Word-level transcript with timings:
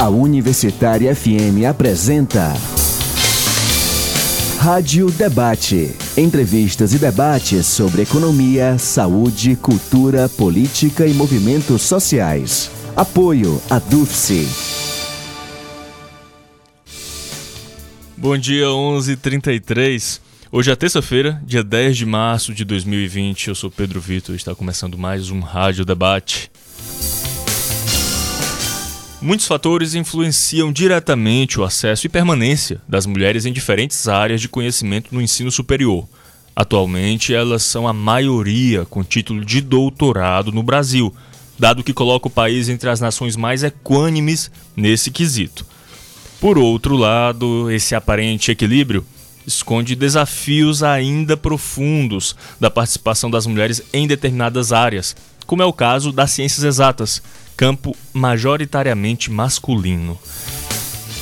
A 0.00 0.08
Universitária 0.08 1.14
FM 1.14 1.66
apresenta 1.68 2.54
Rádio 4.58 5.10
Debate. 5.10 5.94
Entrevistas 6.16 6.94
e 6.94 6.98
debates 6.98 7.66
sobre 7.66 8.00
economia, 8.00 8.78
saúde, 8.78 9.56
cultura, 9.56 10.26
política 10.26 11.06
e 11.06 11.12
movimentos 11.12 11.82
sociais. 11.82 12.70
Apoio 12.96 13.60
a 13.68 13.78
DUFSE. 13.78 14.48
Bom 18.16 18.38
dia, 18.38 18.68
11h33. 18.68 20.18
Hoje 20.50 20.70
é 20.70 20.76
terça-feira, 20.76 21.42
dia 21.44 21.62
10 21.62 21.98
de 21.98 22.06
março 22.06 22.54
de 22.54 22.64
2020. 22.64 23.48
Eu 23.48 23.54
sou 23.54 23.70
Pedro 23.70 24.00
Vitor 24.00 24.34
e 24.34 24.36
está 24.36 24.54
começando 24.54 24.96
mais 24.96 25.30
um 25.30 25.40
Rádio 25.40 25.84
Debate. 25.84 26.50
Muitos 29.22 29.46
fatores 29.46 29.94
influenciam 29.94 30.72
diretamente 30.72 31.60
o 31.60 31.64
acesso 31.64 32.06
e 32.06 32.08
permanência 32.08 32.80
das 32.88 33.04
mulheres 33.04 33.44
em 33.44 33.52
diferentes 33.52 34.08
áreas 34.08 34.40
de 34.40 34.48
conhecimento 34.48 35.14
no 35.14 35.20
ensino 35.20 35.50
superior. 35.50 36.08
Atualmente, 36.56 37.34
elas 37.34 37.62
são 37.62 37.86
a 37.86 37.92
maioria 37.92 38.86
com 38.86 39.04
título 39.04 39.44
de 39.44 39.60
doutorado 39.60 40.50
no 40.50 40.62
Brasil, 40.62 41.14
dado 41.58 41.84
que 41.84 41.92
coloca 41.92 42.28
o 42.28 42.30
país 42.30 42.70
entre 42.70 42.88
as 42.88 42.98
nações 42.98 43.36
mais 43.36 43.62
equânimes 43.62 44.50
nesse 44.74 45.10
quesito. 45.10 45.66
Por 46.40 46.56
outro 46.56 46.96
lado, 46.96 47.70
esse 47.70 47.94
aparente 47.94 48.50
equilíbrio 48.50 49.04
esconde 49.46 49.94
desafios 49.94 50.82
ainda 50.82 51.36
profundos 51.36 52.34
da 52.58 52.70
participação 52.70 53.30
das 53.30 53.46
mulheres 53.46 53.82
em 53.92 54.06
determinadas 54.06 54.72
áreas, 54.72 55.14
como 55.46 55.62
é 55.62 55.66
o 55.66 55.74
caso 55.74 56.10
das 56.10 56.30
ciências 56.30 56.64
exatas 56.64 57.22
campo 57.60 57.94
majoritariamente 58.14 59.30
masculino. 59.30 60.18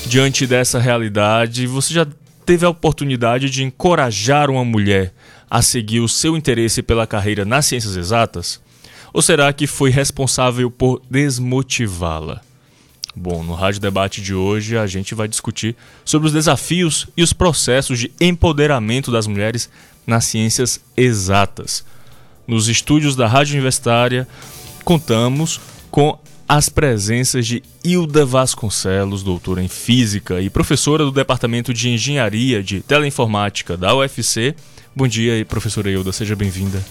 Diante 0.07 0.47
dessa 0.47 0.79
realidade, 0.79 1.67
você 1.67 1.93
já 1.93 2.07
teve 2.47 2.65
a 2.65 2.69
oportunidade 2.69 3.51
de 3.51 3.65
encorajar 3.65 4.49
uma 4.49 4.65
mulher 4.65 5.13
a 5.51 5.63
seguir 5.63 5.99
o 5.99 6.09
seu 6.09 6.37
interesse 6.37 6.81
pela 6.81 7.09
carreira 7.09 7.45
nas 7.45 7.67
ciências 7.67 7.97
exatas? 7.97 8.61
Ou 9.13 9.21
será 9.21 9.53
que 9.53 9.67
foi 9.67 9.91
responsável 9.91 10.71
por 10.71 11.03
desmotivá-la? 11.11 12.41
Bom, 13.17 13.43
no 13.43 13.55
Rádio 13.55 13.81
Debate 13.81 14.23
de 14.23 14.33
hoje 14.33 14.79
a 14.79 14.87
gente 14.87 15.17
vai 15.17 15.27
discutir 15.27 15.75
sobre 16.05 16.29
os 16.29 16.33
desafios 16.33 17.09
e 17.17 17.23
os 17.25 17.33
processos 17.33 17.99
de 17.99 18.13
empoderamento 18.21 19.11
das 19.11 19.27
mulheres 19.27 19.69
nas 20.07 20.27
ciências 20.27 20.81
exatas. 20.97 21.85
Nos 22.47 22.69
estúdios 22.69 23.17
da 23.17 23.27
Rádio 23.27 23.55
Universitária, 23.55 24.29
contamos 24.85 25.61
com 25.91 26.19
as 26.49 26.69
presenças 26.69 27.47
de 27.47 27.63
Hilda 27.85 28.25
Vasconcelos, 28.25 29.23
doutora 29.23 29.63
em 29.63 29.69
Física 29.69 30.41
e 30.41 30.49
professora 30.49 31.05
do 31.05 31.13
Departamento 31.13 31.75
de 31.75 31.91
Engenharia 31.91 32.63
de 32.63 32.81
Teleinformática 32.81 33.77
da 33.77 33.95
UFC. 33.95 34.55
Bom 34.97 35.07
dia, 35.07 35.45
professora 35.45 35.91
Hilda, 35.91 36.11
seja 36.11 36.35
bem-vinda. 36.35 36.83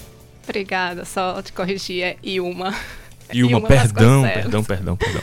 Obrigada, 0.44 1.04
só 1.04 1.42
te 1.42 1.52
corrigir, 1.52 2.02
é 2.02 2.16
Ilma. 2.22 2.74
Ilma, 3.34 3.58
Ilma 3.58 3.68
perdão, 3.68 4.22
perdão, 4.22 4.64
perdão, 4.64 4.96
perdão. 4.96 5.22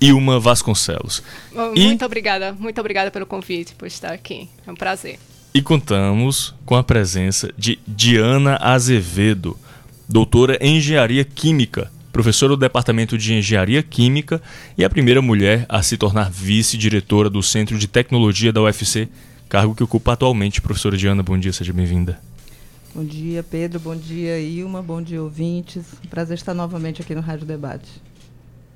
Ilma 0.00 0.40
Vasconcelos. 0.40 1.22
Muito 1.52 2.02
e... 2.02 2.04
obrigada, 2.04 2.52
muito 2.52 2.80
obrigada 2.80 3.10
pelo 3.10 3.26
convite, 3.26 3.74
por 3.74 3.86
estar 3.86 4.12
aqui. 4.12 4.48
É 4.66 4.72
um 4.72 4.74
prazer. 4.74 5.18
E 5.52 5.62
contamos 5.62 6.54
com 6.66 6.74
a 6.74 6.82
presença 6.82 7.52
de 7.56 7.78
Diana 7.86 8.56
Azevedo, 8.60 9.56
doutora 10.08 10.58
em 10.60 10.78
Engenharia 10.78 11.24
Química 11.24 11.93
professora 12.14 12.50
do 12.50 12.56
Departamento 12.56 13.18
de 13.18 13.34
Engenharia 13.34 13.82
Química 13.82 14.40
e 14.78 14.84
a 14.84 14.88
primeira 14.88 15.20
mulher 15.20 15.66
a 15.68 15.82
se 15.82 15.96
tornar 15.96 16.30
vice-diretora 16.30 17.28
do 17.28 17.42
Centro 17.42 17.76
de 17.76 17.88
Tecnologia 17.88 18.52
da 18.52 18.62
UFC, 18.62 19.08
cargo 19.48 19.74
que 19.74 19.82
ocupa 19.82 20.12
atualmente. 20.12 20.62
Professora 20.62 20.96
Diana, 20.96 21.24
bom 21.24 21.36
dia, 21.36 21.52
seja 21.52 21.72
bem-vinda. 21.72 22.20
Bom 22.94 23.04
dia, 23.04 23.42
Pedro. 23.42 23.80
Bom 23.80 23.96
dia, 23.96 24.38
Ilma. 24.38 24.80
Bom 24.80 25.02
dia, 25.02 25.20
ouvintes. 25.20 25.86
Prazer 26.08 26.36
estar 26.36 26.54
novamente 26.54 27.02
aqui 27.02 27.16
no 27.16 27.20
Rádio 27.20 27.46
Debate. 27.46 27.90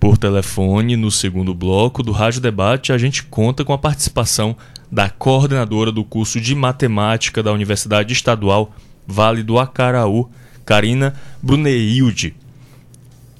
Por 0.00 0.18
telefone, 0.18 0.96
no 0.96 1.08
segundo 1.08 1.54
bloco 1.54 2.02
do 2.02 2.10
Rádio 2.10 2.40
Debate, 2.40 2.92
a 2.92 2.98
gente 2.98 3.22
conta 3.22 3.64
com 3.64 3.72
a 3.72 3.78
participação 3.78 4.56
da 4.90 5.08
coordenadora 5.08 5.92
do 5.92 6.02
curso 6.02 6.40
de 6.40 6.56
Matemática 6.56 7.40
da 7.40 7.52
Universidade 7.52 8.12
Estadual 8.12 8.72
Vale 9.06 9.44
do 9.44 9.60
Acaraú, 9.60 10.28
Karina 10.64 11.14
Bruneilde. 11.40 12.34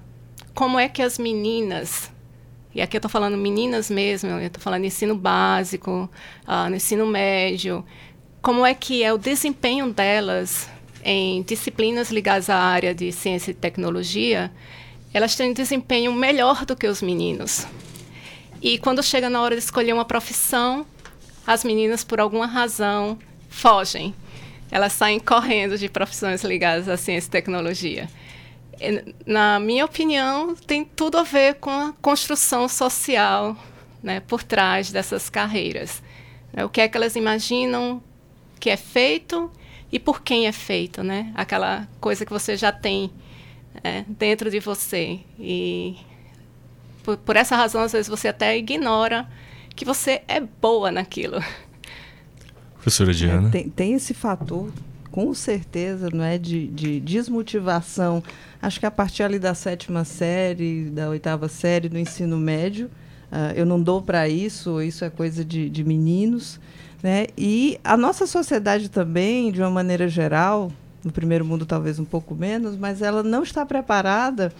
como 0.54 0.80
é 0.80 0.88
que 0.88 1.02
as 1.02 1.18
meninas 1.18 2.12
e 2.76 2.82
aqui 2.82 2.98
eu 2.98 3.00
estou 3.00 3.10
falando 3.10 3.38
meninas 3.38 3.90
mesmo, 3.90 4.30
eu 4.32 4.48
estou 4.48 4.62
falando 4.62 4.84
ensino 4.84 5.16
básico, 5.16 6.10
uh, 6.46 6.70
no 6.70 6.76
ensino 6.76 7.08
médio, 7.08 7.86
como 8.42 8.66
é 8.66 8.74
que 8.76 9.02
é 9.02 9.14
o 9.14 9.18
desempenho 9.18 9.94
delas 9.94 10.70
em 11.02 11.42
disciplinas 11.44 12.12
ligadas 12.12 12.50
à 12.50 12.58
área 12.58 12.94
de 12.94 13.12
ciência 13.14 13.52
e 13.52 13.54
tecnologia, 13.54 14.52
elas 15.14 15.36
têm 15.36 15.52
um 15.52 15.54
desempenho 15.54 16.12
melhor 16.12 16.66
do 16.66 16.76
que 16.76 16.88
os 16.88 17.02
meninos. 17.02 17.66
E 18.62 18.78
quando 18.78 19.02
chega 19.02 19.30
na 19.30 19.42
hora 19.42 19.56
de 19.56 19.62
escolher 19.62 19.94
uma 19.94 20.04
profissão, 20.04 20.86
as 21.48 21.64
meninas, 21.64 22.04
por 22.04 22.20
alguma 22.20 22.48
razão, 22.48 23.18
fogem. 23.48 24.14
Elas 24.70 24.94
saem 24.94 25.20
correndo 25.20 25.78
de 25.78 25.88
profissões 25.88 26.44
ligadas 26.44 26.90
à 26.90 26.98
ciência 26.98 27.30
e 27.30 27.32
tecnologia. 27.32 28.10
Na 29.26 29.60
minha 29.60 29.86
opinião, 29.86 30.56
tem 30.56 30.84
tudo 30.84 31.18
a 31.18 31.24
ver 31.24 31.56
com 31.56 31.70
a 31.70 31.94
construção 32.02 32.68
social 32.68 33.56
né, 34.04 34.20
por 34.20 34.44
trás 34.44 34.92
dessas 34.92 35.30
carreiras. 35.30 36.02
O 36.64 36.70
que 36.70 36.82
é 36.82 36.88
que 36.88 36.96
elas 36.96 37.16
imaginam 37.16 38.02
que 38.60 38.70
é 38.70 38.78
feito 38.78 39.52
e 39.92 40.00
por 40.00 40.22
quem 40.22 40.48
é 40.48 40.52
feito, 40.52 41.04
né? 41.04 41.32
Aquela 41.36 41.88
coisa 42.00 42.26
que 42.26 42.32
você 42.32 42.56
já 42.56 42.72
tem 42.72 43.12
é, 43.84 44.04
dentro 44.08 44.50
de 44.50 44.60
você. 44.60 45.20
E 45.40 45.98
por, 47.04 47.18
por, 47.18 47.36
essa 47.36 47.56
razão, 47.56 47.82
às 47.82 47.92
vezes, 47.92 48.08
você 48.08 48.28
até 48.28 48.58
ignora 48.58 49.28
que 49.76 49.86
você 49.86 50.22
é 50.28 50.40
boa 50.40 50.92
naquilo. 50.92 51.44
Professora 52.76 53.14
Diana? 53.14 53.48
É, 53.50 53.52
tem, 53.52 53.70
tem, 53.70 53.94
esse 53.94 54.14
fator, 54.14 54.72
com 55.16 55.34
certeza, 55.34 56.10
não 56.14 56.26
é, 56.26 56.38
de, 56.38 56.68
de 56.68 57.00
desmotivação. 57.00 58.22
Acho 58.62 58.82
que 58.82 58.86
a 58.86 58.92
partir 58.92 59.24
ali 59.24 59.40
da 59.40 59.54
sétima 59.54 60.04
série, 60.04 60.90
da 60.90 61.08
oitava 61.08 61.48
série 61.48 61.88
do 61.88 61.98
ensino 61.98 62.38
médio, 62.38 62.88
uh, 63.32 63.56
eu 63.56 63.66
não 63.66 63.82
dou 63.82 64.02
para 64.02 64.28
isso, 64.28 64.82
isso 64.82 65.06
é 65.06 65.10
coisa 65.10 65.46
de, 65.46 65.70
de 65.70 65.86
meninos. 65.86 66.60
Né? 67.02 67.28
E 67.38 67.80
a 67.82 67.96
nossa 67.96 68.28
sociedade 68.28 68.90
também, 68.90 69.54
de 69.54 69.62
uma 69.62 69.70
maneira 69.70 70.10
geral, 70.10 70.70
no 71.02 71.14
primeiro 71.14 71.46
mundo 71.46 71.66
talvez 71.66 71.98
um 71.98 72.04
pouco 72.04 72.36
menos, 72.36 72.76
mas 72.76 73.02
ela 73.02 73.24
não 73.24 73.42
está 73.42 73.66
preparada 73.66 74.52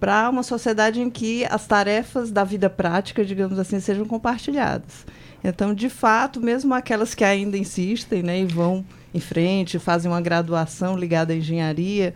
para 0.00 0.28
uma 0.28 0.42
sociedade 0.42 1.00
em 1.00 1.08
que 1.08 1.44
as 1.44 1.68
tarefas 1.68 2.32
da 2.32 2.42
vida 2.42 2.68
prática, 2.68 3.24
digamos 3.24 3.60
assim, 3.60 3.78
sejam 3.78 4.04
compartilhadas. 4.06 5.06
Então, 5.44 5.72
de 5.72 5.88
fato, 5.88 6.40
mesmo 6.40 6.74
aquelas 6.74 7.14
que 7.14 7.22
ainda 7.22 7.56
insistem 7.56 8.24
né, 8.24 8.40
e 8.40 8.44
vão 8.44 8.84
em 9.14 9.20
frente, 9.20 9.78
fazem 9.78 10.10
uma 10.10 10.20
graduação 10.20 10.96
ligada 10.96 11.32
à 11.32 11.36
engenharia, 11.36 12.14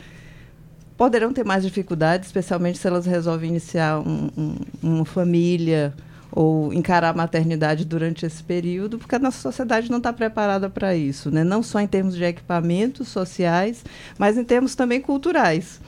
poderão 0.96 1.32
ter 1.32 1.44
mais 1.44 1.64
dificuldades, 1.64 2.28
especialmente 2.28 2.78
se 2.78 2.86
elas 2.86 3.06
resolvem 3.06 3.50
iniciar 3.50 3.98
um, 4.00 4.30
um, 4.36 4.56
uma 4.82 5.04
família 5.04 5.92
ou 6.30 6.72
encarar 6.72 7.10
a 7.10 7.14
maternidade 7.14 7.84
durante 7.84 8.26
esse 8.26 8.42
período, 8.42 8.98
porque 8.98 9.14
a 9.14 9.18
nossa 9.18 9.38
sociedade 9.38 9.90
não 9.90 9.98
está 9.98 10.12
preparada 10.12 10.68
para 10.68 10.96
isso, 10.96 11.30
né? 11.30 11.44
não 11.44 11.62
só 11.62 11.80
em 11.80 11.86
termos 11.86 12.16
de 12.16 12.24
equipamentos 12.24 13.08
sociais, 13.08 13.84
mas 14.18 14.36
em 14.36 14.44
termos 14.44 14.74
também 14.74 15.00
culturais. 15.00 15.80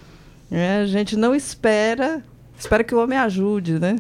É, 0.51 0.79
a 0.79 0.87
gente 0.87 1.17
não 1.17 1.35
espera, 1.35 2.23
espera 2.57 2.85
que 2.85 2.95
o 2.95 3.03
homem 3.03 3.19
ajude, 3.19 3.79
né? 3.81 3.97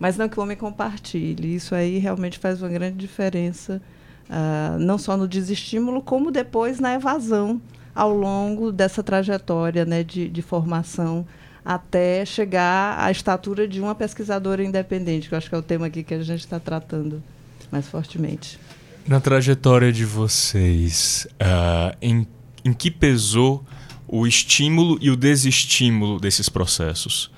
mas 0.00 0.16
não 0.16 0.28
que 0.28 0.40
o 0.40 0.42
homem 0.42 0.56
compartilhe. 0.56 1.54
Isso 1.54 1.74
aí 1.74 1.98
realmente 1.98 2.38
faz 2.38 2.62
uma 2.62 2.70
grande 2.70 2.96
diferença, 2.96 3.82
uh, 4.30 4.78
não 4.78 4.96
só 4.96 5.16
no 5.16 5.28
desestímulo, 5.28 6.00
como 6.00 6.30
depois 6.30 6.78
na 6.78 6.94
evasão 6.94 7.60
ao 7.94 8.14
longo 8.14 8.70
dessa 8.70 9.02
trajetória 9.02 9.84
né, 9.84 10.04
de, 10.04 10.28
de 10.28 10.40
formação 10.40 11.26
até 11.64 12.24
chegar 12.24 12.98
à 12.98 13.10
estatura 13.10 13.68
de 13.68 13.80
uma 13.80 13.94
pesquisadora 13.94 14.64
independente, 14.64 15.28
que 15.28 15.34
eu 15.34 15.38
acho 15.38 15.48
que 15.48 15.54
é 15.54 15.58
o 15.58 15.62
tema 15.62 15.86
aqui 15.86 16.02
que 16.02 16.14
a 16.14 16.22
gente 16.22 16.40
está 16.40 16.58
tratando 16.58 17.22
mais 17.70 17.86
fortemente. 17.86 18.58
Na 19.06 19.20
trajetória 19.20 19.92
de 19.92 20.04
vocês, 20.04 21.26
uh, 21.34 21.96
em, 22.00 22.26
em 22.64 22.72
que 22.72 22.90
pesou 22.90 23.64
o 24.06 24.26
estímulo 24.26 24.98
e 25.00 25.10
o 25.10 25.16
desestímulo 25.16 26.18
desses 26.18 26.48
processos? 26.48 27.30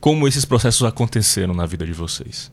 Como 0.00 0.26
esses 0.26 0.44
processos 0.44 0.82
aconteceram 0.82 1.54
na 1.54 1.66
vida 1.66 1.86
de 1.86 1.92
vocês? 1.92 2.50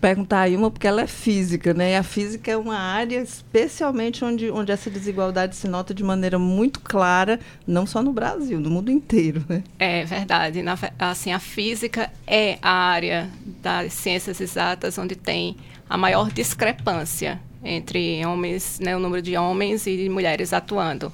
Perguntar 0.00 0.42
a 0.42 0.48
Ilma 0.48 0.70
porque 0.70 0.86
ela 0.86 1.02
é 1.02 1.06
física, 1.06 1.74
né? 1.74 1.92
E 1.92 1.96
a 1.96 2.02
física 2.02 2.50
é 2.50 2.56
uma 2.56 2.78
área 2.78 3.20
especialmente 3.20 4.24
onde, 4.24 4.50
onde 4.50 4.72
essa 4.72 4.90
desigualdade 4.90 5.54
se 5.54 5.68
nota 5.68 5.92
de 5.92 6.02
maneira 6.02 6.38
muito 6.38 6.80
clara, 6.80 7.38
não 7.66 7.86
só 7.86 8.02
no 8.02 8.12
Brasil, 8.12 8.58
no 8.58 8.70
mundo 8.70 8.90
inteiro, 8.90 9.44
né? 9.48 9.62
É 9.78 10.04
verdade. 10.04 10.62
Na, 10.62 10.78
assim, 10.98 11.32
a 11.32 11.38
física 11.38 12.10
é 12.26 12.58
a 12.62 12.72
área 12.72 13.30
das 13.44 13.92
ciências 13.92 14.40
exatas 14.40 14.96
onde 14.98 15.14
tem 15.14 15.56
a 15.88 15.98
maior 15.98 16.30
discrepância 16.32 17.40
entre 17.64 18.24
homens, 18.24 18.80
né, 18.80 18.96
o 18.96 18.98
número 18.98 19.22
de 19.22 19.36
homens 19.36 19.86
e 19.86 20.08
mulheres 20.08 20.52
atuando. 20.52 21.12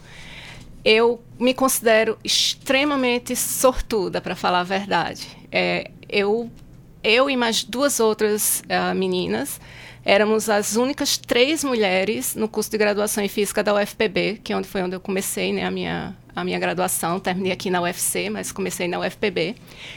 Eu 0.84 1.20
me 1.38 1.52
considero 1.52 2.16
extremamente 2.24 3.34
sortuda, 3.36 4.20
para 4.20 4.34
falar 4.34 4.60
a 4.60 4.64
verdade. 4.64 5.26
É, 5.50 5.90
eu 6.08 6.50
eu 7.02 7.30
e 7.30 7.36
mais 7.36 7.64
duas 7.64 8.00
outras 8.00 8.62
uh, 8.62 8.94
meninas 8.94 9.60
éramos 10.08 10.48
as 10.48 10.74
únicas 10.74 11.18
três 11.18 11.62
mulheres 11.62 12.34
no 12.34 12.48
curso 12.48 12.70
de 12.70 12.78
graduação 12.78 13.22
em 13.22 13.28
física 13.28 13.62
da 13.62 13.74
UFPB, 13.74 14.40
que 14.42 14.54
é 14.54 14.56
onde 14.56 14.66
foi 14.66 14.82
onde 14.82 14.96
eu 14.96 15.00
comecei 15.00 15.52
né, 15.52 15.66
a, 15.66 15.70
minha, 15.70 16.16
a 16.34 16.42
minha 16.42 16.58
graduação. 16.58 17.20
Terminei 17.20 17.52
aqui 17.52 17.68
na 17.68 17.82
UFC, 17.82 18.30
mas 18.30 18.50
comecei 18.50 18.88
na 18.88 19.00
UFPB. 19.00 19.54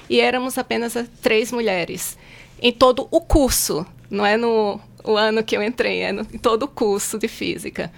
E 0.09 0.19
éramos 0.19 0.57
apenas 0.57 0.95
três 1.21 1.50
mulheres 1.51 2.18
em 2.62 2.74
todo 2.74 3.07
o 3.09 3.21
curso, 3.21 3.86
não 4.09 4.25
é 4.25 4.36
no 4.36 4.81
o 5.04 5.15
ano 5.15 5.44
que 5.44 5.56
eu 5.56 5.63
entrei, 5.63 6.01
é 6.01 6.12
no, 6.12 6.21
em 6.24 6.38
todo 6.38 6.63
o 6.63 6.68
curso 6.68 7.18
de 7.18 7.30
física. 7.30 7.89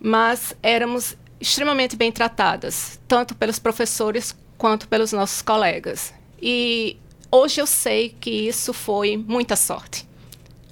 Mas 0.00 0.54
éramos 0.62 1.16
extremamente 1.40 1.96
bem 1.96 2.12
tratadas, 2.12 3.00
tanto 3.08 3.34
pelos 3.34 3.58
professores 3.58 4.36
quanto 4.56 4.86
pelos 4.86 5.12
nossos 5.12 5.42
colegas. 5.42 6.14
E 6.40 6.96
Hoje 7.30 7.60
eu 7.60 7.66
sei 7.66 8.08
que 8.08 8.30
isso 8.30 8.72
foi 8.72 9.16
muita 9.16 9.56
sorte. 9.56 10.08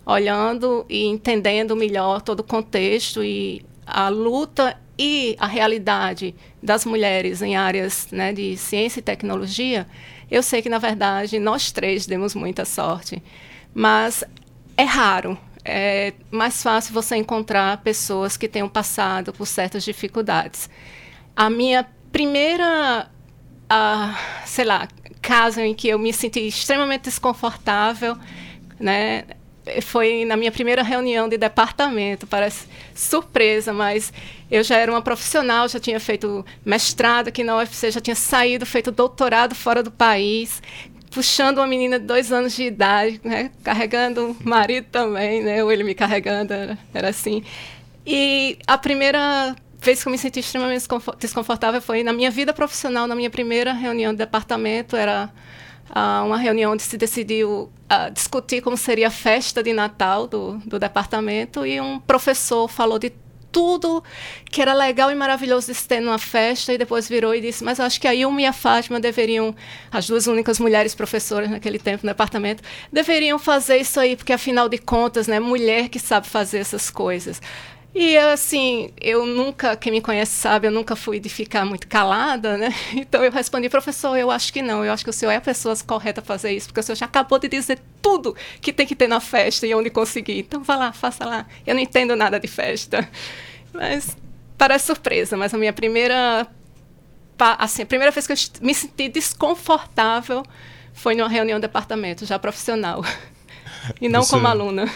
Olhando 0.07 0.85
e 0.89 1.05
entendendo 1.05 1.75
melhor 1.75 2.23
todo 2.23 2.41
o 2.41 2.45
contexto 2.45 3.25
e 3.25 3.65
a 3.87 4.09
luta 4.09 4.79
e 4.99 5.37
a 5.39 5.47
realidade 5.47 6.35
das 6.63 6.85
mulheres 6.85 7.43
em 7.43 7.57
áreas 7.57 8.09
né, 8.13 8.33
de 8.33 8.57
ciência 8.57 9.01
e 9.01 9.03
tecnologia, 9.03 9.87
eu 10.31 10.43
sei 10.43 10.63
que, 10.63 10.69
na 10.69 10.79
verdade, 10.79 11.39
nós 11.39 11.73
três 11.73 12.07
demos 12.07 12.35
muita 12.35 12.65
sorte. 12.65 13.23
Mas 13.75 14.23
é 14.77 14.85
raro. 14.85 15.39
É 15.65 16.13
mais 16.31 16.63
fácil 16.63 16.93
você 16.93 17.17
encontrar 17.17 17.79
pessoas 17.79 18.37
que 18.37 18.47
tenham 18.47 18.69
passado 18.69 19.33
por 19.33 19.47
certas 19.47 19.83
dificuldades. 19.83 20.69
A 21.35 21.49
minha 21.49 21.87
primeira, 22.13 23.11
uh, 23.65 24.47
sei 24.47 24.67
lá, 24.67 24.87
caso 25.25 25.59
em 25.61 25.75
que 25.75 25.89
eu 25.89 25.99
me 25.99 26.13
senti 26.13 26.47
extremamente 26.47 27.05
desconfortável, 27.05 28.17
né? 28.79 29.25
Foi 29.81 30.27
na 30.27 30.37
minha 30.37 30.53
primeira 30.53 30.83
reunião 30.83 31.27
de 31.27 31.39
departamento, 31.39 32.27
parece 32.27 32.67
surpresa, 32.95 33.73
mas 33.73 34.13
eu 34.51 34.63
já 34.63 34.77
era 34.77 34.93
uma 34.93 35.01
profissional, 35.01 35.67
já 35.67 35.81
tinha 35.81 35.99
feito 35.99 36.45
mestrado 36.63 37.29
aqui 37.29 37.43
na 37.43 37.57
UFC, 37.57 37.91
já 37.91 38.01
tinha 38.03 38.15
saído, 38.15 38.67
feito 38.67 38.91
doutorado 38.91 39.55
fora 39.55 39.83
do 39.83 39.91
país, 39.91 40.61
puxando 41.11 41.59
uma 41.59 41.67
menina 41.67 41.99
de 41.99 42.05
dois 42.05 42.31
anos 42.31 42.55
de 42.55 42.65
idade, 42.65 43.19
né? 43.25 43.51
carregando 43.63 44.33
o 44.33 44.37
marido 44.47 44.89
também, 44.93 45.43
né? 45.43 45.65
ou 45.65 45.73
ele 45.73 45.83
me 45.83 45.95
carregando, 45.95 46.53
era, 46.53 46.79
era 46.93 47.09
assim. 47.09 47.43
E 48.07 48.59
a 48.67 48.77
primeira 48.77 49.57
vez 49.85 50.03
que 50.03 50.09
eu 50.09 50.13
me 50.13 50.19
senti 50.19 50.41
extremamente 50.41 50.87
desconfortável 51.19 51.81
foi 51.81 52.03
na 52.03 52.13
minha 52.13 52.31
vida 52.31 52.53
profissional, 52.53 53.07
na 53.07 53.15
minha 53.15 53.31
primeira 53.31 53.73
reunião 53.73 54.13
de 54.13 54.19
departamento, 54.19 54.97
era 54.97 55.31
uh, 55.91 56.25
uma 56.25 56.39
reunião 56.39 56.73
onde 56.73 56.83
se 56.83 56.97
decidiu 56.97 57.71
uh, 57.93 58.11
discutir 58.13 58.63
como 58.63 58.77
seria 58.77 59.09
a 59.09 59.11
festa 59.11 59.63
de 59.63 59.73
Natal 59.73 60.27
do, 60.27 60.59
do 60.65 60.79
departamento 60.79 61.67
e 61.67 61.81
um 61.81 62.01
professor 62.01 62.67
falou 62.67 62.99
de 62.99 63.13
tudo 63.53 64.03
que 64.51 64.61
era 64.61 64.75
legal 64.75 65.13
e 65.13 65.15
maravilhoso 65.15 65.69
de 65.69 65.75
se 65.75 65.87
ter 65.87 66.01
numa 66.01 66.19
festa 66.19 66.73
e 66.73 66.79
depois 66.79 67.09
virou 67.09 67.33
e 67.33 67.41
disse, 67.41 67.63
mas 67.63 67.79
acho 67.79 68.01
que 68.01 68.09
a 68.09 68.15
Ilma 68.15 68.43
e 68.43 68.47
a 68.47 68.53
Fátima 68.53 68.99
deveriam, 68.99 69.55
as 69.93 70.09
duas 70.09 70.27
únicas 70.27 70.59
mulheres 70.59 70.93
professoras 70.93 71.49
naquele 71.49 71.79
tempo 71.79 72.05
no 72.05 72.11
departamento, 72.11 72.65
deveriam 72.93 73.39
fazer 73.39 73.77
isso 73.77 74.01
aí, 74.01 74.17
porque 74.17 74.33
afinal 74.33 74.69
de 74.69 74.79
contas, 74.79 75.29
né, 75.29 75.39
mulher 75.39 75.89
que 75.89 76.01
sabe 76.01 76.27
fazer 76.27 76.59
essas 76.59 76.91
coisas. 76.91 77.41
E 77.95 78.19
assim, 78.19 78.93
eu 79.01 79.25
nunca, 79.25 79.77
quem 79.77 79.93
me 79.93 80.01
conhece 80.01 80.33
sabe, 80.33 80.67
eu 80.67 80.71
nunca 80.73 80.97
fui 80.97 81.21
de 81.21 81.29
ficar 81.29 81.65
muito 81.65 81.87
calada, 81.87 82.59
né? 82.59 82.75
Então 82.93 83.23
eu 83.23 83.31
respondi, 83.31 83.69
professor, 83.69 84.17
eu 84.17 84.33
acho 84.33 84.53
que 84.53 84.61
não, 84.61 84.85
eu 84.85 84.93
acho 84.93 85.05
que 85.05 85.11
o 85.11 85.13
senhor 85.13 85.31
é 85.31 85.37
a 85.37 85.41
pessoa 85.41 85.77
correta 85.87 86.21
a 86.21 86.25
fazer 86.25 86.51
isso, 86.51 86.67
porque 86.67 86.81
o 86.81 86.83
senhor 86.83 86.97
já 86.97 87.07
acabou 87.07 87.39
de 87.39 87.47
dizer 87.47 87.81
tudo 88.03 88.35
que 88.61 88.73
tem 88.73 88.85
que 88.85 88.97
ter 88.97 89.07
na 89.07 89.21
festa 89.21 89.65
e 89.65 89.73
onde 89.75 89.91
conseguir. 89.91 90.41
Então 90.41 90.63
vá 90.65 90.75
lá, 90.75 90.93
faça 90.93 91.25
lá. 91.25 91.47
Eu 91.65 91.75
não 91.75 91.81
entendo 91.81 92.17
nada 92.17 92.41
de 92.41 92.49
festa. 92.49 93.09
Mas 93.73 94.17
parece 94.59 94.87
surpresa, 94.87 95.37
mas 95.37 95.55
a 95.55 95.59
minha 95.59 95.73
primeira 95.73 96.49
assim, 97.59 97.83
a 97.83 97.87
primeira 97.87 98.11
vez 98.11 98.27
que 98.27 98.33
eu 98.33 98.37
me 98.61 98.75
senti 98.75 99.09
desconfortável 99.09 100.45
foi 100.93 101.15
numa 101.15 101.29
reunião 101.29 101.59
do 101.59 101.63
departamento, 101.63 102.27
já 102.27 102.39
profissional. 102.39 103.05
E 104.01 104.09
não 104.09 104.23
Você... 104.23 104.31
como 104.31 104.47
aluna. 104.47 104.91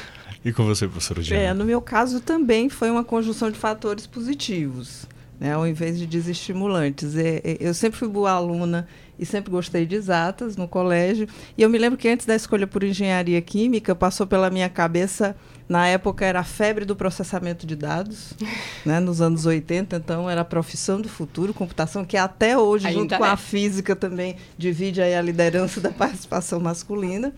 E 0.44 0.52
com 0.52 0.64
você, 0.64 0.86
professora 0.86 1.22
Diana? 1.22 1.42
É, 1.42 1.54
no 1.54 1.64
meu 1.64 1.80
caso 1.80 2.20
também 2.20 2.68
foi 2.68 2.90
uma 2.90 3.04
conjunção 3.04 3.50
de 3.50 3.58
fatores 3.58 4.06
positivos, 4.06 5.06
né, 5.38 5.52
ao 5.52 5.66
invés 5.66 5.98
de 5.98 6.06
desestimulantes. 6.06 7.16
É, 7.16 7.40
é, 7.44 7.56
eu 7.60 7.74
sempre 7.74 7.98
fui 7.98 8.08
boa 8.08 8.30
aluna 8.30 8.86
e 9.18 9.26
sempre 9.26 9.50
gostei 9.50 9.84
de 9.84 9.96
exatas 9.96 10.56
no 10.56 10.68
colégio. 10.68 11.28
E 11.56 11.62
eu 11.62 11.68
me 11.68 11.76
lembro 11.76 11.98
que 11.98 12.08
antes 12.08 12.24
da 12.24 12.36
escolha 12.36 12.66
por 12.66 12.84
engenharia 12.84 13.40
química, 13.42 13.94
passou 13.94 14.26
pela 14.26 14.48
minha 14.48 14.68
cabeça, 14.68 15.36
na 15.68 15.86
época 15.86 16.24
era 16.24 16.40
a 16.40 16.44
febre 16.44 16.84
do 16.84 16.94
processamento 16.94 17.66
de 17.66 17.74
dados, 17.74 18.32
né, 18.86 19.00
nos 19.00 19.20
anos 19.20 19.44
80, 19.44 19.96
então 19.96 20.30
era 20.30 20.42
a 20.42 20.44
profissão 20.44 21.00
do 21.00 21.08
futuro, 21.08 21.52
computação, 21.52 22.04
que 22.04 22.16
até 22.16 22.56
hoje, 22.56 22.86
Ainda 22.86 23.00
junto 23.00 23.14
é. 23.14 23.18
com 23.18 23.24
a 23.24 23.36
física 23.36 23.96
também, 23.96 24.36
divide 24.56 25.02
aí 25.02 25.14
a 25.14 25.20
liderança 25.20 25.80
da 25.82 25.90
participação 25.90 26.60
masculina. 26.60 27.34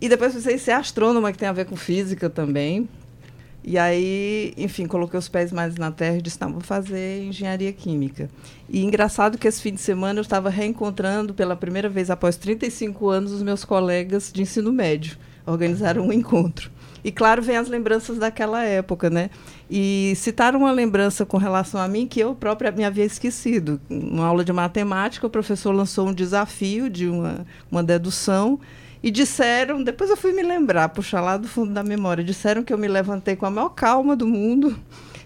E 0.00 0.08
depois 0.08 0.34
pensei 0.34 0.54
em 0.54 0.58
ser 0.58 0.72
astrônoma, 0.72 1.32
que 1.32 1.38
tem 1.38 1.48
a 1.48 1.52
ver 1.52 1.66
com 1.66 1.76
física 1.76 2.28
também. 2.28 2.88
E 3.68 3.76
aí, 3.76 4.54
enfim, 4.56 4.86
coloquei 4.86 5.18
os 5.18 5.28
pés 5.28 5.50
mais 5.50 5.74
na 5.74 5.90
terra 5.90 6.18
e 6.18 6.22
disse, 6.22 6.40
não, 6.40 6.52
vou 6.52 6.60
fazer 6.60 7.24
engenharia 7.24 7.72
química. 7.72 8.30
E 8.68 8.84
engraçado 8.84 9.36
que 9.36 9.48
esse 9.48 9.60
fim 9.60 9.74
de 9.74 9.80
semana 9.80 10.20
eu 10.20 10.22
estava 10.22 10.48
reencontrando 10.48 11.34
pela 11.34 11.56
primeira 11.56 11.88
vez 11.88 12.08
após 12.08 12.36
35 12.36 13.08
anos 13.08 13.32
os 13.32 13.42
meus 13.42 13.64
colegas 13.64 14.30
de 14.32 14.40
ensino 14.40 14.72
médio. 14.72 15.18
Organizaram 15.44 16.06
um 16.06 16.12
encontro. 16.12 16.70
E 17.02 17.10
claro, 17.10 17.42
vem 17.42 17.56
as 17.56 17.68
lembranças 17.68 18.18
daquela 18.18 18.64
época, 18.64 19.10
né? 19.10 19.30
E 19.70 20.12
citaram 20.16 20.60
uma 20.60 20.72
lembrança 20.72 21.26
com 21.26 21.36
relação 21.36 21.80
a 21.80 21.88
mim 21.88 22.06
que 22.06 22.20
eu 22.20 22.34
própria 22.34 22.70
me 22.70 22.84
havia 22.84 23.04
esquecido. 23.04 23.80
Numa 23.88 24.26
aula 24.26 24.44
de 24.44 24.52
matemática, 24.52 25.26
o 25.26 25.30
professor 25.30 25.72
lançou 25.72 26.08
um 26.08 26.12
desafio 26.12 26.88
de 26.88 27.08
uma, 27.08 27.46
uma 27.70 27.82
dedução 27.82 28.60
e 29.02 29.10
disseram, 29.10 29.82
depois 29.82 30.10
eu 30.10 30.16
fui 30.16 30.32
me 30.32 30.42
lembrar, 30.42 30.88
puxar 30.88 31.20
lá 31.20 31.36
do 31.36 31.46
fundo 31.46 31.72
da 31.72 31.82
memória, 31.82 32.24
disseram 32.24 32.62
que 32.62 32.72
eu 32.72 32.78
me 32.78 32.88
levantei 32.88 33.36
com 33.36 33.46
a 33.46 33.50
maior 33.50 33.70
calma 33.70 34.16
do 34.16 34.26
mundo 34.26 34.78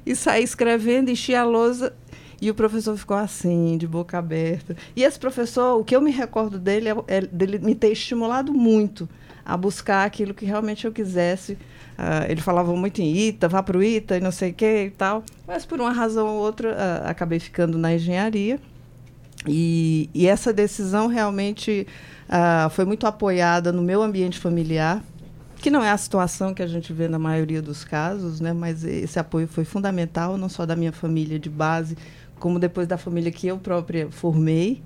e 0.05 0.15
saí 0.15 0.43
escrevendo, 0.43 1.11
enchi 1.11 1.35
a 1.35 1.45
lousa 1.45 1.95
E 2.41 2.51
o 2.51 2.55
professor 2.55 2.97
ficou 2.97 3.17
assim, 3.17 3.77
de 3.77 3.87
boca 3.87 4.19
aberta. 4.19 4.75
E 4.97 5.03
esse 5.03 5.19
professor, 5.19 5.79
o 5.79 5.85
que 5.85 5.95
eu 5.95 6.01
me 6.01 6.11
recordo 6.11 6.59
dele 6.59 6.89
é, 6.89 6.95
é 7.07 7.21
dele 7.21 7.59
me 7.59 7.75
ter 7.75 7.93
estimulado 7.93 8.53
muito 8.53 9.09
a 9.45 9.57
buscar 9.57 10.05
aquilo 10.05 10.33
que 10.33 10.45
realmente 10.45 10.87
eu 10.87 10.93
quisesse. 10.93 11.53
Uh, 11.53 12.31
ele 12.31 12.41
falava 12.41 12.75
muito 12.75 13.03
em 13.03 13.15
ITA, 13.15 13.47
vá 13.47 13.63
para 13.63 13.77
o 13.77 13.83
ITA 13.83 14.17
e 14.17 14.21
não 14.21 14.33
sei 14.33 14.53
o 14.53 14.55
que 14.55 14.85
e 14.85 14.91
tal. 14.91 15.23
Mas 15.47 15.67
por 15.67 15.81
uma 15.81 15.93
razão 15.93 16.27
ou 16.29 16.41
outra, 16.41 16.73
uh, 16.73 17.09
acabei 17.11 17.39
ficando 17.39 17.77
na 17.77 17.95
engenharia. 17.95 18.59
E, 19.47 20.09
e 20.15 20.27
essa 20.27 20.53
decisão 20.53 21.09
realmente 21.09 21.87
uh, 22.31 22.71
foi 22.71 22.85
muito 22.85 23.07
apoiada 23.07 23.73
no 23.73 23.83
meu 23.83 24.03
ambiente 24.03 24.39
familiar, 24.39 25.03
que 25.57 25.71
não 25.71 25.85
é 25.85 25.91
a 25.91 25.99
situação 25.99 26.55
que 26.55 26.63
a 26.63 26.67
gente 26.67 26.93
vê 26.93 27.09
na 27.09 27.19
maioria 27.19 27.61
dos 27.61 27.85
casos, 27.85 28.41
né? 28.41 28.53
mas 28.53 28.85
esse 28.85 29.19
apoio 29.19 29.47
foi 29.47 29.65
fundamental, 29.65 30.39
não 30.39 30.49
só 30.49 30.65
da 30.65 30.75
minha 30.75 30.93
família 30.93 31.39
de 31.39 31.51
base, 31.51 31.99
como 32.39 32.59
depois 32.59 32.89
da 32.89 32.97
família 32.97 33.31
que 33.31 33.47
eu 33.47 33.59
própria 33.59 34.11
formei. 34.11 34.83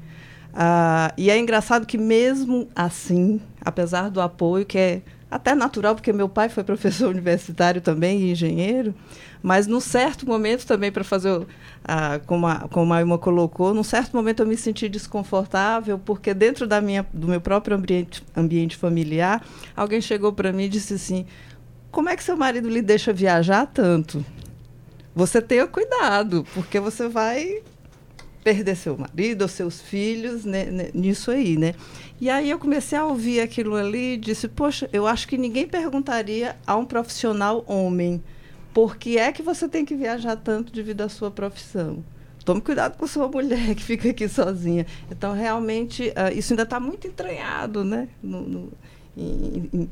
Uh, 0.52 1.12
e 1.16 1.30
é 1.30 1.38
engraçado 1.38 1.86
que, 1.86 1.98
mesmo 1.98 2.68
assim, 2.74 3.40
apesar 3.60 4.10
do 4.10 4.20
apoio, 4.20 4.64
que 4.64 4.78
é 4.78 5.02
até 5.34 5.52
natural, 5.52 5.96
porque 5.96 6.12
meu 6.12 6.28
pai 6.28 6.48
foi 6.48 6.62
professor 6.64 7.08
universitário 7.08 7.80
também 7.80 8.20
e 8.20 8.30
engenheiro, 8.30 8.94
mas 9.42 9.66
num 9.66 9.80
certo 9.80 10.24
momento 10.24 10.64
também, 10.64 10.92
para 10.92 11.02
fazer, 11.02 11.44
ah, 11.84 12.20
como, 12.24 12.46
a, 12.46 12.68
como 12.68 12.94
a 12.94 13.00
Ilma 13.00 13.18
colocou, 13.18 13.74
num 13.74 13.82
certo 13.82 14.14
momento 14.14 14.40
eu 14.40 14.46
me 14.46 14.56
senti 14.56 14.88
desconfortável, 14.88 15.98
porque 15.98 16.32
dentro 16.32 16.68
da 16.68 16.80
minha, 16.80 17.04
do 17.12 17.26
meu 17.26 17.40
próprio 17.40 17.76
ambiente, 17.76 18.22
ambiente 18.36 18.76
familiar, 18.76 19.44
alguém 19.76 20.00
chegou 20.00 20.32
para 20.32 20.52
mim 20.52 20.64
e 20.64 20.68
disse 20.68 20.94
assim, 20.94 21.26
como 21.90 22.08
é 22.08 22.16
que 22.16 22.22
seu 22.22 22.36
marido 22.36 22.68
lhe 22.68 22.80
deixa 22.80 23.12
viajar 23.12 23.66
tanto? 23.66 24.24
Você 25.16 25.42
tenha 25.42 25.66
cuidado, 25.66 26.46
porque 26.54 26.78
você 26.78 27.08
vai 27.08 27.60
perder 28.44 28.76
seu 28.76 28.96
marido 28.96 29.42
ou 29.42 29.48
seus 29.48 29.80
filhos 29.80 30.44
né, 30.44 30.66
né, 30.66 30.90
nisso 30.92 31.30
aí, 31.30 31.56
né? 31.56 31.74
E 32.20 32.28
aí 32.28 32.50
eu 32.50 32.58
comecei 32.58 32.96
a 32.96 33.06
ouvir 33.06 33.40
aquilo 33.40 33.74
ali 33.74 34.14
e 34.14 34.16
disse, 34.18 34.46
poxa, 34.46 34.88
eu 34.92 35.06
acho 35.06 35.26
que 35.26 35.38
ninguém 35.38 35.66
perguntaria 35.66 36.54
a 36.66 36.76
um 36.76 36.84
profissional 36.84 37.64
homem 37.66 38.22
por 38.74 38.96
que 38.96 39.18
é 39.18 39.32
que 39.32 39.42
você 39.42 39.66
tem 39.66 39.84
que 39.84 39.96
viajar 39.96 40.36
tanto 40.36 40.72
devido 40.72 41.00
à 41.00 41.08
sua 41.08 41.30
profissão. 41.30 42.04
Tome 42.44 42.60
cuidado 42.60 42.98
com 42.98 43.06
sua 43.06 43.26
mulher 43.26 43.74
que 43.74 43.82
fica 43.82 44.10
aqui 44.10 44.28
sozinha. 44.28 44.86
Então, 45.10 45.32
realmente, 45.32 46.10
uh, 46.10 46.36
isso 46.36 46.52
ainda 46.52 46.64
está 46.64 46.78
muito 46.78 47.06
entranhado 47.06 47.82
né? 47.82 48.08
No, 48.22 48.42
no, 48.42 48.72
em, 49.16 49.70
em, 49.72 49.90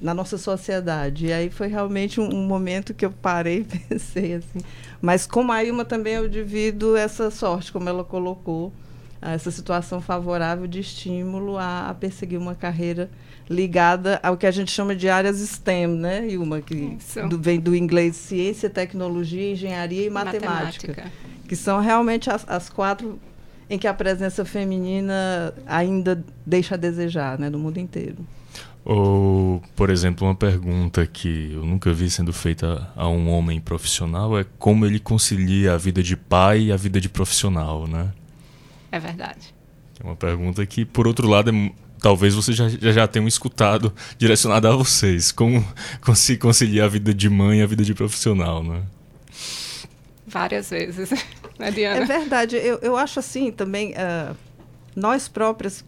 na 0.00 0.14
nossa 0.14 0.38
sociedade. 0.38 1.26
E 1.26 1.32
aí 1.32 1.50
foi 1.50 1.68
realmente 1.68 2.20
um, 2.20 2.28
um, 2.28 2.46
momento 2.46 2.94
que 2.94 3.04
eu 3.04 3.10
parei 3.10 3.60
e 3.72 3.78
pensei 3.78 4.34
assim. 4.34 4.60
Mas 5.00 5.26
como 5.26 5.52
a 5.52 5.62
Ilma 5.64 5.84
também 5.84 6.14
eu 6.14 6.28
divido 6.28 6.96
essa 6.96 7.30
sorte, 7.30 7.72
como 7.72 7.88
ela 7.88 8.04
colocou, 8.04 8.72
essa 9.20 9.50
situação 9.50 10.00
favorável 10.00 10.66
de 10.66 10.80
estímulo 10.80 11.56
a, 11.56 11.88
a, 11.88 11.94
perseguir 11.94 12.38
uma 12.38 12.54
carreira 12.54 13.10
ligada 13.48 14.20
ao 14.22 14.36
que 14.36 14.46
a 14.46 14.50
gente 14.50 14.70
chama 14.70 14.94
de 14.94 15.08
áreas 15.08 15.38
STEM, 15.38 15.88
né, 15.88 16.28
Ilma? 16.28 16.60
Que 16.60 16.98
do, 17.28 17.38
vem 17.38 17.58
do 17.58 17.74
inglês 17.74 18.16
ciência, 18.16 18.68
tecnologia, 18.68 19.52
engenharia 19.52 20.06
e 20.06 20.10
matemática. 20.10 20.88
matemática. 20.88 21.12
Que 21.48 21.56
são 21.56 21.80
realmente 21.80 22.28
as, 22.28 22.44
as 22.48 22.68
quatro 22.68 23.18
em 23.68 23.78
que 23.78 23.86
a 23.86 23.94
presença 23.94 24.44
feminina 24.44 25.54
ainda 25.66 26.22
deixa 26.44 26.74
a 26.74 26.78
desejar, 26.78 27.38
né, 27.38 27.50
no 27.50 27.58
mundo 27.58 27.78
inteiro. 27.78 28.16
Ou, 28.88 29.60
por 29.74 29.90
exemplo, 29.90 30.24
uma 30.24 30.34
pergunta 30.36 31.04
que 31.04 31.50
eu 31.52 31.66
nunca 31.66 31.92
vi 31.92 32.08
sendo 32.08 32.32
feita 32.32 32.88
a 32.94 33.08
um 33.08 33.28
homem 33.30 33.60
profissional 33.60 34.38
é 34.38 34.46
como 34.60 34.86
ele 34.86 35.00
concilia 35.00 35.74
a 35.74 35.76
vida 35.76 36.00
de 36.00 36.16
pai 36.16 36.66
e 36.66 36.72
a 36.72 36.76
vida 36.76 37.00
de 37.00 37.08
profissional, 37.08 37.88
né? 37.88 38.12
É 38.92 39.00
verdade. 39.00 39.52
É 39.98 40.04
uma 40.04 40.14
pergunta 40.14 40.64
que, 40.64 40.84
por 40.84 41.08
outro 41.08 41.26
lado, 41.26 41.50
é, 41.50 41.72
talvez 42.00 42.32
você 42.32 42.52
já, 42.52 42.68
já, 42.68 42.92
já 42.92 43.08
tenham 43.08 43.26
escutado 43.26 43.92
direcionada 44.16 44.68
a 44.72 44.76
vocês. 44.76 45.32
Como, 45.32 45.66
como 46.00 46.16
se 46.16 46.36
concilia 46.36 46.84
a 46.84 46.88
vida 46.88 47.12
de 47.12 47.28
mãe 47.28 47.58
e 47.58 47.62
a 47.62 47.66
vida 47.66 47.82
de 47.82 47.92
profissional, 47.92 48.62
né? 48.62 48.84
Várias 50.28 50.70
vezes, 50.70 51.10
né, 51.58 51.72
Diana? 51.72 52.02
É 52.02 52.04
verdade. 52.04 52.54
Eu, 52.54 52.78
eu 52.80 52.96
acho 52.96 53.18
assim 53.18 53.50
também, 53.50 53.94
uh, 53.94 54.36
nós 54.94 55.26
próprias 55.26 55.84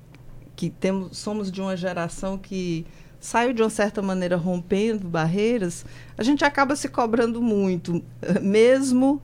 que 0.58 0.68
temos, 0.68 1.16
somos 1.16 1.52
de 1.52 1.60
uma 1.60 1.76
geração 1.76 2.36
que 2.36 2.84
saiu 3.20 3.52
de 3.52 3.62
uma 3.62 3.70
certa 3.70 4.02
maneira 4.02 4.36
rompendo 4.36 5.06
barreiras, 5.06 5.86
a 6.16 6.22
gente 6.24 6.44
acaba 6.44 6.74
se 6.74 6.88
cobrando 6.88 7.40
muito, 7.40 8.02
mesmo 8.42 9.22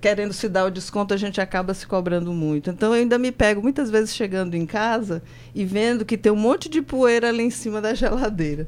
querendo 0.00 0.32
se 0.32 0.48
dar 0.48 0.64
o 0.64 0.70
desconto, 0.70 1.12
a 1.12 1.16
gente 1.18 1.42
acaba 1.42 1.74
se 1.74 1.86
cobrando 1.86 2.32
muito. 2.32 2.70
Então 2.70 2.94
eu 2.94 3.02
ainda 3.02 3.18
me 3.18 3.30
pego 3.30 3.60
muitas 3.60 3.90
vezes 3.90 4.14
chegando 4.14 4.54
em 4.54 4.64
casa 4.64 5.22
e 5.54 5.62
vendo 5.62 6.06
que 6.06 6.16
tem 6.16 6.32
um 6.32 6.36
monte 6.36 6.70
de 6.70 6.80
poeira 6.80 7.28
ali 7.28 7.42
em 7.42 7.50
cima 7.50 7.78
da 7.78 7.92
geladeira. 7.92 8.66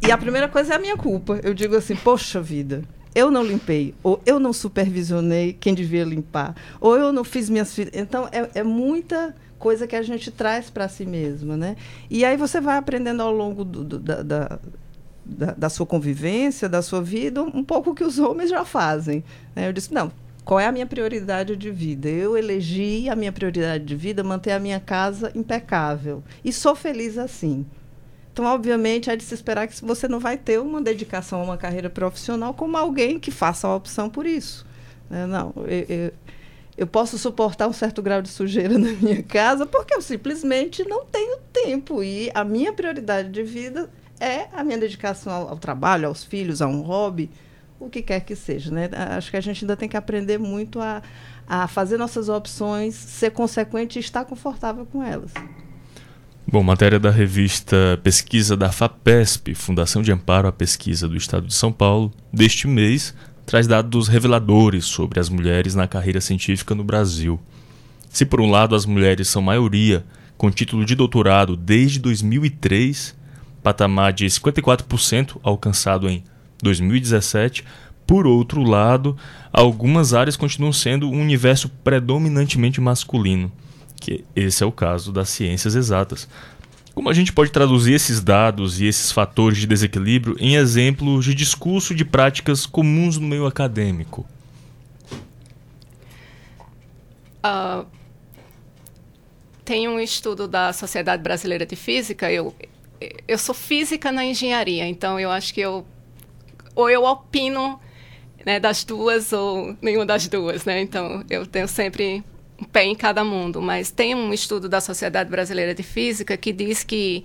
E 0.00 0.12
a 0.12 0.16
primeira 0.16 0.48
coisa 0.48 0.74
é 0.74 0.76
a 0.76 0.80
minha 0.80 0.96
culpa. 0.96 1.40
Eu 1.42 1.52
digo 1.52 1.74
assim, 1.74 1.96
poxa 1.96 2.40
vida, 2.40 2.84
eu 3.12 3.28
não 3.28 3.42
limpei, 3.42 3.92
ou 4.04 4.22
eu 4.24 4.38
não 4.38 4.52
supervisionei 4.52 5.52
quem 5.52 5.74
devia 5.74 6.04
limpar, 6.04 6.54
ou 6.80 6.96
eu 6.96 7.12
não 7.12 7.24
fiz 7.24 7.50
minhas. 7.50 7.76
Então 7.92 8.28
é, 8.30 8.60
é 8.60 8.62
muita 8.62 9.34
coisa 9.60 9.86
que 9.86 9.94
a 9.94 10.02
gente 10.02 10.30
traz 10.32 10.70
para 10.70 10.88
si 10.88 11.04
mesma, 11.04 11.56
né? 11.56 11.76
E 12.08 12.24
aí 12.24 12.36
você 12.36 12.60
vai 12.60 12.78
aprendendo 12.78 13.22
ao 13.22 13.30
longo 13.30 13.62
do, 13.62 13.84
do, 13.84 13.98
da, 13.98 14.22
da, 14.22 14.58
da, 15.24 15.52
da, 15.52 15.68
sua 15.68 15.86
convivência, 15.86 16.68
da 16.68 16.80
sua 16.80 17.02
vida, 17.02 17.42
um 17.42 17.62
pouco 17.62 17.94
que 17.94 18.02
os 18.02 18.18
homens 18.18 18.48
já 18.48 18.64
fazem. 18.64 19.22
Né? 19.54 19.68
Eu 19.68 19.72
disse, 19.72 19.92
não, 19.92 20.10
qual 20.44 20.58
é 20.58 20.66
a 20.66 20.72
minha 20.72 20.86
prioridade 20.86 21.54
de 21.56 21.70
vida? 21.70 22.08
Eu 22.08 22.36
elegi 22.36 23.08
a 23.10 23.14
minha 23.14 23.30
prioridade 23.30 23.84
de 23.84 23.94
vida 23.94 24.24
manter 24.24 24.52
a 24.52 24.58
minha 24.58 24.80
casa 24.80 25.30
impecável. 25.34 26.24
E 26.42 26.52
sou 26.52 26.74
feliz 26.74 27.18
assim. 27.18 27.66
Então, 28.32 28.46
obviamente, 28.46 29.10
é 29.10 29.16
de 29.16 29.22
se 29.22 29.34
esperar 29.34 29.68
que 29.68 29.84
você 29.84 30.08
não 30.08 30.18
vai 30.18 30.38
ter 30.38 30.58
uma 30.58 30.80
dedicação 30.80 31.40
a 31.40 31.44
uma 31.44 31.56
carreira 31.58 31.90
profissional 31.90 32.54
como 32.54 32.76
alguém 32.78 33.20
que 33.20 33.30
faça 33.30 33.68
a 33.68 33.76
opção 33.76 34.08
por 34.08 34.24
isso. 34.24 34.66
Né? 35.10 35.26
Não, 35.26 35.52
eu, 35.66 35.96
eu 35.96 36.12
eu 36.80 36.86
posso 36.86 37.18
suportar 37.18 37.68
um 37.68 37.74
certo 37.74 38.00
grau 38.00 38.22
de 38.22 38.30
sujeira 38.30 38.72
na 38.80 38.88
minha 38.92 39.22
casa 39.22 39.66
porque 39.66 39.92
eu 39.92 40.00
simplesmente 40.00 40.82
não 40.88 41.04
tenho 41.04 41.36
tempo. 41.52 42.02
E 42.02 42.30
a 42.34 42.42
minha 42.42 42.72
prioridade 42.72 43.28
de 43.28 43.42
vida 43.42 43.90
é 44.18 44.46
a 44.50 44.64
minha 44.64 44.78
dedicação 44.78 45.30
ao, 45.30 45.48
ao 45.50 45.58
trabalho, 45.58 46.08
aos 46.08 46.24
filhos, 46.24 46.62
a 46.62 46.66
um 46.66 46.80
hobby, 46.80 47.28
o 47.78 47.90
que 47.90 48.00
quer 48.00 48.20
que 48.20 48.34
seja. 48.34 48.70
Né? 48.70 48.88
Acho 49.14 49.30
que 49.30 49.36
a 49.36 49.42
gente 49.42 49.62
ainda 49.62 49.76
tem 49.76 49.90
que 49.90 49.96
aprender 49.96 50.38
muito 50.38 50.80
a, 50.80 51.02
a 51.46 51.68
fazer 51.68 51.98
nossas 51.98 52.30
opções, 52.30 52.94
ser 52.94 53.30
consequente 53.30 53.98
e 53.98 54.00
estar 54.00 54.24
confortável 54.24 54.86
com 54.86 55.02
elas. 55.02 55.34
Bom, 56.50 56.62
matéria 56.62 56.98
da 56.98 57.10
revista 57.10 58.00
Pesquisa 58.02 58.56
da 58.56 58.72
FAPESP, 58.72 59.54
Fundação 59.54 60.00
de 60.00 60.10
Amparo 60.10 60.48
à 60.48 60.52
Pesquisa 60.52 61.06
do 61.06 61.16
Estado 61.16 61.46
de 61.46 61.54
São 61.54 61.70
Paulo, 61.70 62.10
deste 62.32 62.66
mês, 62.66 63.14
traz 63.50 63.66
dados 63.66 64.06
reveladores 64.06 64.84
sobre 64.84 65.18
as 65.18 65.28
mulheres 65.28 65.74
na 65.74 65.88
carreira 65.88 66.20
científica 66.20 66.72
no 66.72 66.84
Brasil. 66.84 67.40
Se, 68.08 68.24
por 68.24 68.40
um 68.40 68.48
lado, 68.48 68.76
as 68.76 68.86
mulheres 68.86 69.28
são 69.28 69.42
maioria 69.42 70.04
com 70.38 70.52
título 70.52 70.84
de 70.84 70.94
doutorado 70.94 71.56
desde 71.56 71.98
2003, 71.98 73.12
patamar 73.60 74.12
de 74.12 74.24
54% 74.26 75.38
alcançado 75.42 76.08
em 76.08 76.22
2017, 76.62 77.64
por 78.06 78.24
outro 78.24 78.62
lado, 78.62 79.16
algumas 79.52 80.14
áreas 80.14 80.36
continuam 80.36 80.72
sendo 80.72 81.10
um 81.10 81.20
universo 81.20 81.68
predominantemente 81.82 82.80
masculino, 82.80 83.50
que 84.00 84.24
esse 84.36 84.62
é 84.62 84.66
o 84.66 84.70
caso 84.70 85.10
das 85.10 85.28
ciências 85.28 85.74
exatas. 85.74 86.28
Como 86.94 87.08
a 87.08 87.14
gente 87.14 87.32
pode 87.32 87.50
traduzir 87.50 87.94
esses 87.94 88.20
dados 88.20 88.80
e 88.80 88.86
esses 88.86 89.12
fatores 89.12 89.58
de 89.58 89.66
desequilíbrio 89.66 90.36
em 90.38 90.56
exemplos 90.56 91.24
de 91.24 91.34
discurso 91.34 91.94
de 91.94 92.04
práticas 92.04 92.66
comuns 92.66 93.16
no 93.16 93.26
meio 93.26 93.46
acadêmico? 93.46 94.26
Uh, 97.44 97.86
tem 99.64 99.88
um 99.88 100.00
estudo 100.00 100.48
da 100.48 100.72
Sociedade 100.72 101.22
Brasileira 101.22 101.64
de 101.64 101.76
Física. 101.76 102.30
Eu, 102.30 102.54
eu 103.26 103.38
sou 103.38 103.54
física 103.54 104.10
na 104.10 104.24
engenharia, 104.24 104.86
então 104.86 105.18
eu 105.18 105.30
acho 105.30 105.54
que 105.54 105.60
eu 105.60 105.86
ou 106.74 106.88
eu 106.88 107.04
opino 107.04 107.80
né, 108.44 108.58
das 108.58 108.84
duas 108.84 109.32
ou 109.32 109.76
nenhuma 109.80 110.06
das 110.06 110.26
duas, 110.28 110.64
né? 110.64 110.80
Então 110.80 111.24
eu 111.30 111.46
tenho 111.46 111.68
sempre 111.68 112.24
pé 112.64 112.84
em 112.84 112.94
cada 112.94 113.24
mundo, 113.24 113.60
mas 113.60 113.90
tem 113.90 114.14
um 114.14 114.32
estudo 114.32 114.68
da 114.68 114.80
Sociedade 114.80 115.30
Brasileira 115.30 115.74
de 115.74 115.82
Física 115.82 116.36
que 116.36 116.52
diz 116.52 116.82
que 116.84 117.24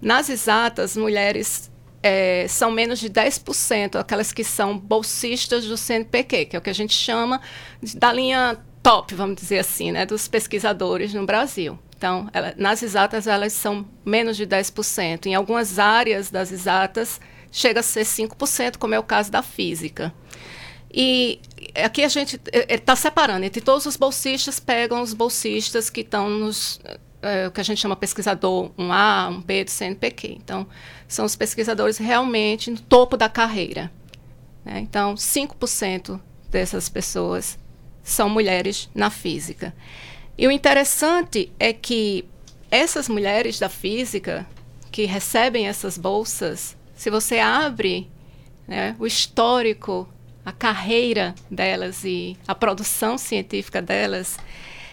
nas 0.00 0.28
exatas, 0.28 0.96
mulheres 0.96 1.70
é, 2.02 2.46
são 2.48 2.70
menos 2.70 2.98
de 2.98 3.08
10% 3.10 3.98
aquelas 3.98 4.32
que 4.32 4.44
são 4.44 4.78
bolsistas 4.78 5.64
do 5.64 5.76
CNPq, 5.76 6.46
que 6.46 6.56
é 6.56 6.58
o 6.58 6.62
que 6.62 6.70
a 6.70 6.74
gente 6.74 6.94
chama 6.94 7.40
da 7.94 8.12
linha 8.12 8.58
top, 8.82 9.14
vamos 9.14 9.36
dizer 9.36 9.58
assim, 9.58 9.90
né, 9.90 10.06
dos 10.06 10.28
pesquisadores 10.28 11.12
no 11.12 11.26
Brasil. 11.26 11.78
Então, 11.96 12.28
ela, 12.32 12.54
nas 12.56 12.82
exatas, 12.82 13.26
elas 13.26 13.52
são 13.52 13.86
menos 14.04 14.36
de 14.36 14.46
10%. 14.46 15.26
Em 15.26 15.34
algumas 15.34 15.78
áreas 15.78 16.30
das 16.30 16.52
exatas, 16.52 17.20
chega 17.50 17.80
a 17.80 17.82
ser 17.82 18.02
5%, 18.02 18.76
como 18.76 18.94
é 18.94 18.98
o 18.98 19.02
caso 19.02 19.32
da 19.32 19.42
física. 19.42 20.14
E 20.92 21.40
aqui 21.74 22.02
a 22.02 22.08
gente 22.08 22.40
está 22.68 22.94
separando 22.96 23.44
entre 23.44 23.60
todos 23.60 23.86
os 23.86 23.96
bolsistas, 23.96 24.60
pegam 24.60 25.02
os 25.02 25.12
bolsistas 25.12 25.90
que 25.90 26.00
estão 26.00 26.28
nos 26.28 26.80
é, 27.22 27.48
o 27.48 27.50
que 27.50 27.60
a 27.60 27.64
gente 27.64 27.80
chama 27.80 27.96
pesquisador 27.96 28.70
1A, 28.78 29.42
1B 29.42 29.64
do 29.64 29.70
CNPq. 29.70 30.38
Então, 30.40 30.66
são 31.08 31.24
os 31.24 31.34
pesquisadores 31.34 31.98
realmente 31.98 32.70
no 32.70 32.78
topo 32.78 33.16
da 33.16 33.28
carreira. 33.28 33.90
Né? 34.64 34.80
Então, 34.80 35.14
5% 35.14 36.20
dessas 36.50 36.88
pessoas 36.88 37.58
são 38.02 38.28
mulheres 38.28 38.88
na 38.94 39.10
física. 39.10 39.74
E 40.38 40.46
o 40.46 40.50
interessante 40.50 41.52
é 41.58 41.72
que 41.72 42.24
essas 42.70 43.08
mulheres 43.08 43.58
da 43.58 43.68
física 43.68 44.46
que 44.92 45.04
recebem 45.04 45.66
essas 45.66 45.98
bolsas, 45.98 46.76
se 46.94 47.10
você 47.10 47.38
abre 47.38 48.08
né, 48.68 48.94
o 48.98 49.06
histórico, 49.06 50.08
a 50.46 50.52
carreira 50.52 51.34
delas 51.50 52.04
e 52.04 52.36
a 52.46 52.54
produção 52.54 53.18
científica 53.18 53.82
delas, 53.82 54.38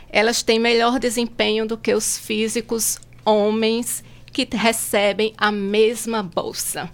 elas 0.10 0.42
têm 0.42 0.58
melhor 0.58 0.98
desempenho 0.98 1.68
do 1.68 1.78
que 1.78 1.94
os 1.94 2.18
físicos 2.18 3.00
homens 3.24 4.04
que 4.32 4.48
recebem 4.52 5.32
a 5.38 5.52
mesma 5.52 6.24
bolsa. 6.24 6.90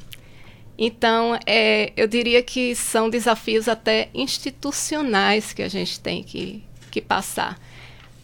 Então, 0.77 1.39
é, 1.45 1.93
eu 1.95 2.05
diria 2.05 2.43
que 2.43 2.75
são 2.75 3.09
desafios 3.09 3.69
até 3.69 4.09
institucionais 4.13 5.53
que 5.53 5.61
a 5.61 5.69
gente 5.69 5.97
tem 5.99 6.21
que, 6.21 6.61
que 6.91 6.99
passar. 6.99 7.57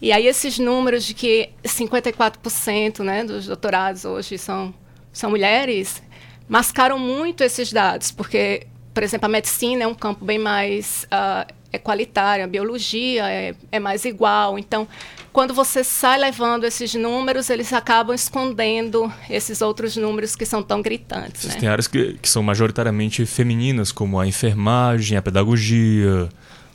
E 0.00 0.12
aí 0.12 0.26
esses 0.26 0.58
números 0.58 1.04
de 1.04 1.14
que 1.14 1.48
54% 1.64 3.02
né, 3.02 3.24
dos 3.24 3.46
doutorados 3.46 4.04
hoje 4.04 4.36
são, 4.36 4.74
são 5.12 5.30
mulheres, 5.30 6.02
mascaram 6.46 6.98
muito 6.98 7.42
esses 7.42 7.72
dados, 7.72 8.10
porque, 8.10 8.66
por 8.96 9.02
exemplo, 9.02 9.26
a 9.26 9.28
medicina 9.28 9.84
é 9.84 9.86
um 9.86 9.94
campo 9.94 10.24
bem 10.24 10.38
mais 10.38 11.06
uh, 11.12 11.52
equalitário, 11.70 12.42
a 12.42 12.46
biologia 12.46 13.30
é, 13.30 13.54
é 13.70 13.78
mais 13.78 14.06
igual. 14.06 14.58
Então, 14.58 14.88
quando 15.34 15.52
você 15.52 15.84
sai 15.84 16.18
levando 16.18 16.64
esses 16.64 16.94
números, 16.94 17.50
eles 17.50 17.74
acabam 17.74 18.14
escondendo 18.14 19.12
esses 19.28 19.60
outros 19.60 19.98
números 19.98 20.34
que 20.34 20.46
são 20.46 20.62
tão 20.62 20.80
gritantes. 20.80 21.44
Né? 21.44 21.60
Tem 21.60 21.68
áreas 21.68 21.86
que, 21.86 22.14
que 22.14 22.26
são 22.26 22.42
majoritariamente 22.42 23.26
femininas, 23.26 23.92
como 23.92 24.18
a 24.18 24.26
enfermagem, 24.26 25.18
a 25.18 25.20
pedagogia. 25.20 26.30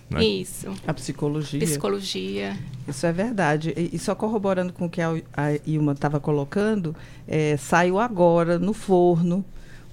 Né? 0.08 0.24
Isso. 0.24 0.72
A 0.86 0.94
psicologia. 0.94 1.60
Psicologia. 1.60 2.56
Isso 2.88 3.04
é 3.04 3.12
verdade. 3.12 3.74
E, 3.76 3.96
e 3.96 3.98
só 3.98 4.14
corroborando 4.14 4.72
com 4.74 4.86
o 4.86 4.90
que 4.92 5.02
a, 5.02 5.10
a 5.36 5.54
Ilma 5.66 5.94
estava 5.94 6.20
colocando, 6.20 6.96
é, 7.28 7.58
saiu 7.58 7.98
agora 7.98 8.60
no 8.60 8.74
forno 8.74 9.44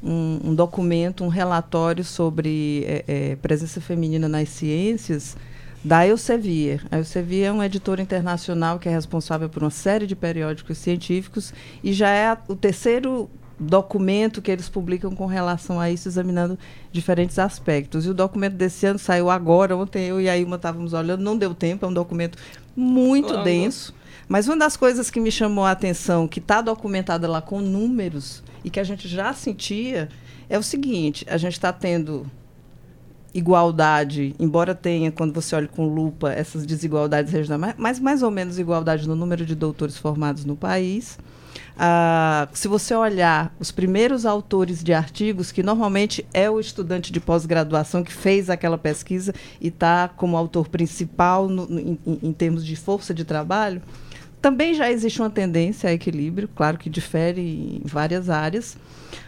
um, 0.02 0.40
um, 0.44 0.54
documento, 0.54 1.24
um 1.24 1.28
relatório 1.28 2.04
sobre 2.04 2.84
é, 2.86 3.04
é, 3.06 3.36
presença 3.36 3.80
feminina 3.80 4.28
nas 4.28 4.48
ciências 4.48 5.36
da 5.84 6.06
Elsevier. 6.06 6.84
A 6.90 6.98
Elsevier 6.98 7.48
é 7.48 7.52
um 7.52 7.62
editor 7.62 8.00
internacional 8.00 8.78
que 8.78 8.88
é 8.88 8.92
responsável 8.92 9.48
por 9.48 9.62
uma 9.62 9.70
série 9.70 10.06
de 10.06 10.16
periódicos 10.16 10.78
científicos 10.78 11.52
e 11.82 11.92
já 11.92 12.10
é 12.10 12.28
a, 12.28 12.38
o 12.48 12.56
terceiro 12.56 13.30
documento 13.58 14.40
que 14.40 14.50
eles 14.50 14.68
publicam 14.68 15.10
com 15.14 15.26
relação 15.26 15.80
a 15.80 15.90
isso, 15.90 16.08
examinando 16.08 16.58
diferentes 16.92 17.38
aspectos. 17.38 18.06
E 18.06 18.08
o 18.08 18.14
documento 18.14 18.54
desse 18.54 18.86
ano 18.86 18.98
saiu 18.98 19.28
agora, 19.30 19.76
ontem 19.76 20.04
eu 20.04 20.20
e 20.20 20.28
a 20.28 20.36
Ilma 20.36 20.56
estávamos 20.56 20.92
olhando, 20.92 21.22
não 21.22 21.36
deu 21.36 21.54
tempo, 21.54 21.84
é 21.84 21.88
um 21.88 21.92
documento 21.92 22.38
muito 22.76 23.32
Longo. 23.32 23.44
denso. 23.44 23.94
Mas 24.28 24.46
uma 24.46 24.56
das 24.56 24.76
coisas 24.76 25.10
que 25.10 25.18
me 25.18 25.32
chamou 25.32 25.64
a 25.64 25.72
atenção, 25.72 26.28
que 26.28 26.38
está 26.38 26.60
documentada 26.60 27.26
lá 27.26 27.40
com 27.40 27.60
números 27.60 28.42
e 28.64 28.70
que 28.70 28.80
a 28.80 28.84
gente 28.84 29.08
já 29.08 29.32
sentia, 29.32 30.08
é 30.48 30.58
o 30.58 30.62
seguinte: 30.62 31.26
a 31.28 31.36
gente 31.36 31.54
está 31.54 31.72
tendo 31.72 32.26
igualdade, 33.34 34.34
embora 34.38 34.74
tenha, 34.74 35.12
quando 35.12 35.32
você 35.32 35.54
olha 35.54 35.68
com 35.68 35.86
lupa, 35.86 36.32
essas 36.32 36.64
desigualdades 36.64 37.32
regionais, 37.32 37.74
mas 37.76 38.00
mais 38.00 38.22
ou 38.22 38.30
menos 38.30 38.58
igualdade 38.58 39.06
no 39.06 39.14
número 39.14 39.44
de 39.44 39.54
doutores 39.54 39.96
formados 39.96 40.44
no 40.44 40.56
país. 40.56 41.18
Ah, 41.80 42.48
se 42.52 42.66
você 42.66 42.92
olhar 42.94 43.54
os 43.60 43.70
primeiros 43.70 44.26
autores 44.26 44.82
de 44.82 44.92
artigos, 44.92 45.52
que 45.52 45.62
normalmente 45.62 46.26
é 46.34 46.50
o 46.50 46.58
estudante 46.58 47.12
de 47.12 47.20
pós-graduação 47.20 48.02
que 48.02 48.12
fez 48.12 48.50
aquela 48.50 48.76
pesquisa 48.76 49.32
e 49.60 49.68
está 49.68 50.08
como 50.08 50.36
autor 50.36 50.68
principal 50.68 51.48
no, 51.48 51.66
no, 51.66 51.80
em, 51.80 51.98
em 52.04 52.32
termos 52.32 52.66
de 52.66 52.74
força 52.74 53.14
de 53.14 53.24
trabalho, 53.24 53.80
também 54.40 54.74
já 54.74 54.90
existe 54.90 55.20
uma 55.20 55.30
tendência 55.30 55.90
a 55.90 55.92
equilíbrio, 55.92 56.48
claro 56.54 56.78
que 56.78 56.88
difere 56.88 57.80
em 57.82 57.82
várias 57.84 58.30
áreas. 58.30 58.76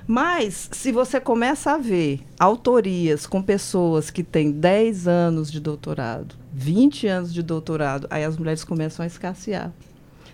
Mas, 0.06 0.68
se 0.72 0.92
você 0.92 1.20
começa 1.20 1.72
a 1.72 1.78
ver 1.78 2.20
autorias 2.38 3.26
com 3.26 3.42
pessoas 3.42 4.10
que 4.10 4.22
têm 4.22 4.50
10 4.50 5.08
anos 5.08 5.50
de 5.50 5.60
doutorado, 5.60 6.34
20 6.52 7.06
anos 7.06 7.32
de 7.32 7.42
doutorado, 7.42 8.06
aí 8.10 8.24
as 8.24 8.36
mulheres 8.36 8.64
começam 8.64 9.04
a 9.04 9.06
escassear. 9.06 9.72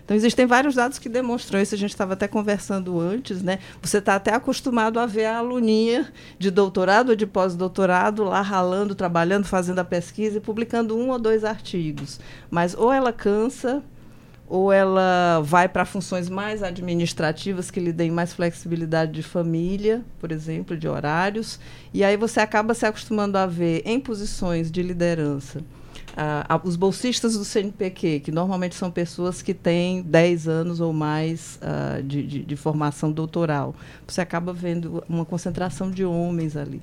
Então, 0.03 0.15
existem 0.15 0.45
vários 0.45 0.75
dados 0.75 0.97
que 0.97 1.09
demonstram 1.09 1.61
isso. 1.61 1.75
A 1.75 1.77
gente 1.77 1.89
estava 1.89 2.13
até 2.13 2.29
conversando 2.29 2.97
antes, 2.97 3.41
né? 3.41 3.59
Você 3.81 3.97
está 3.97 4.15
até 4.15 4.33
acostumado 4.33 5.01
a 5.01 5.05
ver 5.05 5.25
a 5.25 5.37
aluninha 5.37 6.11
de 6.39 6.49
doutorado 6.49 7.09
ou 7.09 7.15
de 7.15 7.27
pós-doutorado 7.27 8.23
lá 8.23 8.41
ralando, 8.41 8.95
trabalhando, 8.95 9.45
fazendo 9.45 9.79
a 9.79 9.83
pesquisa 9.83 10.37
e 10.37 10.41
publicando 10.41 10.95
um 10.95 11.09
ou 11.09 11.19
dois 11.19 11.43
artigos. 11.43 12.21
Mas 12.49 12.73
ou 12.73 12.89
ela 12.91 13.11
cansa 13.11 13.83
ou 14.47 14.71
ela 14.71 15.41
vai 15.43 15.67
para 15.67 15.83
funções 15.83 16.29
mais 16.29 16.63
administrativas 16.63 17.69
que 17.69 17.79
lhe 17.79 17.91
deem 17.91 18.11
mais 18.11 18.33
flexibilidade 18.33 19.11
de 19.11 19.23
família, 19.23 20.03
por 20.19 20.31
exemplo, 20.31 20.77
de 20.77 20.87
horários, 20.87 21.59
e 21.93 22.03
aí 22.03 22.15
você 22.15 22.39
acaba 22.39 22.73
se 22.73 22.85
acostumando 22.85 23.37
a 23.37 23.45
ver 23.45 23.81
em 23.85 23.99
posições 23.99 24.71
de 24.71 24.81
liderança 24.81 25.61
os 26.63 26.75
bolsistas 26.75 27.37
do 27.37 27.45
CNPq, 27.45 28.21
que 28.21 28.31
normalmente 28.31 28.75
são 28.75 28.89
pessoas 28.89 29.41
que 29.41 29.53
têm 29.53 30.01
10 30.01 30.47
anos 30.47 30.79
ou 30.79 30.91
mais 30.91 31.59
uh, 31.61 32.01
de, 32.01 32.23
de, 32.25 32.39
de, 32.43 32.55
formação 32.55 33.11
doutoral. 33.11 33.75
Você 34.07 34.19
acaba 34.19 34.51
vendo 34.51 35.03
uma 35.07 35.25
concentração 35.25 35.91
de 35.91 36.03
homens 36.03 36.57
ali. 36.57 36.81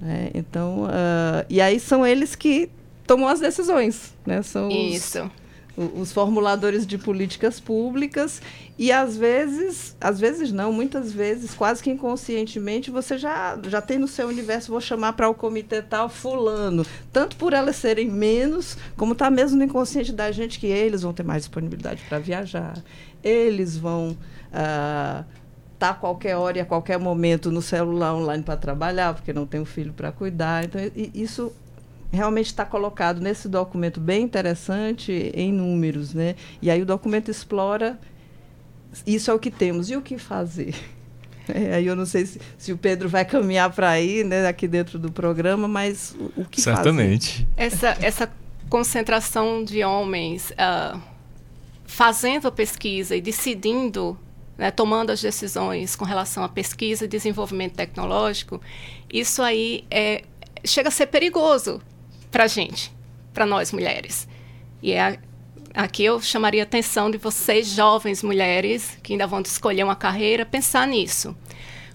Né? 0.00 0.30
Então, 0.34 0.84
uh, 0.84 1.46
e 1.48 1.60
aí 1.60 1.78
são 1.78 2.04
eles 2.04 2.34
que 2.34 2.68
tomam 3.06 3.28
as 3.28 3.38
decisões. 3.38 4.14
Né? 4.26 4.42
São 4.42 4.68
Isso. 4.68 5.22
Os, 5.22 5.45
os 5.76 6.10
formuladores 6.10 6.86
de 6.86 6.96
políticas 6.96 7.60
públicas 7.60 8.40
e 8.78 8.90
às 8.90 9.16
vezes, 9.16 9.94
às 10.00 10.18
vezes 10.18 10.50
não, 10.50 10.72
muitas 10.72 11.12
vezes, 11.12 11.54
quase 11.54 11.82
que 11.82 11.90
inconscientemente, 11.90 12.90
você 12.90 13.18
já, 13.18 13.58
já 13.68 13.82
tem 13.82 13.98
no 13.98 14.08
seu 14.08 14.28
universo, 14.28 14.72
vou 14.72 14.80
chamar 14.80 15.12
para 15.12 15.28
o 15.28 15.34
comitê 15.34 15.82
tal 15.82 16.08
fulano, 16.08 16.84
tanto 17.12 17.36
por 17.36 17.52
elas 17.52 17.76
serem 17.76 18.10
menos, 18.10 18.76
como 18.96 19.12
está 19.12 19.30
mesmo 19.30 19.58
no 19.58 19.64
inconsciente 19.64 20.12
da 20.12 20.32
gente 20.32 20.58
que 20.58 20.66
eles 20.66 21.02
vão 21.02 21.12
ter 21.12 21.22
mais 21.22 21.42
disponibilidade 21.42 22.02
para 22.08 22.18
viajar, 22.18 22.82
eles 23.22 23.76
vão 23.76 24.10
uh, 24.10 25.24
tá 25.78 25.90
a 25.90 25.94
qualquer 25.94 26.36
hora 26.36 26.58
e 26.58 26.60
a 26.60 26.64
qualquer 26.64 26.98
momento 26.98 27.50
no 27.50 27.60
celular 27.60 28.14
online 28.14 28.42
para 28.42 28.56
trabalhar, 28.56 29.14
porque 29.14 29.32
não 29.32 29.46
tem 29.46 29.60
um 29.60 29.66
filho 29.66 29.92
para 29.92 30.10
cuidar. 30.10 30.64
Então, 30.64 30.80
isso 31.14 31.52
realmente 32.12 32.46
está 32.46 32.64
colocado 32.64 33.20
nesse 33.20 33.48
documento 33.48 34.00
bem 34.00 34.22
interessante 34.22 35.30
em 35.34 35.52
números, 35.52 36.14
né? 36.14 36.34
E 36.60 36.70
aí 36.70 36.82
o 36.82 36.86
documento 36.86 37.30
explora 37.30 37.98
isso 39.06 39.30
é 39.30 39.34
o 39.34 39.38
que 39.38 39.50
temos 39.50 39.90
e 39.90 39.96
o 39.96 40.02
que 40.02 40.18
fazer. 40.18 40.74
É, 41.48 41.76
aí 41.76 41.86
eu 41.86 41.94
não 41.94 42.04
sei 42.04 42.26
se, 42.26 42.40
se 42.58 42.72
o 42.72 42.76
Pedro 42.76 43.08
vai 43.08 43.24
caminhar 43.24 43.70
para 43.70 43.88
aí, 43.88 44.24
né, 44.24 44.48
aqui 44.48 44.66
dentro 44.66 44.98
do 44.98 45.12
programa, 45.12 45.68
mas 45.68 46.12
o, 46.18 46.40
o 46.40 46.44
que 46.44 46.60
Certamente. 46.60 47.46
fazer? 47.46 47.48
Essa, 47.56 47.96
essa 48.04 48.32
concentração 48.68 49.62
de 49.62 49.84
homens 49.84 50.50
uh, 50.50 51.00
fazendo 51.84 52.48
a 52.48 52.50
pesquisa 52.50 53.14
e 53.14 53.20
decidindo, 53.20 54.18
né, 54.58 54.72
tomando 54.72 55.10
as 55.10 55.22
decisões 55.22 55.94
com 55.94 56.04
relação 56.04 56.42
à 56.42 56.48
pesquisa 56.48 57.04
e 57.04 57.08
desenvolvimento 57.08 57.74
tecnológico, 57.74 58.60
isso 59.08 59.40
aí 59.40 59.84
é, 59.88 60.24
chega 60.64 60.88
a 60.88 60.92
ser 60.92 61.06
perigoso, 61.06 61.80
para 62.30 62.46
gente, 62.46 62.92
para 63.32 63.46
nós 63.46 63.72
mulheres. 63.72 64.28
E 64.82 64.92
é 64.92 65.18
aqui 65.74 66.04
eu 66.04 66.20
chamaria 66.20 66.62
a 66.62 66.64
atenção 66.64 67.10
de 67.10 67.18
vocês, 67.18 67.68
jovens 67.68 68.22
mulheres, 68.22 68.98
que 69.02 69.12
ainda 69.12 69.26
vão 69.26 69.42
escolher 69.42 69.84
uma 69.84 69.94
carreira, 69.94 70.46
pensar 70.46 70.86
nisso. 70.86 71.36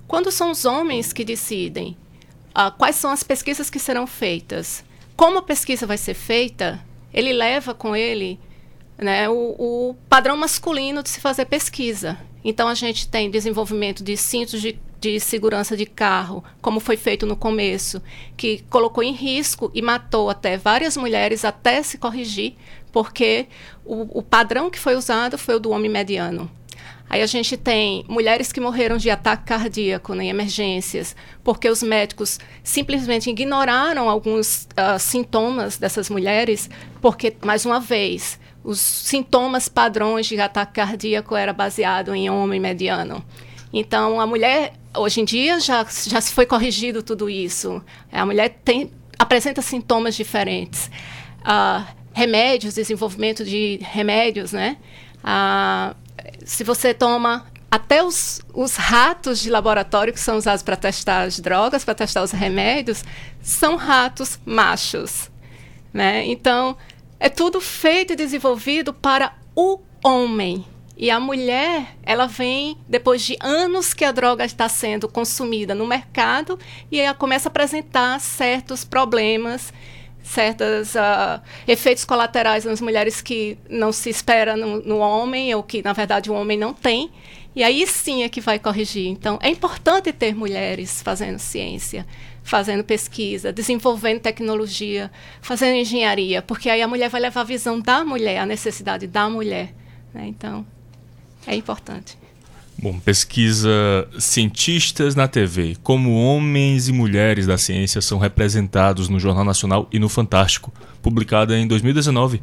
Quando 0.08 0.32
são 0.32 0.52
os 0.52 0.66
homens 0.66 1.12
que 1.12 1.26
decidem 1.26 1.98
uh, 2.50 2.72
quais 2.78 2.96
são 2.96 3.12
as 3.12 3.24
pesquisas 3.24 3.70
que 3.70 3.80
serão 3.80 4.06
feitas, 4.06 4.84
como 5.16 5.40
a 5.40 5.42
pesquisa 5.42 5.88
vai 5.88 5.98
ser 5.98 6.14
feita, 6.14 6.84
ele 7.14 7.34
leva 7.34 7.74
com 7.74 7.96
ele 7.96 8.40
né, 8.98 9.28
o, 9.30 9.56
o 9.58 9.96
padrão 10.08 10.38
masculino 10.38 11.02
de 11.02 11.10
se 11.10 11.20
fazer 11.20 11.46
pesquisa. 11.46 12.18
Então, 12.44 12.68
a 12.68 12.74
gente 12.74 13.08
tem 13.08 13.30
desenvolvimento 13.30 14.04
de 14.04 14.16
cintos 14.18 14.62
de 14.62 14.80
de 15.02 15.20
segurança 15.20 15.76
de 15.76 15.88
carro, 15.88 16.44
como 16.62 16.80
foi 16.80 16.96
feito 16.96 17.26
no 17.26 17.36
começo, 17.36 18.00
que 18.38 18.64
colocou 18.70 19.04
em 19.04 19.12
risco 19.12 19.72
e 19.74 19.82
matou 19.82 20.30
até 20.30 20.58
várias 20.58 20.96
mulheres 20.96 21.44
até 21.44 21.82
se 21.82 21.98
corrigir, 21.98 22.54
porque 22.92 23.48
o, 23.84 24.20
o 24.20 24.22
padrão 24.22 24.70
que 24.70 24.78
foi 24.78 24.96
usado 24.96 25.40
foi 25.40 25.56
o 25.56 25.60
do 25.60 25.72
homem 25.72 25.90
mediano. 25.90 26.50
Aí 27.10 27.22
a 27.22 27.26
gente 27.26 27.58
tem 27.58 28.06
mulheres 28.08 28.54
que 28.54 28.62
morreram 28.62 28.96
de 28.96 29.10
ataque 29.10 29.46
cardíaco 29.46 30.14
em 30.14 30.30
emergências, 30.30 31.16
porque 31.44 31.68
os 31.68 31.82
médicos 31.82 32.40
simplesmente 32.64 33.30
ignoraram 33.30 34.08
alguns 34.08 34.66
uh, 34.78 35.00
sintomas 35.00 35.78
dessas 35.78 36.10
mulheres, 36.10 36.70
porque, 37.02 37.36
mais 37.44 37.66
uma 37.66 37.80
vez, 37.80 38.40
os 38.64 38.80
sintomas 38.80 39.68
padrões 39.68 40.28
de 40.28 40.40
ataque 40.40 40.74
cardíaco 40.74 41.36
era 41.36 41.52
baseado 41.52 42.14
em 42.14 42.30
homem 42.30 42.60
mediano. 42.60 43.26
Então, 43.74 44.20
a 44.20 44.28
mulher, 44.28 44.74
hoje 44.96 45.22
em 45.22 45.26
dia, 45.26 45.60
já, 45.60 45.86
já 45.86 46.20
se 46.20 46.34
foi 46.34 46.46
corrigido 46.46 47.02
tudo 47.02 47.30
isso. 47.30 47.82
A 48.12 48.26
mulher 48.26 48.60
tem, 48.64 48.92
apresenta 49.18 49.62
sintomas 49.62 50.16
diferentes. 50.16 50.90
Uh, 51.42 51.86
remédios, 52.14 52.76
desenvolvimento 52.76 53.44
de 53.44 53.80
remédios, 53.82 54.52
né? 54.52 54.78
Uh, 55.24 55.96
se 56.46 56.64
você 56.64 56.94
toma 56.94 57.46
até 57.70 58.04
os, 58.04 58.42
os 58.54 58.76
ratos 58.76 59.40
de 59.40 59.50
laboratório 59.50 60.12
que 60.12 60.20
são 60.20 60.36
usados 60.36 60.62
para 60.62 60.76
testar 60.76 61.22
as 61.22 61.40
drogas, 61.40 61.86
para 61.86 61.96
testar 61.96 62.22
os 62.22 62.32
remédios, 62.32 63.04
são 63.42 63.78
ratos 63.78 64.38
machos. 64.46 65.32
Né? 65.94 66.26
Então, 66.26 66.76
é 67.18 67.30
tudo 67.30 67.62
feito 67.62 68.12
e 68.12 68.16
desenvolvido 68.16 68.94
para 68.94 69.34
o 69.56 69.80
homem. 70.04 70.66
E 71.02 71.10
a 71.10 71.20
mulher, 71.20 71.98
ela 72.04 72.28
vem 72.28 72.78
depois 72.88 73.24
de 73.24 73.36
anos 73.40 73.92
que 73.92 74.06
a 74.06 74.12
droga 74.12 74.46
está 74.46 74.70
sendo 74.70 75.08
consumida 75.08 75.74
no 75.74 75.88
mercado 75.88 76.60
e 76.92 77.00
ela 77.00 77.16
começa 77.16 77.50
a 77.50 77.52
apresentar 77.52 78.20
certos 78.20 78.86
problemas 78.86 79.74
certos 80.24 80.94
uh, 80.94 81.00
ah, 81.00 81.42
efeitos 81.68 82.06
colaterais 82.06 82.64
nas 82.64 82.80
mulheres 82.80 83.20
que 83.20 83.58
não 83.68 83.92
se 83.92 84.12
espera 84.12 84.56
no, 84.56 84.80
no, 84.84 85.00
homem 85.00 85.54
ou 85.56 85.64
que 85.64 85.82
na 85.82 85.94
verdade 85.94 86.30
o 86.30 86.36
homem 86.36 86.56
não 86.56 86.76
tem 86.76 87.10
e 87.56 87.64
aí 87.64 87.88
sim 87.88 88.22
é 88.22 88.30
que 88.30 88.40
vai 88.40 88.60
corrigir 88.60 89.08
então 89.08 89.40
é 89.42 89.50
importante 89.50 90.14
ter 90.14 90.36
mulheres 90.36 91.02
fazendo 91.02 91.40
ciência 91.40 92.06
fazendo 92.44 92.84
pesquisa 92.84 93.52
desenvolvendo 93.52 94.20
tecnologia 94.20 95.12
fazendo 95.42 95.76
engenharia 95.76 96.44
porque 96.44 96.70
aí 96.70 96.84
a 96.84 96.88
mulher 96.88 97.10
vai 97.10 97.20
levar 97.20 97.42
a 97.42 97.46
visão 97.46 97.80
da 97.80 98.06
mulher 98.06 98.38
a 98.38 98.46
necessidade 98.46 99.08
da 99.08 99.28
mulher 99.28 99.74
né? 100.14 100.28
então 100.28 100.64
é 101.48 101.56
importante 101.56 102.18
Bom, 102.82 103.00
pesquisa 103.00 103.70
Cientistas 104.18 105.14
na 105.14 105.28
TV. 105.28 105.78
Como 105.84 106.16
homens 106.16 106.88
e 106.88 106.92
mulheres 106.92 107.46
da 107.46 107.56
ciência 107.56 108.02
são 108.02 108.18
representados 108.18 109.08
no 109.08 109.20
Jornal 109.20 109.46
Nacional 109.46 109.88
e 109.92 110.00
no 110.00 110.10
Fantástico, 110.10 110.74
publicada 111.00 111.56
em 111.56 111.68
2019. 111.68 112.42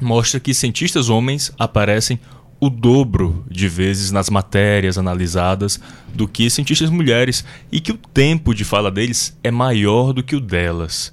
Mostra 0.00 0.38
que 0.38 0.54
cientistas 0.54 1.08
homens 1.08 1.52
aparecem 1.58 2.20
o 2.60 2.70
dobro 2.70 3.44
de 3.50 3.68
vezes 3.68 4.12
nas 4.12 4.30
matérias 4.30 4.96
analisadas 4.96 5.80
do 6.14 6.28
que 6.28 6.48
cientistas 6.48 6.88
mulheres 6.88 7.44
e 7.72 7.80
que 7.80 7.90
o 7.90 7.96
tempo 7.96 8.54
de 8.54 8.64
fala 8.64 8.92
deles 8.92 9.36
é 9.42 9.50
maior 9.50 10.12
do 10.12 10.22
que 10.22 10.36
o 10.36 10.40
delas. 10.40 11.12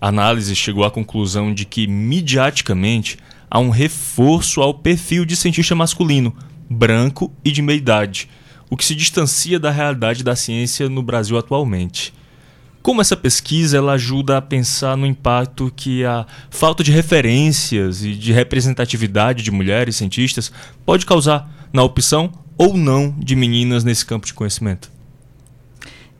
A 0.00 0.08
análise 0.08 0.54
chegou 0.54 0.84
à 0.84 0.92
conclusão 0.92 1.52
de 1.52 1.64
que, 1.64 1.88
midiaticamente, 1.88 3.18
há 3.50 3.58
um 3.58 3.70
reforço 3.70 4.60
ao 4.60 4.72
perfil 4.72 5.24
de 5.24 5.34
cientista 5.34 5.74
masculino 5.74 6.34
branco 6.70 7.32
e 7.44 7.50
de 7.50 7.60
meia 7.60 7.76
idade, 7.76 8.28
o 8.70 8.76
que 8.76 8.84
se 8.84 8.94
distancia 8.94 9.58
da 9.58 9.72
realidade 9.72 10.22
da 10.22 10.36
ciência 10.36 10.88
no 10.88 11.02
Brasil 11.02 11.36
atualmente. 11.36 12.14
Como 12.80 13.00
essa 13.00 13.16
pesquisa 13.16 13.76
ela 13.76 13.92
ajuda 13.94 14.38
a 14.38 14.42
pensar 14.42 14.96
no 14.96 15.04
impacto 15.04 15.70
que 15.74 16.04
a 16.04 16.24
falta 16.48 16.82
de 16.82 16.92
referências 16.92 18.04
e 18.04 18.14
de 18.14 18.32
representatividade 18.32 19.42
de 19.42 19.50
mulheres 19.50 19.96
cientistas 19.96 20.50
pode 20.86 21.04
causar 21.04 21.68
na 21.72 21.82
opção 21.82 22.32
ou 22.56 22.76
não 22.76 23.14
de 23.18 23.34
meninas 23.34 23.84
nesse 23.84 24.06
campo 24.06 24.26
de 24.26 24.32
conhecimento? 24.32 24.90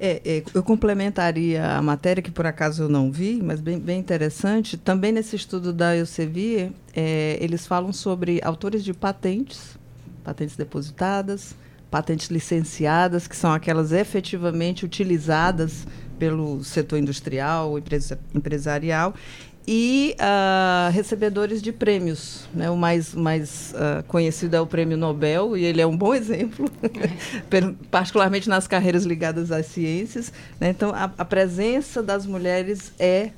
É, 0.03 0.23
é, 0.25 0.43
eu 0.55 0.63
complementaria 0.63 1.63
a 1.77 1.83
matéria, 1.83 2.23
que 2.23 2.31
por 2.31 2.47
acaso 2.47 2.85
eu 2.85 2.89
não 2.89 3.13
vi, 3.13 3.39
mas 3.43 3.61
bem, 3.61 3.79
bem 3.79 4.01
interessante. 4.01 4.79
Também 4.79 5.13
nesse 5.13 5.37
estudo 5.37 5.75
da 5.75 5.95
Elsevier, 5.95 6.73
é, 6.97 7.37
eles 7.39 7.67
falam 7.67 7.93
sobre 7.93 8.41
autores 8.43 8.83
de 8.83 8.95
patentes 8.95 9.79
patentes 10.23 10.57
depositadas, 10.57 11.55
patentes 11.91 12.29
licenciadas, 12.29 13.27
que 13.27 13.37
são 13.37 13.53
aquelas 13.53 13.93
efetivamente 13.93 14.85
utilizadas 14.85 15.87
pelo 16.19 16.63
setor 16.63 16.99
industrial, 16.99 17.79
empresa, 17.79 18.19
empresarial, 18.35 19.15
e 19.67 20.17
uh, 20.19 20.91
recebedores 20.91 21.63
de 21.63 21.73
prêmios. 21.73 22.49
Né? 22.55 22.71
O 22.71 22.77
mais, 22.77 23.15
mais 23.15 23.75
uh, 23.75 24.03
conhecido 24.05 24.57
é 24.57 24.61
o 24.61 24.67
Prêmio 24.67 24.97
Nobel, 24.97 25.57
e 25.57 25.65
ele 25.65 25.81
é 25.81 25.87
um 25.87 25.97
bom 25.97 26.13
exemplo, 26.15 26.71
particularmente 27.91 28.49
nas 28.49 28.67
carreiras 28.67 29.05
ligadas 29.05 29.53
às 29.53 29.67
ciências. 29.67 30.33
Né? 30.59 30.71
Então, 30.71 30.91
a, 30.95 31.11
a, 31.17 31.25
presença 31.25 32.03
das 32.03 32.27
mulheres 32.27 32.93
é 32.99 33.31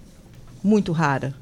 muito 0.62 0.92
rara. 0.92 1.34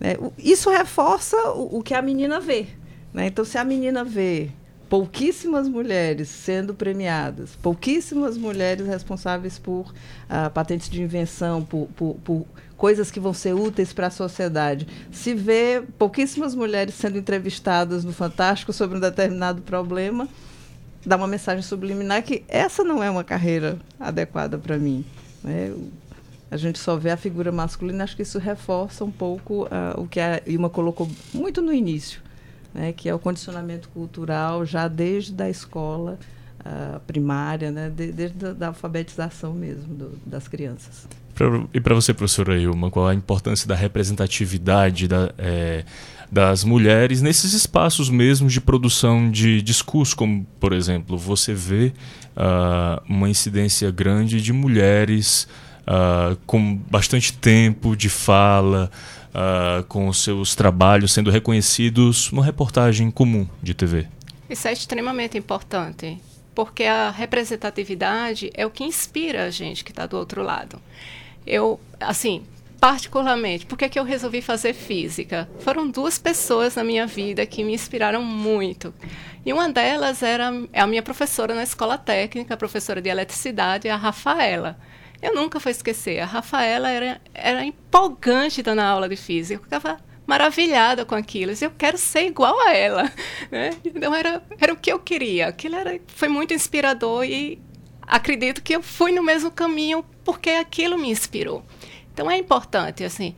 Né? 0.00 0.16
Isso 0.38 0.70
reforça 0.70 1.36
o, 1.50 1.78
o 1.78 1.82
que 1.82 1.94
a 1.94 2.00
menina 2.00 2.40
vê. 2.40 2.66
Né? 3.12 3.26
Então, 3.26 3.44
se 3.44 3.58
a 3.58 3.64
menina 3.64 4.04
vê 4.04 4.50
pouquíssimas 4.88 5.68
mulheres 5.68 6.28
sendo 6.28 6.72
premiadas, 6.72 7.54
pouquíssimas 7.56 8.38
mulheres 8.38 8.86
responsáveis 8.86 9.58
por 9.58 9.90
uh, 9.90 10.50
patentes 10.52 10.88
de 10.88 11.02
invenção, 11.02 11.62
por, 11.62 11.88
por, 11.94 12.14
por, 12.24 12.46
coisas 12.78 13.10
que 13.10 13.20
vão 13.20 13.34
ser 13.34 13.52
úteis 13.52 13.92
para 13.92 14.06
a 14.06 14.10
sociedade. 14.10 14.88
Se 15.12 15.34
vê 15.34 15.82
pouquíssimas 15.98 16.54
mulheres 16.54 16.94
sendo 16.94 17.18
entrevistadas 17.18 18.04
no 18.04 18.12
Fantástico 18.12 18.72
sobre 18.72 18.96
um 18.96 19.00
determinado 19.00 19.60
problema, 19.60 20.26
dá 21.04 21.16
uma 21.16 21.26
mensagem 21.26 21.62
subliminar 21.62 22.22
que 22.22 22.42
essa 22.48 22.82
não 22.82 23.02
é 23.02 23.10
uma 23.10 23.24
carreira 23.24 23.78
adequada 24.00 24.56
para 24.56 24.78
mim. 24.78 25.04
Né? 25.44 25.74
A 26.50 26.56
gente 26.56 26.78
só 26.78 26.96
vê 26.96 27.10
a 27.10 27.16
figura 27.18 27.52
masculina, 27.52 28.04
acho 28.04 28.16
que 28.16 28.22
isso 28.22 28.38
reforça 28.38 29.04
um 29.04 29.10
pouco 29.10 29.64
uh, 29.64 30.00
o 30.00 30.08
que 30.08 30.18
a 30.18 30.40
Ilma 30.46 30.70
colocou 30.70 31.10
muito 31.34 31.60
no 31.60 31.74
início 31.74 32.22
né, 32.72 32.92
que 32.92 33.08
é 33.08 33.14
o 33.14 33.18
condicionamento 33.18 33.88
cultural 33.88 34.64
já 34.64 34.88
desde 34.88 35.42
a 35.42 35.48
escola 35.48 36.18
uh, 36.60 37.00
primária, 37.00 37.70
né, 37.70 37.90
de, 37.90 38.12
desde 38.12 38.46
a 38.46 38.52
da 38.52 38.66
alfabetização 38.68 39.52
mesmo 39.52 39.94
do, 39.94 40.18
das 40.26 40.48
crianças. 40.48 41.08
Pra, 41.34 41.46
e 41.72 41.80
para 41.80 41.94
você, 41.94 42.12
professora 42.12 42.58
Ilma, 42.58 42.90
qual 42.90 43.06
a 43.06 43.14
importância 43.14 43.68
da 43.68 43.74
representatividade 43.74 45.06
da, 45.06 45.32
é, 45.38 45.84
das 46.30 46.64
mulheres 46.64 47.22
nesses 47.22 47.52
espaços 47.52 48.10
mesmo 48.10 48.48
de 48.48 48.60
produção 48.60 49.30
de 49.30 49.62
discurso, 49.62 50.16
como, 50.16 50.44
por 50.58 50.72
exemplo, 50.72 51.16
você 51.16 51.54
vê 51.54 51.92
uh, 52.36 53.02
uma 53.08 53.28
incidência 53.30 53.90
grande 53.90 54.40
de 54.40 54.52
mulheres 54.52 55.48
uh, 55.82 56.36
com 56.46 56.76
bastante 56.76 57.32
tempo 57.32 57.96
de 57.96 58.08
fala, 58.08 58.90
uh, 59.28 59.84
com 59.84 60.08
os 60.08 60.22
seus 60.22 60.54
trabalhos 60.54 61.12
sendo 61.12 61.30
reconhecidos 61.30 62.30
numa 62.30 62.44
reportagem 62.44 63.10
comum 63.10 63.46
de 63.62 63.74
TV. 63.74 64.06
Isso 64.50 64.68
é 64.68 64.72
extremamente 64.72 65.36
importante, 65.36 66.18
porque 66.58 66.82
a 66.82 67.08
representatividade 67.10 68.50
é 68.52 68.66
o 68.66 68.70
que 68.70 68.82
inspira 68.82 69.44
a 69.44 69.48
gente 69.48 69.84
que 69.84 69.92
está 69.92 70.06
do 70.06 70.18
outro 70.18 70.42
lado. 70.42 70.82
Eu, 71.46 71.78
assim, 72.00 72.44
particularmente, 72.80 73.64
por 73.64 73.78
que, 73.78 73.96
eu 73.96 74.02
resolvi 74.02 74.42
fazer 74.42 74.72
física? 74.72 75.48
Foram 75.60 75.88
duas 75.88 76.18
pessoas 76.18 76.74
na 76.74 76.82
minha 76.82 77.06
vida 77.06 77.46
que 77.46 77.62
me 77.62 77.74
inspiraram 77.74 78.24
muito. 78.24 78.92
E 79.46 79.52
uma 79.52 79.68
delas 79.68 80.20
era 80.20 80.50
a 80.72 80.86
minha 80.88 81.00
professora 81.00 81.54
na 81.54 81.62
escola 81.62 81.96
técnica, 81.96 82.56
professora 82.56 83.00
de 83.00 83.08
eletricidade, 83.08 83.88
a 83.88 83.94
Rafaela. 83.94 84.76
Eu 85.22 85.36
nunca 85.36 85.60
vou 85.60 85.70
esquecer. 85.70 86.18
A 86.18 86.26
Rafaela 86.26 86.90
era, 86.90 87.20
era 87.32 87.64
empolgante 87.64 88.64
dando 88.64 88.80
aula 88.80 89.08
de 89.08 89.14
física. 89.14 89.60
Eu 89.60 89.62
ficava 89.62 90.00
maravilhada 90.28 91.06
com 91.06 91.14
aquilo. 91.14 91.52
Eu 91.58 91.70
quero 91.70 91.96
ser 91.96 92.26
igual 92.26 92.54
a 92.60 92.74
ela. 92.74 93.10
Né? 93.50 93.70
Então 93.82 94.14
era, 94.14 94.42
era 94.60 94.72
o 94.74 94.76
que 94.76 94.92
eu 94.92 94.98
queria. 94.98 95.48
Aquilo 95.48 95.74
era, 95.74 95.98
foi 96.08 96.28
muito 96.28 96.52
inspirador 96.52 97.24
e 97.24 97.58
acredito 98.02 98.62
que 98.62 98.76
eu 98.76 98.82
fui 98.82 99.10
no 99.10 99.22
mesmo 99.22 99.50
caminho 99.50 100.04
porque 100.22 100.50
aquilo 100.50 100.98
me 100.98 101.10
inspirou. 101.10 101.64
Então 102.12 102.30
é 102.30 102.36
importante, 102.36 103.02
assim. 103.04 103.34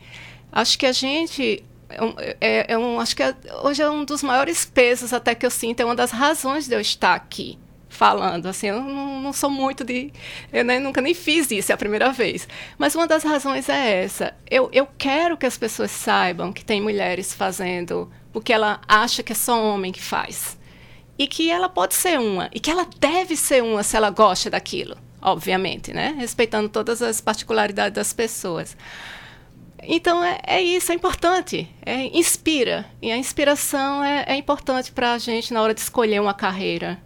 Acho 0.51 0.77
que 0.77 0.85
a 0.85 0.91
gente 0.91 1.63
é, 1.89 2.37
é, 2.41 2.73
é 2.73 2.79
um, 2.79 2.99
acho 2.99 3.15
que 3.15 3.23
é, 3.23 3.37
hoje 3.63 3.81
é 3.81 3.89
um 3.89 4.05
dos 4.05 4.21
maiores 4.25 4.65
pesos 4.65 5.13
até 5.13 5.33
que 5.33 5.47
eu 5.47 5.51
sinto, 5.51 5.79
é 5.79 5.85
uma 5.85 5.95
das 5.95 6.11
razões 6.11 6.67
de 6.67 6.75
eu 6.75 6.81
estar 6.81 7.15
aqui 7.15 7.57
falando. 7.91 8.47
Assim, 8.47 8.69
eu 8.69 8.81
não, 8.81 9.21
não 9.21 9.33
sou 9.33 9.51
muito 9.51 9.85
de. 9.85 10.11
Eu 10.51 10.65
nunca 10.81 11.03
nem 11.03 11.13
fiz 11.13 11.51
isso, 11.51 11.71
é 11.71 11.75
a 11.75 11.79
primeira 11.79 12.11
vez. 12.13 12.49
Mas 12.79 12.95
uma 12.95 13.07
das 13.07 13.23
razões 13.23 13.69
é 13.69 14.05
essa. 14.05 14.35
Eu, 14.51 14.71
eu 14.73 14.89
quero 14.97 15.37
que 15.37 15.45
as 15.45 15.59
pessoas 15.59 15.91
saibam 15.91 16.53
que 16.53 16.65
tem 16.65 16.81
mulheres 16.81 17.35
fazendo 17.35 18.11
o 18.33 18.41
que 18.41 18.53
ela 18.53 18.81
acha 18.89 19.23
que 19.23 19.33
é 19.33 19.35
só 19.35 19.63
homem 19.63 19.93
que 19.93 20.01
faz. 20.01 20.57
E 21.19 21.27
que 21.27 21.51
ela 21.51 21.69
pode 21.69 21.95
ser 21.95 22.19
uma. 22.19 22.49
E 22.55 22.61
que 22.61 22.71
ela 22.71 22.87
deve 22.99 23.37
ser 23.37 23.63
uma 23.63 23.83
se 23.83 23.97
ela 23.97 24.09
gosta 24.09 24.49
daquilo. 24.49 24.97
Obviamente, 25.21 25.93
né? 25.93 26.15
Respeitando 26.17 26.71
todas 26.71 27.03
as 27.03 27.21
particularidades 27.21 27.95
das 27.95 28.13
pessoas. 28.15 28.75
Então 29.83 30.23
é, 30.23 30.39
é, 30.47 30.63
isso, 30.63 30.93
é 30.93 30.95
importante, 30.95 31.69
é, 31.85 32.05
inspira. 32.17 32.87
E 33.03 33.11
a 33.11 33.17
inspiração 33.17 34.03
é, 34.03 34.25
é 34.29 34.37
importante 34.37 34.93
para 34.93 35.13
a 35.13 35.19
gente 35.19 35.53
na 35.53 35.61
hora 35.61 35.75
de 35.75 35.81
escolher 35.81 36.21
uma 36.21 36.33
carreira. 36.33 36.99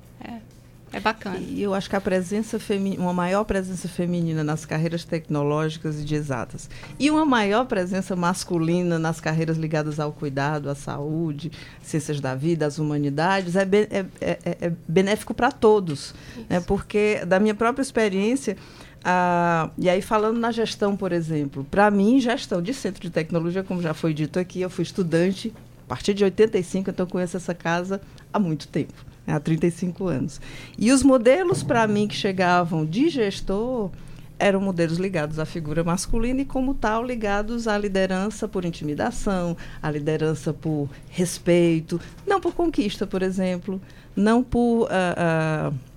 É, 0.95 0.99
É 0.99 1.01
bacana. 1.01 1.39
E 1.39 1.63
eu 1.63 1.75
acho 1.75 1.91
que 1.91 1.97
a 1.97 2.01
presença 2.01 2.59
feminina, 2.59 3.03
uma 3.03 3.13
maior 3.13 3.45
presença 3.45 3.89
feminina 3.89 4.45
nas 4.45 4.65
carreiras 4.65 5.05
tecnológicas 5.05 6.01
e 6.01 6.05
de 6.05 6.15
exatas 6.15 6.71
e 6.99 7.11
uma 7.11 7.25
maior 7.25 7.67
presença 7.67 8.15
masculina 8.15 8.99
nas 8.99 9.21
carreiras 9.21 9.57
ligadas 9.57 9.99
ao 9.99 10.13
cuidado, 10.13 10.71
à 10.71 10.75
saúde, 10.75 11.51
ciências 11.83 12.21
da 12.21 12.35
vida, 12.35 12.67
às 12.67 12.79
humanidades, 12.79 13.57
é, 13.57 13.65
be 13.65 13.89
é, 13.91 14.07
é, 14.21 14.39
é 14.45 14.73
benéfico 14.87 15.35
para 15.35 15.51
todos. 15.51 16.15
Né? 16.49 16.61
Porque, 16.61 17.25
da 17.27 17.41
minha 17.41 17.55
própria 17.55 17.83
experiência, 17.83 18.57
ah, 19.05 19.71
e 19.77 19.91
aí, 19.91 20.01
falando 20.01 20.39
na 20.39 20.51
gestão, 20.51 20.97
por 20.97 21.13
exemplo, 21.13 21.67
para 21.71 21.91
mim, 21.91 22.21
gestão 22.21 22.63
de 22.63 22.73
centro 22.73 23.03
de 23.03 23.11
tecnologia, 23.11 23.63
como 23.63 23.83
já 23.83 23.93
foi 23.93 24.15
dito 24.15 24.39
aqui, 24.39 24.63
eu 24.63 24.71
fui 24.71 24.83
estudante 24.83 25.53
a 25.85 25.89
partir 25.89 26.15
de 26.15 26.25
85, 26.25 26.89
então 26.89 27.07
conheço 27.07 27.37
essa 27.37 27.55
casa 27.55 28.01
há 28.33 28.39
muito 28.39 28.67
tempo, 28.69 28.95
há 29.27 29.39
35 29.41 30.09
anos. 30.09 30.41
E 30.79 30.93
os 30.93 31.03
modelos, 31.03 31.63
para 31.63 31.87
mim, 31.87 32.07
que 32.07 32.15
chegavam 32.15 32.85
de 32.85 33.09
gestor, 33.09 33.91
eram 34.39 34.61
modelos 34.61 34.99
ligados 34.99 35.39
à 35.39 35.45
figura 35.45 35.85
masculina 35.85 36.41
e, 36.41 36.45
como 36.45 36.75
tal, 36.75 37.05
ligados 37.05 37.69
à 37.69 37.79
liderança 37.79 38.49
por 38.49 38.65
intimidação, 38.65 39.57
à 39.83 39.91
liderança 39.91 40.53
por 40.53 40.89
respeito, 41.09 42.01
não 42.27 42.41
por 42.41 42.55
conquista, 42.55 43.07
por 43.07 43.23
exemplo, 43.23 43.81
não 44.17 44.43
por. 44.43 44.85
Uh, 44.85 45.71
uh, 45.71 45.95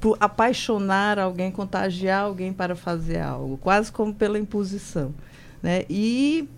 por 0.00 0.16
apaixonar 0.18 1.18
alguém, 1.18 1.50
contagiar 1.50 2.22
alguém 2.22 2.54
para 2.54 2.74
fazer 2.74 3.20
algo, 3.20 3.58
quase 3.58 3.92
como 3.92 4.14
pela 4.14 4.38
imposição. 4.38 5.14
Né? 5.62 5.84
E 5.90 6.48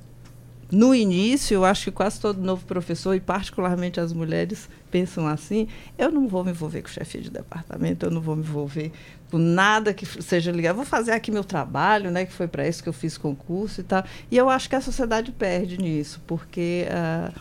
no 0.72 0.94
início, 0.94 1.54
eu 1.54 1.66
acho 1.66 1.84
que 1.84 1.90
quase 1.90 2.18
todo 2.18 2.40
novo 2.40 2.64
professor, 2.64 3.14
e 3.14 3.20
particularmente 3.20 4.00
as 4.00 4.10
mulheres, 4.10 4.70
pensam 4.90 5.26
assim: 5.26 5.68
eu 5.98 6.10
não 6.10 6.26
vou 6.26 6.42
me 6.42 6.50
envolver 6.50 6.80
com 6.80 6.88
chefia 6.88 7.20
de 7.20 7.30
departamento, 7.30 8.06
eu 8.06 8.10
não 8.10 8.22
vou 8.22 8.34
me 8.34 8.42
envolver 8.42 8.90
com 9.30 9.36
nada 9.36 9.92
que 9.92 10.06
seja 10.06 10.50
ligado, 10.50 10.76
vou 10.76 10.84
fazer 10.86 11.12
aqui 11.12 11.30
meu 11.30 11.44
trabalho, 11.44 12.10
né, 12.10 12.24
que 12.24 12.32
foi 12.32 12.48
para 12.48 12.66
isso 12.66 12.82
que 12.82 12.88
eu 12.88 12.92
fiz 12.94 13.18
concurso 13.18 13.82
e 13.82 13.84
tal. 13.84 14.02
E 14.30 14.36
eu 14.36 14.48
acho 14.48 14.66
que 14.66 14.74
a 14.74 14.80
sociedade 14.80 15.30
perde 15.30 15.76
nisso, 15.76 16.22
porque 16.26 16.86
uh, 16.88 17.38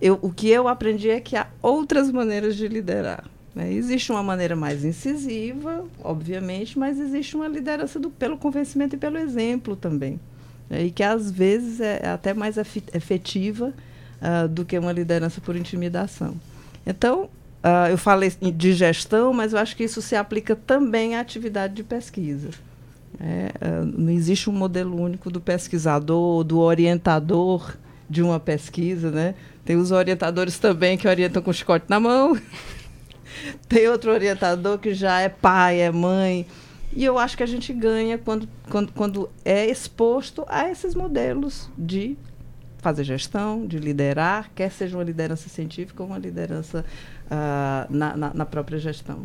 eu, 0.00 0.18
o 0.22 0.32
que 0.32 0.48
eu 0.48 0.66
aprendi 0.66 1.10
é 1.10 1.20
que 1.20 1.36
há 1.36 1.48
outras 1.60 2.10
maneiras 2.10 2.56
de 2.56 2.66
liderar. 2.68 3.24
Né? 3.54 3.70
Existe 3.70 4.10
uma 4.10 4.22
maneira 4.22 4.56
mais 4.56 4.82
incisiva, 4.82 5.84
obviamente, 6.02 6.78
mas 6.78 6.98
existe 6.98 7.36
uma 7.36 7.48
liderança 7.48 8.00
do, 8.00 8.10
pelo 8.10 8.38
convencimento 8.38 8.96
e 8.96 8.98
pelo 8.98 9.18
exemplo 9.18 9.76
também. 9.76 10.18
Né? 10.72 10.84
E 10.84 10.90
que 10.90 11.02
às 11.02 11.30
vezes 11.30 11.80
é 11.80 12.08
até 12.08 12.32
mais 12.32 12.56
efetiva 12.56 13.74
uh, 14.22 14.48
do 14.48 14.64
que 14.64 14.78
uma 14.78 14.90
liderança 14.90 15.38
por 15.42 15.54
intimidação. 15.54 16.34
Então, 16.86 17.24
uh, 17.62 17.90
eu 17.90 17.98
falei 17.98 18.30
de 18.30 18.72
gestão, 18.72 19.34
mas 19.34 19.52
eu 19.52 19.58
acho 19.58 19.76
que 19.76 19.84
isso 19.84 20.00
se 20.00 20.16
aplica 20.16 20.56
também 20.56 21.14
à 21.14 21.20
atividade 21.20 21.74
de 21.74 21.84
pesquisa. 21.84 22.48
É, 23.20 23.52
uh, 23.60 23.84
não 23.84 24.10
existe 24.10 24.48
um 24.48 24.54
modelo 24.54 24.98
único 24.98 25.30
do 25.30 25.40
pesquisador, 25.42 26.42
do 26.42 26.58
orientador 26.58 27.76
de 28.08 28.22
uma 28.22 28.40
pesquisa, 28.40 29.10
né? 29.10 29.34
Tem 29.66 29.76
os 29.76 29.90
orientadores 29.90 30.58
também 30.58 30.96
que 30.96 31.06
orientam 31.06 31.42
com 31.42 31.52
chicote 31.52 31.84
na 31.88 32.00
mão. 32.00 32.36
Tem 33.68 33.88
outro 33.88 34.10
orientador 34.10 34.78
que 34.78 34.94
já 34.94 35.20
é 35.20 35.28
pai, 35.28 35.80
é 35.80 35.90
mãe. 35.90 36.46
E 36.94 37.04
eu 37.04 37.18
acho 37.18 37.36
que 37.36 37.42
a 37.42 37.46
gente 37.46 37.72
ganha 37.72 38.18
quando, 38.18 38.48
quando, 38.68 38.92
quando 38.92 39.30
é 39.44 39.66
exposto 39.66 40.44
a 40.46 40.68
esses 40.68 40.94
modelos 40.94 41.70
de 41.76 42.16
fazer 42.78 43.04
gestão, 43.04 43.66
de 43.66 43.78
liderar, 43.78 44.50
quer 44.54 44.70
seja 44.70 44.96
uma 44.96 45.04
liderança 45.04 45.48
científica 45.48 46.02
ou 46.02 46.08
uma 46.08 46.18
liderança 46.18 46.84
uh, 47.26 47.86
na, 47.88 48.16
na, 48.16 48.34
na 48.34 48.44
própria 48.44 48.78
gestão. 48.78 49.22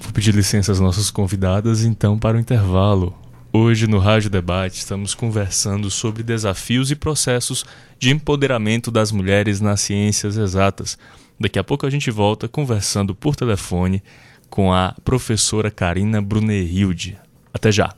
Vou 0.00 0.12
pedir 0.12 0.34
licença 0.34 0.72
às 0.72 0.80
nossas 0.80 1.10
convidadas, 1.10 1.82
então, 1.82 2.18
para 2.18 2.36
o 2.36 2.40
intervalo. 2.40 3.14
Hoje, 3.52 3.86
no 3.86 3.98
Rádio 3.98 4.28
Debate, 4.28 4.78
estamos 4.78 5.14
conversando 5.14 5.90
sobre 5.90 6.22
desafios 6.22 6.90
e 6.90 6.96
processos 6.96 7.64
de 7.98 8.10
empoderamento 8.10 8.90
das 8.90 9.10
mulheres 9.10 9.60
nas 9.60 9.80
ciências 9.80 10.36
exatas. 10.36 10.98
Daqui 11.40 11.58
a 11.58 11.64
pouco 11.64 11.86
a 11.86 11.90
gente 11.90 12.10
volta 12.10 12.48
conversando 12.48 13.14
por 13.14 13.34
telefone 13.34 14.02
com 14.50 14.72
a 14.72 14.94
professora 15.04 15.70
Karina 15.70 16.20
Brunehilde. 16.22 17.18
Até 17.52 17.70
já. 17.72 17.94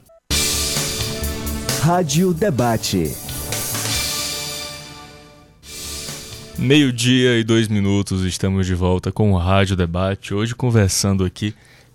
Rádio 1.80 2.34
Debate. 2.34 3.14
Meio-dia 6.58 7.38
e 7.38 7.44
dois 7.44 7.68
minutos, 7.68 8.24
estamos 8.24 8.66
de 8.66 8.74
volta 8.74 9.12
com 9.12 9.32
o 9.32 9.38
Rádio 9.38 9.76
Debate. 9.76 10.34
Hoje 10.34 10.56
conversando 10.56 11.24
aqui 11.24 11.54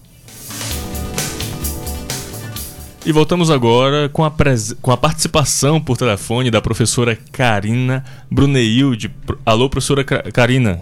E 3.08 3.12
voltamos 3.14 3.50
agora 3.50 4.10
com 4.10 4.26
a, 4.26 4.34
com 4.82 4.92
a 4.92 4.98
participação 4.98 5.80
por 5.80 5.96
telefone 5.96 6.52
da 6.52 6.62
professora 6.62 7.18
Karina 7.32 8.04
Bruneilde. 8.30 9.10
Alô, 9.46 9.70
professora 9.70 10.04
Karina. 10.04 10.82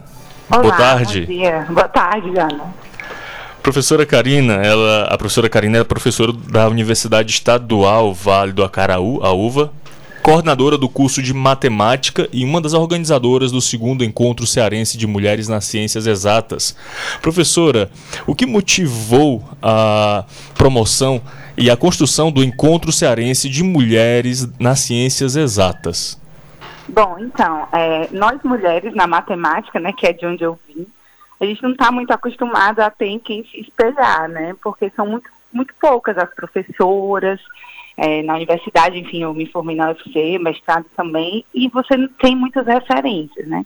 Olá, 0.49 0.63
Boa 0.63 0.75
tarde. 0.75 1.21
Bom 1.21 1.27
dia. 1.27 1.67
Boa 1.69 1.87
tarde, 1.87 2.29
Ana. 2.29 2.73
Professora 3.61 4.07
Karina, 4.07 4.53
ela, 4.53 5.03
a 5.03 5.15
professora 5.19 5.47
Karina 5.47 5.77
é 5.77 5.83
professora 5.83 6.33
da 6.33 6.67
Universidade 6.67 7.31
Estadual 7.31 8.11
Vale 8.11 8.53
do 8.53 8.63
Acaraú, 8.63 9.23
a 9.23 9.31
UVA, 9.31 9.71
coordenadora 10.25 10.75
do 10.75 10.89
curso 10.89 11.21
de 11.21 11.35
matemática 11.35 12.27
e 12.33 12.43
uma 12.43 12.59
das 12.59 12.73
organizadoras 12.73 13.51
do 13.51 13.61
segundo 13.61 14.03
encontro 14.03 14.47
cearense 14.47 14.97
de 14.97 15.05
mulheres 15.05 15.47
nas 15.47 15.65
ciências 15.65 16.07
exatas. 16.07 16.75
Professora, 17.21 17.91
o 18.25 18.33
que 18.33 18.47
motivou 18.47 19.43
a 19.61 20.25
promoção 20.55 21.21
e 21.55 21.69
a 21.69 21.77
construção 21.77 22.31
do 22.31 22.43
encontro 22.43 22.91
cearense 22.91 23.47
de 23.47 23.61
mulheres 23.61 24.49
nas 24.59 24.79
ciências 24.79 25.35
exatas? 25.35 26.19
Bom, 26.87 27.17
então, 27.19 27.67
é, 27.71 28.09
nós 28.11 28.41
mulheres 28.41 28.95
na 28.95 29.05
matemática, 29.05 29.79
né, 29.79 29.93
que 29.93 30.07
é 30.07 30.13
de 30.13 30.25
onde 30.25 30.43
eu 30.43 30.59
vim, 30.67 30.87
a 31.39 31.45
gente 31.45 31.61
não 31.61 31.73
está 31.73 31.91
muito 31.91 32.09
acostumado 32.09 32.79
a 32.79 32.89
ter 32.89 33.09
em 33.09 33.19
quem 33.19 33.43
se 33.43 33.59
espelhar, 33.59 34.27
né? 34.27 34.55
Porque 34.63 34.91
são 34.95 35.05
muito, 35.05 35.29
muito 35.53 35.71
poucas 35.79 36.17
as 36.17 36.33
professoras. 36.33 37.39
É, 37.97 38.21
na 38.23 38.35
universidade, 38.35 38.99
enfim, 38.99 39.23
eu 39.23 39.33
me 39.33 39.45
formei 39.45 39.73
na 39.73 39.87
UFC, 39.87 40.37
mestrado 40.37 40.85
também, 40.97 41.45
e 41.53 41.69
você 41.69 41.95
não 41.95 42.09
tem 42.09 42.35
muitas 42.35 42.67
referências, 42.67 43.47
né? 43.47 43.65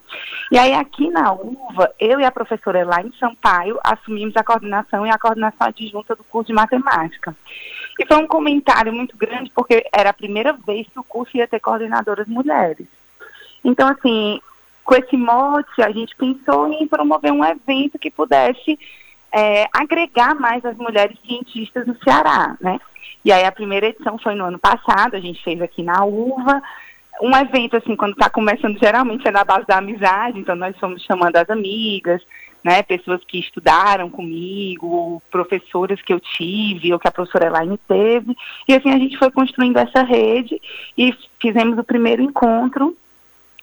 E 0.52 0.58
aí 0.58 0.72
aqui 0.74 1.10
na 1.10 1.34
UVA, 1.34 1.92
eu 2.00 2.20
e 2.20 2.24
a 2.24 2.32
professora 2.32 2.80
Elaine 2.80 3.12
Sampaio 3.20 3.80
assumimos 3.84 4.38
a 4.38 4.44
coordenação 4.44 5.06
e 5.06 5.10
a 5.10 5.18
coordenação 5.18 5.68
adjunta 5.68 6.16
do 6.16 6.24
curso 6.24 6.48
de 6.48 6.54
matemática. 6.54 7.36
E 7.98 8.06
foi 8.06 8.18
um 8.18 8.28
comentário 8.28 8.94
muito 8.94 9.18
grande, 9.18 9.52
porque 9.54 9.84
era 9.92 10.12
a 10.12 10.14
primeira 10.14 10.54
vez 10.54 10.88
que 10.88 11.00
o 11.00 11.04
curso 11.04 11.36
ia 11.36 11.48
ter 11.48 11.60
coordenadoras 11.60 12.28
mulheres. 12.28 12.88
Então, 13.64 13.88
assim, 13.88 14.40
com 14.90 14.96
esse 14.96 15.18
mote, 15.18 15.82
a 15.82 15.92
gente 15.92 16.16
pensou 16.16 16.72
em 16.72 16.88
promover 16.88 17.32
um 17.32 17.44
evento 17.44 18.00
que 18.00 18.10
pudesse 18.10 18.80
é, 19.34 19.68
agregar 19.74 20.36
mais 20.36 20.64
as 20.66 20.78
mulheres 20.78 21.18
cientistas 21.26 21.86
no 21.86 21.96
Ceará, 22.04 22.56
né? 22.60 22.80
E 23.24 23.32
aí 23.32 23.46
a 23.46 23.52
primeira 23.52 23.88
edição 23.88 24.18
foi 24.18 24.36
no 24.36 24.46
ano 24.46 24.60
passado, 24.60 25.16
a 25.16 25.20
gente 25.20 25.44
fez 25.44 25.62
aqui 25.62 25.84
na 25.84 26.06
UVA, 26.06 26.62
um 27.22 27.36
evento 27.36 27.76
assim, 27.76 27.96
quando 27.96 28.14
está 28.14 28.30
começando, 28.30 28.80
geralmente 28.80 29.28
é 29.28 29.32
na 29.32 29.44
base 29.44 29.68
da 29.68 29.78
amizade, 29.78 30.40
então 30.40 30.56
nós 30.56 30.78
fomos 30.78 31.04
chamando 31.04 31.36
as 31.36 31.50
amigas, 31.50 32.22
né, 32.64 32.82
pessoas 32.82 33.24
que 33.26 33.40
estudaram 33.40 34.10
comigo, 34.10 35.22
professoras 35.30 36.02
que 36.02 36.14
eu 36.14 36.20
tive, 36.20 36.94
ou 36.94 37.00
que 37.00 37.08
a 37.08 37.12
professora 37.12 37.48
Elaine 37.48 37.80
teve, 37.88 38.36
e 38.68 38.74
assim 38.74 38.92
a 38.92 38.98
gente 38.98 39.18
foi 39.18 39.30
construindo 39.32 39.78
essa 39.78 40.04
rede 40.04 40.62
e 40.98 41.14
fizemos 41.42 41.78
o 41.78 41.84
primeiro 41.84 42.22
encontro 42.22 42.96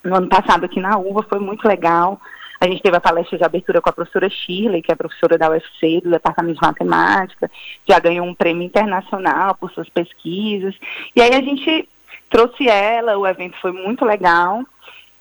no 0.05 0.16
ano 0.16 0.29
passado 0.29 0.64
aqui 0.64 0.81
na 0.81 0.98
UVA, 0.98 1.22
foi 1.24 1.40
muito 1.40 1.66
legal. 1.66 2.20
A 2.66 2.70
gente 2.70 2.83
teve 2.83 2.96
a 2.96 3.00
palestra 3.00 3.38
de 3.38 3.44
abertura 3.44 3.81
com 3.81 3.88
a 3.88 3.92
professora 3.92 4.29
Shirley, 4.29 4.83
que 4.83 4.90
é 4.90 4.96
professora 4.96 5.38
da 5.38 5.50
UFC, 5.50 6.00
do 6.02 6.11
Departamento 6.11 6.61
de 6.61 6.66
Matemática, 6.66 7.50
já 7.88 7.98
ganhou 8.00 8.26
um 8.26 8.35
prêmio 8.35 8.64
internacional 8.64 9.55
por 9.55 9.70
suas 9.70 9.88
pesquisas. 9.88 10.74
E 11.14 11.20
aí 11.20 11.33
a 11.33 11.40
gente 11.40 11.88
trouxe 12.29 12.68
ela, 12.68 13.16
o 13.16 13.26
evento 13.26 13.57
foi 13.61 13.70
muito 13.70 14.05
legal. 14.05 14.64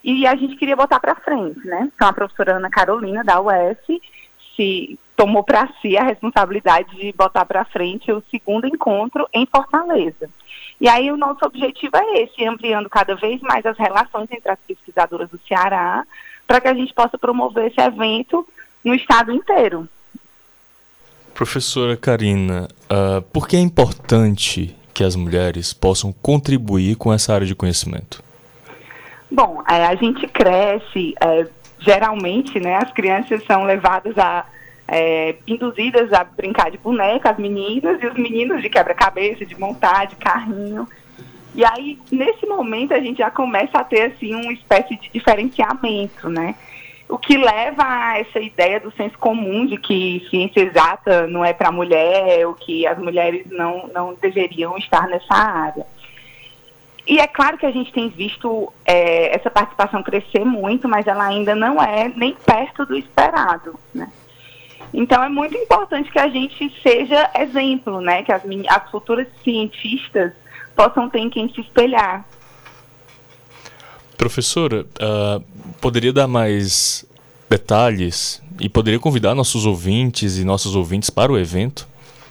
E 0.04 0.26
a 0.26 0.36
gente 0.36 0.56
queria 0.56 0.76
botar 0.76 1.00
para 1.00 1.16
frente, 1.16 1.60
né? 1.68 1.92
Então 1.96 2.08
a 2.08 2.14
professora 2.14 2.58
Ana 2.58 2.70
Carolina, 2.70 3.24
da 3.24 3.40
UF, 3.40 4.02
se 4.56 5.00
tomou 5.16 5.44
para 5.44 5.70
si 5.82 5.96
a 5.98 6.04
responsabilidade 6.04 6.96
de 6.96 7.14
botar 7.14 7.46
para 7.46 7.66
frente 7.66 8.12
o 8.12 8.24
segundo 8.32 8.68
encontro 8.68 9.28
em 9.34 9.46
Fortaleza. 9.46 10.30
E 10.80 10.90
aí 10.90 11.12
o 11.12 11.18
nosso 11.18 11.46
objetivo 11.46 11.96
é 11.96 12.24
esse, 12.24 12.46
ampliando 12.46 12.90
cada 12.90 13.16
vez 13.16 13.40
mais 13.42 13.66
as 13.66 13.78
relações 13.78 14.30
entre 14.32 14.52
as 14.52 14.60
pesquisadoras 14.68 15.30
do 15.30 15.40
Ceará, 15.48 16.06
para 16.48 16.62
que 16.62 16.68
a 16.68 16.74
gente 16.74 16.94
possa 16.94 17.18
promover 17.18 17.72
esse 17.72 17.82
evento 17.82 18.48
no 18.84 18.94
estado 18.94 19.32
inteiro. 19.32 19.88
Professora 21.34 21.98
Karina, 21.98 22.68
uh, 22.86 23.22
por 23.22 23.48
que 23.48 23.58
é 23.58 23.60
importante 23.60 24.76
que 24.94 25.04
as 25.04 25.16
mulheres 25.16 25.74
possam 25.74 26.14
contribuir 26.14 26.96
com 26.96 27.12
essa 27.12 27.34
área 27.34 27.46
de 27.46 27.54
conhecimento? 27.54 28.24
Bom, 29.30 29.62
é, 29.70 29.86
a 29.86 29.96
gente 29.96 30.26
cresce, 30.28 31.14
é, 31.20 31.48
geralmente, 31.80 32.60
né, 32.60 32.78
as 32.78 32.92
crianças 32.94 33.44
são 33.44 33.66
levadas 33.66 34.18
a 34.18 34.46
é, 34.88 35.36
induzidas 35.48 36.14
a 36.14 36.24
brincar 36.24 36.70
de 36.70 36.78
boneca, 36.78 37.32
as 37.32 37.38
meninas, 37.38 38.02
e 38.02 38.06
os 38.06 38.14
meninos 38.14 38.62
de 38.62 38.70
quebra-cabeça, 38.70 39.46
de 39.46 39.60
montar, 39.60 40.06
de 40.06 40.16
carrinho. 40.16 40.88
E 41.56 41.64
aí, 41.64 41.98
nesse 42.12 42.46
momento, 42.46 42.94
a 42.94 43.00
gente 43.00 43.20
já 43.20 43.32
começa 43.32 43.80
a 43.80 43.84
ter, 43.84 44.12
assim, 44.12 44.36
uma 44.36 44.52
espécie 44.52 44.98
de 44.98 45.10
diferenciamento, 45.10 46.28
né? 46.30 46.54
O 47.08 47.18
que 47.18 47.38
leva 47.38 47.82
a 47.82 48.20
essa 48.20 48.42
ideia 48.42 48.78
do 48.78 48.92
senso 48.92 49.18
comum 49.18 49.66
de 49.66 49.78
que 49.78 50.28
ciência 50.30 50.60
exata 50.60 51.28
não 51.28 51.46
é 51.46 51.54
para 51.54 51.72
mulher, 51.72 52.46
ou 52.46 52.54
que 52.54 52.86
as 52.86 52.98
mulheres 52.98 53.46
não, 53.50 53.88
não 53.94 54.14
deveriam 54.16 54.78
estar 54.78 55.08
nessa 55.08 55.34
área. 55.34 55.86
E 57.08 57.20
é 57.20 57.28
claro 57.28 57.58
que 57.58 57.66
a 57.66 57.72
gente 57.72 57.94
tem 57.94 58.10
visto 58.10 58.74
é, 58.84 59.34
essa 59.34 59.50
participação 59.50 60.04
crescer 60.04 60.44
muito, 60.44 60.90
mas 60.90 61.08
ela 61.08 61.26
ainda 61.26 61.56
não 61.56 61.82
é 61.82 62.12
nem 62.14 62.34
perto 62.34 62.86
do 62.86 62.98
esperado, 62.98 63.80
né? 63.94 64.12
Então 64.94 65.24
é 65.24 65.30
muito 65.30 65.56
importante 65.56 66.12
que 66.12 66.20
a 66.20 66.28
gente 66.28 66.70
seja 66.82 67.30
exemplo, 67.40 68.02
né? 68.02 68.24
Que 68.24 68.34
as, 68.34 68.42
as 68.68 68.92
futuras 68.92 69.28
cientistas 69.42 70.34
possam 70.76 71.10
ter 71.10 71.20
em 71.20 71.30
quem 71.30 71.50
se 71.54 71.62
espelhar. 71.62 72.26
Professora, 74.18 74.86
uh, 74.96 75.44
poderia 75.82 76.14
dar 76.14 76.28
mais 76.28 77.06
detalhes 77.50 78.42
e 78.60 78.70
poderia 78.70 79.00
convidar 79.00 79.36
nossos 79.36 79.66
ouvintes 79.66 80.38
e 80.38 80.46
nossos 80.46 80.76
ouvintes 80.76 81.10
para 81.10 81.32
o 81.32 81.38
evento? 81.38 81.88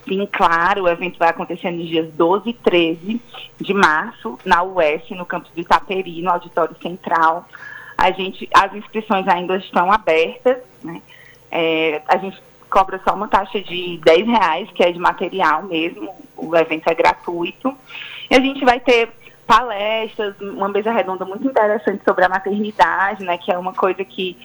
Sim, 0.07 0.29
claro, 0.31 0.85
o 0.85 0.89
evento 0.89 1.19
vai 1.19 1.31
acontecer 1.31 1.71
nos 1.71 1.89
dias 1.89 2.13
12 2.13 2.51
e 2.51 2.53
13 2.53 3.21
de 3.59 3.75
março, 3.75 4.39
na 4.45 4.63
UES, 4.63 5.03
no 5.11 5.25
campus 5.25 5.51
do 5.53 5.61
Itaperi, 5.61 6.21
no 6.21 6.31
Auditório 6.31 6.77
Central. 6.83 7.49
A 7.97 8.11
gente, 8.11 8.49
as 8.53 8.75
inscrições 8.75 9.27
ainda 9.27 9.57
estão 9.57 9.91
abertas, 9.91 10.59
né? 10.83 11.01
É, 11.51 12.03
a 12.07 12.19
gente 12.19 12.43
cobra 12.69 13.01
só 13.05 13.15
uma 13.15 13.29
taxa 13.29 13.61
de 13.61 13.99
10 14.05 14.27
reais, 14.27 14.69
que 14.75 14.83
é 14.83 14.91
de 14.91 14.99
material 14.99 15.63
mesmo, 15.63 16.13
o 16.37 16.55
evento 16.57 16.89
é 16.89 16.95
gratuito. 16.95 17.75
E 18.31 18.35
a 18.35 18.41
gente 18.41 18.65
vai 18.65 18.81
ter 18.81 19.11
palestras, 19.47 20.35
uma 20.41 20.69
mesa 20.69 20.91
redonda 20.91 21.25
muito 21.25 21.47
interessante 21.47 22.03
sobre 22.05 22.25
a 22.25 22.29
maternidade, 22.29 23.23
né, 23.23 23.37
que 23.39 23.53
é 23.53 23.59
uma 23.59 23.73
coisa 23.73 24.05
que 24.05 24.37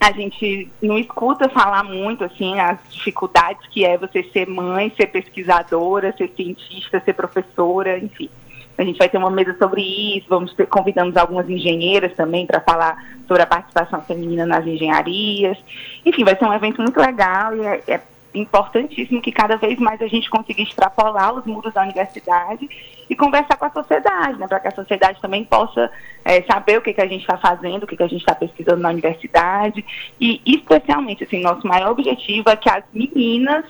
a 0.00 0.10
gente 0.10 0.68
não 0.82 0.98
escuta 0.98 1.48
falar 1.48 1.84
muito, 1.84 2.24
assim, 2.24 2.58
as 2.58 2.78
dificuldades 2.90 3.64
que 3.68 3.84
é 3.84 3.96
você 3.96 4.24
ser 4.24 4.48
mãe, 4.48 4.92
ser 4.96 5.06
pesquisadora, 5.06 6.12
ser 6.18 6.28
cientista, 6.34 7.00
ser 7.04 7.12
professora, 7.12 7.96
enfim. 7.98 8.28
A 8.76 8.82
gente 8.82 8.98
vai 8.98 9.08
ter 9.08 9.18
uma 9.18 9.30
mesa 9.30 9.56
sobre 9.56 9.80
isso, 10.16 10.26
vamos 10.28 10.52
ter, 10.54 10.66
convidamos 10.66 11.16
algumas 11.16 11.48
engenheiras 11.48 12.12
também 12.16 12.46
para 12.46 12.60
falar 12.60 12.96
sobre 13.28 13.44
a 13.44 13.46
participação 13.46 14.00
feminina 14.02 14.44
nas 14.44 14.66
engenharias. 14.66 15.56
Enfim, 16.04 16.24
vai 16.24 16.36
ser 16.36 16.46
um 16.46 16.52
evento 16.52 16.82
muito 16.82 16.98
legal 16.98 17.54
e 17.54 17.64
é, 17.64 17.82
é 17.86 18.00
importantíssimo 18.34 19.20
que 19.20 19.30
cada 19.30 19.56
vez 19.56 19.78
mais 19.78 20.00
a 20.00 20.06
gente 20.06 20.30
consiga 20.30 20.62
extrapolar 20.62 21.34
os 21.34 21.44
muros 21.44 21.72
da 21.74 21.82
universidade 21.82 22.68
e 23.08 23.14
conversar 23.14 23.56
com 23.56 23.66
a 23.66 23.70
sociedade, 23.70 24.38
né, 24.38 24.48
para 24.48 24.60
que 24.60 24.68
a 24.68 24.74
sociedade 24.74 25.20
também 25.20 25.44
possa 25.44 25.90
é, 26.24 26.42
saber 26.42 26.78
o 26.78 26.82
que, 26.82 26.94
que 26.94 27.00
a 27.00 27.06
gente 27.06 27.20
está 27.20 27.36
fazendo, 27.36 27.82
o 27.82 27.86
que, 27.86 27.96
que 27.96 28.02
a 28.02 28.08
gente 28.08 28.20
está 28.20 28.34
pesquisando 28.34 28.80
na 28.80 28.88
universidade. 28.88 29.84
E, 30.20 30.40
especialmente, 30.46 31.24
assim, 31.24 31.42
nosso 31.42 31.66
maior 31.66 31.90
objetivo 31.90 32.48
é 32.48 32.56
que 32.56 32.70
as 32.70 32.84
meninas 32.92 33.64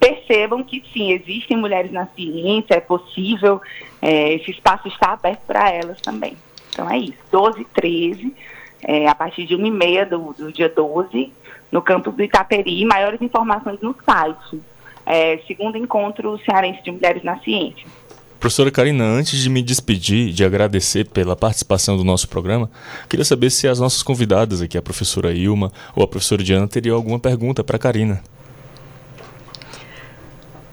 percebam 0.00 0.62
que 0.62 0.82
sim, 0.92 1.12
existem 1.12 1.56
mulheres 1.56 1.90
na 1.90 2.06
ciência, 2.06 2.74
é 2.74 2.80
possível, 2.80 3.60
é, 4.00 4.34
esse 4.34 4.52
espaço 4.52 4.88
está 4.88 5.12
aberto 5.12 5.40
para 5.46 5.70
elas 5.70 6.00
também. 6.00 6.36
Então 6.70 6.88
é 6.88 6.98
isso, 6.98 7.18
12 7.32 7.60
e 7.60 7.64
13, 7.64 8.34
é, 8.82 9.08
a 9.08 9.14
partir 9.14 9.44
de 9.44 9.56
1 9.56 9.66
e 9.66 9.70
meia 9.70 10.06
do, 10.06 10.32
do 10.32 10.52
dia 10.52 10.68
12, 10.68 11.32
no 11.70 11.82
campus 11.82 12.14
do 12.14 12.22
Itaperi, 12.22 12.84
maiores 12.84 13.20
informações 13.20 13.80
no 13.80 13.94
site, 14.04 14.60
é, 15.04 15.38
segundo 15.46 15.76
encontro 15.76 16.38
cearense 16.44 16.82
de 16.82 16.90
mulheres 16.90 17.22
na 17.22 17.38
ciência. 17.40 17.86
Professora 18.38 18.70
Karina, 18.70 19.04
antes 19.04 19.40
de 19.40 19.50
me 19.50 19.60
despedir, 19.60 20.32
de 20.32 20.44
agradecer 20.44 21.04
pela 21.06 21.34
participação 21.34 21.96
do 21.96 22.04
nosso 22.04 22.28
programa, 22.28 22.70
queria 23.08 23.24
saber 23.24 23.50
se 23.50 23.66
as 23.66 23.80
nossas 23.80 24.00
convidadas 24.00 24.62
aqui, 24.62 24.78
a 24.78 24.82
professora 24.82 25.32
Ilma 25.32 25.72
ou 25.96 26.04
a 26.04 26.08
professora 26.08 26.42
Diana, 26.42 26.68
teriam 26.68 26.94
alguma 26.94 27.18
pergunta 27.18 27.64
para 27.64 27.76
a 27.76 27.80
Karina. 27.80 28.22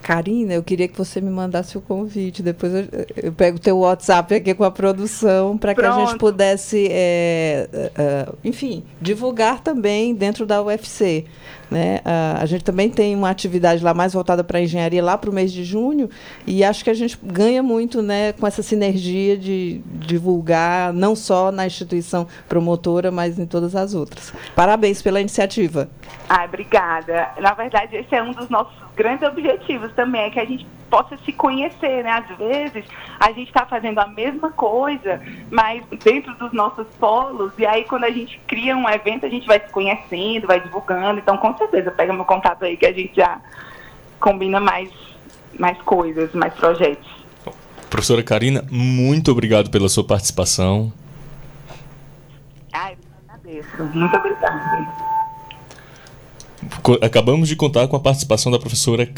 Karina, 0.06 0.54
eu 0.54 0.62
queria 0.62 0.88
que 0.88 0.96
você 0.96 1.20
me 1.20 1.32
mandasse 1.32 1.76
o 1.80 1.82
convite. 1.82 2.44
Depois 2.44 2.72
eu, 2.72 2.86
eu 3.24 3.34
pego 3.34 3.58
o 3.58 3.60
teu 3.60 3.80
WhatsApp 3.80 4.36
aqui 4.36 4.54
com 4.54 4.64
a 4.64 4.70
produção 4.70 5.58
para 5.58 5.74
que 5.74 5.82
a 5.82 6.06
gente 6.06 6.20
pudesse, 6.20 6.88
é, 6.92 7.68
é, 7.98 8.30
enfim, 8.44 8.84
divulgar 9.02 9.62
também 9.62 10.14
dentro 10.14 10.46
da 10.46 10.62
UFC. 10.62 11.26
Né? 11.70 11.98
Uh, 12.06 12.42
a 12.42 12.46
gente 12.46 12.64
também 12.64 12.90
tem 12.90 13.16
uma 13.16 13.30
atividade 13.30 13.84
lá 13.84 13.94
mais 13.94 14.14
voltada 14.14 14.44
para 14.44 14.60
a 14.60 14.62
engenharia 14.62 15.04
lá 15.04 15.18
para 15.18 15.30
o 15.30 15.34
mês 15.34 15.52
de 15.52 15.64
junho 15.64 16.10
e 16.46 16.64
acho 16.64 16.84
que 16.84 16.90
a 16.90 16.94
gente 16.94 17.18
ganha 17.24 17.64
muito 17.64 18.02
né, 18.02 18.34
com 18.34 18.46
essa 18.46 18.62
sinergia 18.62 19.36
de 19.38 19.82
divulgar 19.86 20.94
não 20.94 21.16
só 21.16 21.52
na 21.52 21.66
instituição 21.66 22.28
promotora, 22.48 23.12
mas 23.12 23.40
em 23.40 23.46
todas 23.46 23.76
as 23.76 23.94
outras. 23.94 24.34
Parabéns 24.56 25.02
pela 25.02 25.20
iniciativa. 25.20 25.90
Ah, 26.30 26.46
obrigada. 26.46 27.30
Na 27.40 27.54
verdade, 27.54 27.96
esse 27.96 28.14
é 28.14 28.22
um 28.22 28.32
dos 28.32 28.50
nossos 28.50 28.74
grandes 28.96 29.28
objetivos 29.28 29.92
também, 29.94 30.22
é 30.22 30.30
que 30.30 30.40
a 30.40 30.46
gente 30.46 30.66
possa 30.90 31.18
se 31.18 31.32
conhecer, 31.32 32.04
né? 32.04 32.12
Às 32.12 32.38
vezes 32.38 32.86
a 33.20 33.32
gente 33.32 33.48
está 33.48 33.66
fazendo 33.66 34.00
a 34.00 34.08
mesma 34.08 34.52
coisa, 34.52 35.22
mas 35.52 35.84
dentro 36.04 36.34
dos 36.36 36.54
nossos 36.54 36.88
polos, 37.00 37.52
e 37.58 37.66
aí 37.66 37.84
quando 37.86 38.04
a 38.06 38.12
gente 38.12 38.40
cria 38.48 38.76
um 38.76 38.90
evento, 38.90 39.26
a 39.26 39.30
gente 39.30 39.48
vai 39.48 39.60
se 39.60 39.70
conhecendo, 39.72 40.48
vai 40.48 40.60
divulgando, 40.60 41.20
então 41.20 41.38
com 41.38 41.58
certeza 41.58 41.92
pega 41.92 42.14
meu 42.14 42.26
contato 42.26 42.64
aí 42.66 42.78
que 42.78 42.86
a 42.86 42.94
gente 42.94 43.16
já 43.16 43.40
combina 44.20 44.60
mais, 44.60 44.90
mais 45.58 45.78
coisas, 45.82 46.34
mais 46.34 46.54
projetos. 46.54 47.16
Professora 47.90 48.24
Karina, 48.24 48.64
muito 48.70 49.32
obrigado 49.32 49.70
pela 49.70 49.88
sua 49.88 50.06
participação. 50.06 50.92
Ai, 52.74 52.94
eu 52.94 52.98
agradeço. 53.34 53.84
Muito 53.94 54.16
obrigada. 54.18 55.15
Acabamos 57.02 57.50
de 57.50 57.56
contar 57.56 57.88
com 57.88 57.96
a 57.96 58.00
participação 58.00 58.52
da 58.52 58.60
professora 58.60 59.10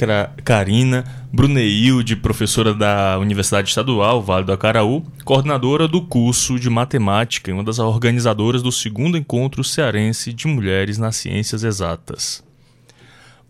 Karina 0.45 1.03
Bruneilde, 1.33 2.15
professora 2.15 2.73
da 2.73 3.19
Universidade 3.19 3.67
Estadual 3.67 4.21
Vale 4.21 4.45
do 4.45 4.53
Acaraú, 4.53 5.03
coordenadora 5.25 5.85
do 5.85 6.01
curso 6.01 6.57
de 6.57 6.69
matemática 6.69 7.51
e 7.51 7.53
uma 7.53 7.65
das 7.65 7.77
organizadoras 7.77 8.63
do 8.63 8.71
segundo 8.71 9.17
encontro 9.17 9.65
cearense 9.65 10.31
de 10.31 10.47
mulheres 10.47 10.97
nas 10.97 11.17
ciências 11.17 11.65
exatas. 11.65 12.41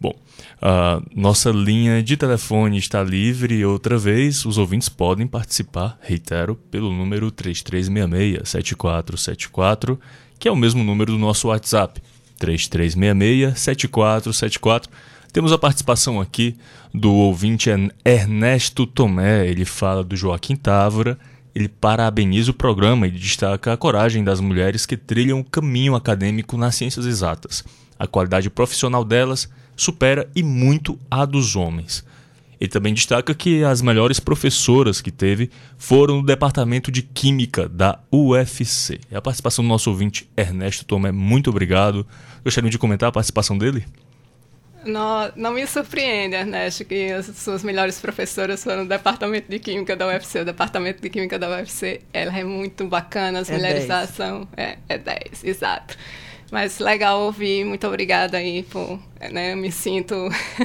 Bom, 0.01 0.15
a 0.60 0.99
nossa 1.15 1.51
linha 1.51 2.01
de 2.01 2.17
telefone 2.17 2.80
está 2.80 3.03
livre 3.03 3.63
outra 3.63 3.99
vez. 3.99 4.45
Os 4.45 4.58
ouvintes 4.58 4.89
podem 4.89 5.27
participar, 5.27 5.95
reitero, 6.01 6.56
pelo 6.71 6.91
número 6.91 7.32
3366-7474, 7.32 9.99
que 10.39 10.48
é 10.48 10.52
o 10.52 10.56
mesmo 10.56 10.83
número 10.83 11.12
do 11.12 11.19
nosso 11.19 11.50
WhatsApp, 11.50 12.02
3366-7474. 12.40 14.85
Temos 15.31 15.52
a 15.52 15.58
participação 15.58 16.21
aqui 16.21 16.56
do 16.94 17.13
ouvinte 17.13 17.69
Ernesto 18.04 18.88
Tomé. 18.88 19.48
Ele 19.48 19.65
fala 19.65 20.04
do 20.04 20.15
Joaquim 20.15 20.56
Távora. 20.56 21.17
Ele 21.54 21.67
parabeniza 21.67 22.52
o 22.52 22.54
programa 22.54 23.08
e 23.08 23.12
destaca 23.12 23.73
a 23.73 23.77
coragem 23.77 24.23
das 24.23 24.40
mulheres 24.40 24.85
que 24.85 24.96
trilham 24.96 25.40
o 25.40 25.44
caminho 25.44 25.96
acadêmico 25.96 26.58
nas 26.58 26.75
ciências 26.75 27.06
exatas. 27.06 27.63
A 27.98 28.06
qualidade 28.06 28.50
profissional 28.50 29.04
delas 29.04 29.50
supera 29.75 30.29
e 30.35 30.44
muito 30.44 31.00
a 31.10 31.25
dos 31.25 31.56
homens. 31.56 32.06
Ele 32.60 32.69
também 32.69 32.93
destaca 32.93 33.33
que 33.33 33.63
as 33.63 33.81
melhores 33.81 34.19
professoras 34.19 35.01
que 35.01 35.12
teve 35.12 35.49
foram 35.77 36.17
no 36.17 36.25
departamento 36.25 36.91
de 36.91 37.01
Química 37.01 37.69
da 37.69 37.99
UFC. 38.12 38.99
E 39.12 39.15
a 39.15 39.21
participação 39.21 39.63
do 39.63 39.67
nosso 39.67 39.89
ouvinte 39.89 40.29
Ernesto 40.35 40.85
Tomé, 40.85 41.12
muito 41.12 41.49
obrigado. 41.49 42.05
Gostaria 42.43 42.69
de 42.69 42.77
comentar 42.77 43.10
a 43.10 43.12
participação 43.12 43.58
dele? 43.58 43.85
Não, 44.85 45.31
não 45.35 45.53
me 45.53 45.67
surpreende, 45.67 46.35
Ernesto, 46.35 46.85
que 46.85 47.12
as 47.12 47.25
suas 47.37 47.63
melhores 47.63 47.99
professoras 47.99 48.63
foram 48.63 48.83
no 48.83 48.89
departamento 48.89 49.49
de 49.49 49.60
Química 49.60 49.95
da 49.95 50.08
UFC. 50.08 50.39
O 50.39 50.45
departamento 50.45 51.01
de 51.01 51.10
Química 51.10 51.37
da 51.37 51.49
UFC 51.49 52.01
ela 52.13 52.37
é 52.37 52.43
muito 52.43 52.87
bacana, 52.87 53.39
as 53.39 53.49
é 53.49 53.55
mulheres 53.55 53.85
10. 53.85 53.87
da 53.87 53.99
ação. 53.99 54.47
É, 54.55 54.77
é 54.87 54.97
10, 54.97 55.43
exato. 55.43 55.97
Mas 56.52 56.79
legal 56.79 57.21
ouvir, 57.21 57.65
muito 57.65 57.85
obrigada 57.85 58.37
aí 58.37 58.63
por, 58.63 59.00
né, 59.31 59.54
me 59.56 59.71
sinto 59.71 60.15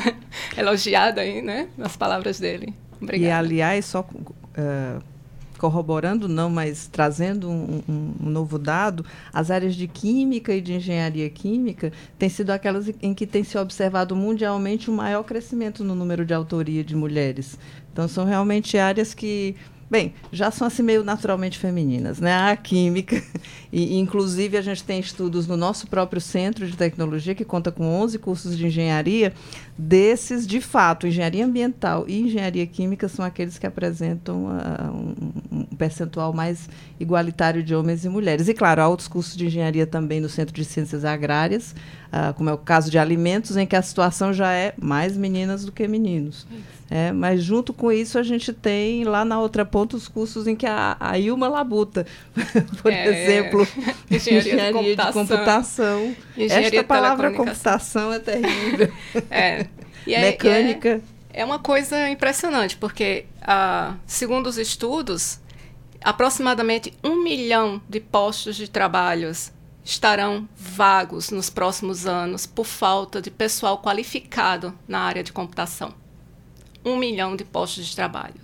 elogiada 0.57 1.21
aí, 1.21 1.43
né, 1.43 1.69
nas 1.77 1.97
palavras 1.97 2.39
dele. 2.39 2.73
Obrigada. 3.01 3.29
E 3.29 3.33
aliás, 3.33 3.87
só 3.87 4.01
uh, 4.01 5.03
corroborando 5.63 6.29
não, 6.29 6.51
mas 6.51 6.89
trazendo 6.89 7.49
um, 7.49 7.83
um, 7.89 8.15
um, 8.21 8.31
novo 8.31 8.59
dado, 8.59 9.05
as 9.33 9.49
áreas 9.49 9.77
de 9.77 9.87
química 9.87 10.53
e 10.53 10.61
de 10.61 10.73
engenharia 10.73 11.31
química 11.31 11.93
têm 12.19 12.29
sido 12.29 12.51
aquelas 12.51 12.93
em 13.01 13.15
que 13.15 13.27
tem 13.27 13.45
se 13.45 13.57
observado 13.57 14.17
mundialmente 14.17 14.91
o 14.91 14.93
maior 14.93 15.23
crescimento 15.23 15.85
no 15.85 15.95
número 15.95 16.25
de 16.25 16.35
autoria 16.35 16.83
de 16.83 16.97
mulheres. 16.97 17.57
Então 17.93 18.09
são 18.09 18.25
realmente 18.25 18.77
áreas 18.79 19.15
que 19.15 19.55
Bem, 19.93 20.15
já 20.33 20.51
são 20.51 20.67
assim 20.67 20.83
meio 20.83 21.05
naturalmente 21.05 21.59
femininas, 21.59 22.19
né? 22.19 22.35
A 22.35 22.57
química, 22.57 23.23
e 23.71 23.99
inclusive 23.99 24.57
a 24.57 24.63
gente 24.63 24.83
tem 24.83 24.99
estudos 24.99 25.47
no 25.47 25.55
nosso 25.55 25.87
próprio 25.87 26.19
centro 26.19 26.67
de 26.67 26.75
tecnologia 26.75 27.35
que 27.35 27.45
conta 27.45 27.71
com 27.71 27.85
11 28.01 28.19
cursos 28.19 28.57
de 28.57 28.67
engenharia, 28.67 29.35
desses, 29.77 30.47
de 30.47 30.63
fato, 30.63 31.07
engenharia 31.07 31.45
ambiental 31.45 32.07
e 32.09 32.23
engenharia 32.23 32.67
química 32.67 33.07
são 33.07 33.23
aqueles 33.23 33.59
que 33.59 33.67
apresentam 33.67 34.47
uh, 34.47 34.97
um, 34.97 35.52
percentual 35.83 36.33
mais 36.33 36.69
igualitário 37.01 37.61
de 37.61 37.75
homens 37.75 38.05
e 38.05 38.09
mulheres. 38.09 38.47
E 38.47 38.55
claro, 38.55 38.83
há 38.83 38.89
outros 38.89 39.09
cursos 39.09 39.37
de 39.37 39.47
engenharia 39.47 39.85
também 39.85 40.21
no 40.21 40.29
Centro 40.29 40.55
de 40.55 40.65
Ciências 40.65 41.05
Agrárias, 41.05 41.75
uh, 42.07 42.33
como 42.35 42.49
é 42.49 42.53
o 42.53 42.59
caso 42.59 42.89
de 42.89 43.01
alimentos, 43.01 43.57
em 43.57 43.67
que 43.67 43.75
a 43.75 43.83
situação 43.83 44.33
já 44.33 44.53
é 44.53 44.75
mais 44.81 45.17
meninas 45.17 45.65
do 45.65 45.73
que 45.73 45.89
meninos. 45.89 46.47
É, 46.89 47.11
mas 47.11 47.43
junto 47.43 47.73
com 47.73 47.91
isso 47.91 48.19
a 48.19 48.23
gente 48.23 48.53
tem 48.53 49.03
lá 49.03 49.25
na 49.25 49.41
outra 49.41 49.65
ponta 49.65 49.97
os 49.97 50.07
cursos 50.07 50.47
em 50.47 50.55
que 50.55 50.67
a, 50.67 50.97
a 51.01 51.19
Ilma 51.19 51.49
labuta, 51.49 52.07
por 52.83 52.93
é, 52.93 53.07
exemplo, 53.09 53.67
engenharia, 54.09 54.53
engenharia 54.53 54.67
de 54.67 54.73
computação. 54.73 55.23
De 55.23 55.29
computação. 55.31 56.17
Engenharia 56.37 56.69
Esta 56.69 56.85
palavra 56.85 57.33
computação 57.33 58.13
é 58.13 58.19
terrível. 58.21 58.93
É. 59.31 59.67
E 60.07 60.19
Mecânica. 60.19 61.01
É, 61.33 61.41
é, 61.41 61.45
uma 61.45 61.59
coisa 61.59 62.09
impressionante, 62.09 62.77
porque 62.77 63.25
ah, 63.41 63.95
segundo 64.07 64.47
os 64.47 64.59
estudos, 64.59 65.41
aproximadamente 66.05 66.93
um 67.03 67.23
milhão 67.23 67.81
de 67.89 68.01
postos 68.01 68.57
de 68.57 68.69
trabalhos 68.69 69.53
estarão 69.85 70.49
vagos 70.57 71.31
nos 71.31 71.51
próximos 71.51 72.07
anos 72.07 72.47
por 72.47 72.67
falta 72.67 73.21
de 73.21 73.31
pessoal 73.31 73.83
qualificado 73.83 74.79
na 74.87 75.01
área 75.01 75.23
de 75.23 75.33
computação 75.33 75.95
um 76.85 76.97
milhão 76.97 77.37
de 77.37 77.45
postos 77.45 77.87
de 77.87 77.97
trabalho. 77.97 78.35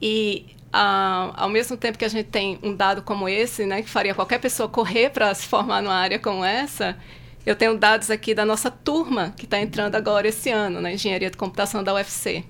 E 0.00 0.46
ah, 0.72 1.32
ao 1.36 1.48
mesmo 1.48 1.76
tempo 1.76 1.96
que 1.98 2.04
a 2.04 2.08
gente 2.08 2.26
tem 2.26 2.58
um 2.62 2.74
dado 2.74 3.02
como 3.02 3.28
esse, 3.28 3.64
né, 3.64 3.82
que 3.82 3.88
faria 3.88 4.14
qualquer 4.14 4.38
pessoa 4.40 4.68
correr 4.68 5.10
para 5.10 5.32
se 5.34 5.46
formar 5.46 5.82
numa 5.82 5.94
área 5.94 6.18
como 6.18 6.44
essa, 6.44 6.98
eu 7.46 7.54
tenho 7.54 7.76
dados 7.78 8.10
aqui 8.10 8.34
da 8.34 8.44
nossa 8.44 8.70
turma 8.70 9.32
que 9.36 9.44
está 9.44 9.60
entrando 9.60 9.94
agora 9.94 10.28
esse 10.28 10.50
ano 10.50 10.80
na 10.80 10.92
Engenharia 10.92 11.30
de 11.30 11.36
Computação 11.36 11.84
da 11.84 11.94
UFC. 11.94 12.44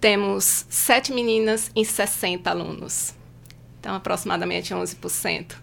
Temos 0.00 0.66
sete 0.68 1.12
meninas 1.12 1.72
em 1.74 1.82
60 1.82 2.48
alunos, 2.48 3.14
então 3.80 3.94
aproximadamente 3.94 4.74
11%. 4.74 5.54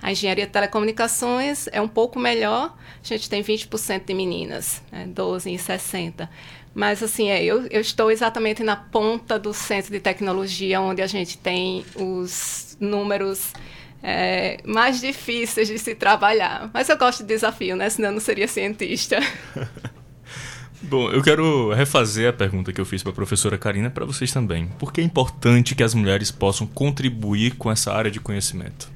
A 0.00 0.12
engenharia 0.12 0.46
de 0.46 0.52
telecomunicações 0.52 1.68
é 1.72 1.80
um 1.80 1.88
pouco 1.88 2.18
melhor, 2.18 2.76
a 3.02 3.06
gente 3.06 3.30
tem 3.30 3.42
20% 3.42 4.04
de 4.04 4.14
meninas, 4.14 4.82
né, 4.92 5.06
12 5.06 5.50
em 5.50 5.58
60. 5.58 6.28
Mas, 6.74 7.02
assim, 7.02 7.30
é, 7.30 7.42
eu, 7.42 7.66
eu 7.68 7.80
estou 7.80 8.10
exatamente 8.10 8.62
na 8.62 8.76
ponta 8.76 9.38
do 9.38 9.54
centro 9.54 9.90
de 9.90 9.98
tecnologia, 9.98 10.78
onde 10.78 11.00
a 11.00 11.06
gente 11.06 11.38
tem 11.38 11.82
os 11.96 12.76
números 12.78 13.54
é, 14.02 14.58
mais 14.62 15.00
difíceis 15.00 15.68
de 15.68 15.78
se 15.78 15.94
trabalhar. 15.94 16.70
Mas 16.74 16.90
eu 16.90 16.98
gosto 16.98 17.20
de 17.20 17.28
desafio, 17.28 17.76
né? 17.76 17.88
Senão 17.88 18.10
eu 18.10 18.12
não 18.12 18.20
seria 18.20 18.46
cientista. 18.46 19.16
Bom, 20.82 21.10
eu 21.10 21.22
quero 21.22 21.72
refazer 21.72 22.28
a 22.28 22.32
pergunta 22.32 22.72
que 22.72 22.80
eu 22.80 22.84
fiz 22.84 23.02
para 23.02 23.10
a 23.10 23.14
professora 23.14 23.56
Karina 23.56 23.90
para 23.90 24.04
vocês 24.04 24.32
também. 24.32 24.68
Por 24.78 24.92
que 24.92 25.00
é 25.00 25.04
importante 25.04 25.74
que 25.74 25.82
as 25.82 25.94
mulheres 25.94 26.30
possam 26.30 26.66
contribuir 26.66 27.56
com 27.56 27.70
essa 27.70 27.92
área 27.92 28.10
de 28.10 28.20
conhecimento? 28.20 28.90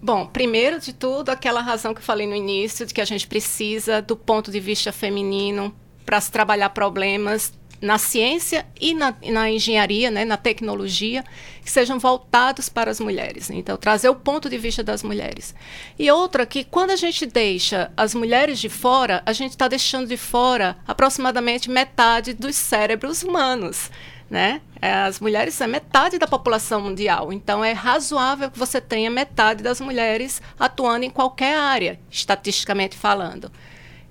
Bom, 0.00 0.26
primeiro 0.26 0.80
de 0.80 0.92
tudo, 0.92 1.30
aquela 1.30 1.60
razão 1.60 1.92
que 1.92 2.00
eu 2.00 2.04
falei 2.04 2.26
no 2.26 2.34
início, 2.34 2.86
de 2.86 2.94
que 2.94 3.00
a 3.00 3.04
gente 3.04 3.26
precisa 3.26 4.00
do 4.00 4.16
ponto 4.16 4.50
de 4.50 4.60
vista 4.60 4.92
feminino 4.92 5.74
para 6.06 6.20
se 6.20 6.30
trabalhar 6.30 6.70
problemas 6.70 7.52
na 7.80 7.98
ciência 7.98 8.66
e 8.80 8.94
na, 8.94 9.14
na, 9.30 9.50
engenharia, 9.50 10.10
né, 10.10 10.24
na 10.24 10.36
tecnologia, 10.36 11.24
que 11.64 11.70
sejam 11.70 11.98
voltados 11.98 12.68
para 12.68 12.90
as 12.90 13.00
mulheres. 13.00 13.50
Então, 13.50 13.76
trazer 13.76 14.08
o 14.08 14.14
ponto 14.14 14.48
de 14.48 14.58
vista 14.58 14.82
das 14.82 15.02
mulheres. 15.02 15.54
E 15.98 16.10
outra 16.10 16.44
que, 16.46 16.64
quando 16.64 16.90
a 16.90 16.96
gente 16.96 17.26
deixa 17.26 17.90
as 17.96 18.14
mulheres 18.14 18.58
de 18.58 18.68
fora, 18.68 19.22
a 19.24 19.32
gente 19.32 19.50
está 19.50 19.68
deixando 19.68 20.08
de 20.08 20.16
fora 20.16 20.78
aproximadamente 20.86 21.70
metade 21.70 22.32
dos 22.32 22.56
cérebros 22.56 23.22
humanos 23.22 23.90
né? 24.30 24.60
É, 24.80 24.92
as 24.92 25.20
mulheres 25.20 25.54
são 25.54 25.66
metade 25.66 26.18
da 26.18 26.26
população 26.26 26.80
mundial, 26.80 27.32
então 27.32 27.64
é 27.64 27.72
razoável 27.72 28.50
que 28.50 28.58
você 28.58 28.80
tenha 28.80 29.10
metade 29.10 29.62
das 29.62 29.80
mulheres 29.80 30.42
atuando 30.58 31.04
em 31.04 31.10
qualquer 31.10 31.58
área, 31.58 31.98
estatisticamente 32.10 32.96
falando. 32.96 33.50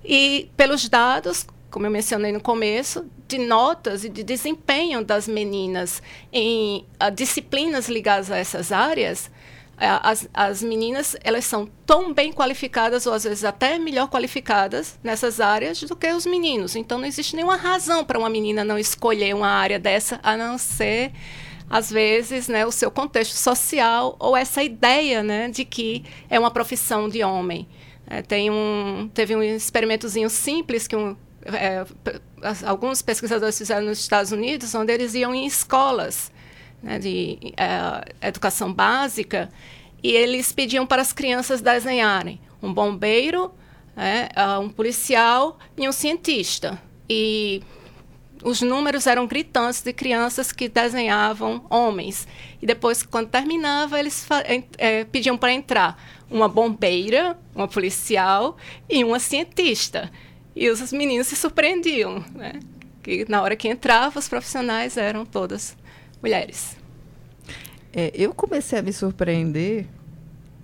E 0.03 0.49
pelos 0.57 0.89
dados, 0.89 1.45
como 1.69 1.85
eu 1.85 1.91
mencionei 1.91 2.31
no 2.31 2.41
começo, 2.41 3.05
de 3.27 3.37
notas 3.37 4.03
e 4.03 4.09
de 4.09 4.23
desempenho 4.23 5.03
das 5.03 5.27
meninas 5.27 6.01
em 6.31 6.85
uh, 7.01 7.11
disciplinas 7.11 7.89
ligadas 7.89 8.31
a 8.31 8.37
essas 8.37 8.71
áreas, 8.71 9.29
é, 9.79 9.87
as, 10.01 10.27
as 10.33 10.63
meninas 10.63 11.15
elas 11.23 11.45
são 11.45 11.69
tão 11.85 12.11
bem 12.11 12.33
qualificadas 12.33 13.05
ou 13.05 13.13
às 13.13 13.25
vezes 13.25 13.43
até 13.43 13.77
melhor 13.77 14.09
qualificadas 14.09 14.97
nessas 15.03 15.39
áreas 15.39 15.79
do 15.81 15.95
que 15.95 16.11
os 16.11 16.25
meninos. 16.25 16.75
Então 16.75 16.97
não 16.97 17.05
existe 17.05 17.35
nenhuma 17.35 17.55
razão 17.55 18.03
para 18.03 18.17
uma 18.17 18.29
menina 18.29 18.63
não 18.63 18.79
escolher 18.79 19.35
uma 19.35 19.49
área 19.49 19.77
dessa 19.77 20.19
a 20.23 20.35
não 20.35 20.57
ser 20.57 21.11
às 21.69 21.91
vezes, 21.91 22.47
né, 22.47 22.65
o 22.65 22.71
seu 22.71 22.89
contexto 22.89 23.33
social 23.33 24.15
ou 24.19 24.37
essa 24.37 24.63
ideia, 24.63 25.21
né, 25.21 25.49
de 25.49 25.65
que 25.65 26.05
é 26.29 26.39
uma 26.39 26.49
profissão 26.49 27.09
de 27.09 27.23
homem. 27.23 27.67
É, 28.09 28.21
tem 28.21 28.49
um, 28.49 29.09
teve 29.13 29.35
um 29.35 29.43
experimentozinho 29.43 30.29
simples 30.29 30.87
que 30.87 30.95
um, 30.95 31.15
é, 31.53 31.85
alguns 32.65 33.01
pesquisadores 33.01 33.57
fizeram 33.57 33.85
nos 33.85 33.99
Estados 33.99 34.31
Unidos, 34.31 34.73
onde 34.75 34.93
eles 34.93 35.13
iam 35.13 35.33
em 35.33 35.45
escolas 35.45 36.31
né, 36.81 36.99
de 36.99 37.39
uh, 37.43 38.13
educação 38.21 38.71
básica, 38.71 39.49
e 40.03 40.11
eles 40.11 40.51
pediam 40.51 40.85
para 40.85 41.01
as 41.01 41.11
crianças 41.11 41.61
desenharem 41.61 42.39
um 42.61 42.73
bombeiro, 42.73 43.45
uh, 43.45 44.59
um 44.59 44.69
policial 44.69 45.57
e 45.77 45.87
um 45.87 45.91
cientista. 45.91 46.81
E 47.09 47.63
os 48.43 48.61
números 48.61 49.07
eram 49.07 49.25
gritantes 49.25 49.81
de 49.81 49.91
crianças 49.91 50.51
que 50.51 50.69
desenhavam 50.69 51.65
homens. 51.69 52.27
E 52.61 52.65
depois, 52.65 53.01
quando 53.03 53.29
terminava, 53.29 53.99
eles 53.99 54.27
é, 54.77 55.03
pediam 55.05 55.37
para 55.37 55.51
entrar 55.51 56.01
uma 56.29 56.47
bombeira, 56.47 57.37
uma 57.55 57.67
policial 57.67 58.57
e 58.89 59.03
uma 59.03 59.19
cientista. 59.19 60.11
E 60.59 60.71
os 60.71 60.91
meninos 60.91 61.27
se 61.27 61.35
surpreendiam, 61.35 62.25
né? 62.33 62.53
Que 63.03 63.29
na 63.29 63.43
hora 63.43 63.55
que 63.55 63.67
entrava, 63.67 64.17
os 64.17 64.27
profissionais 64.27 64.97
eram 64.97 65.23
todas 65.23 65.77
mulheres. 66.19 66.75
É, 67.93 68.11
eu 68.15 68.33
comecei 68.33 68.79
a 68.79 68.81
me 68.81 68.91
surpreender, 68.91 69.85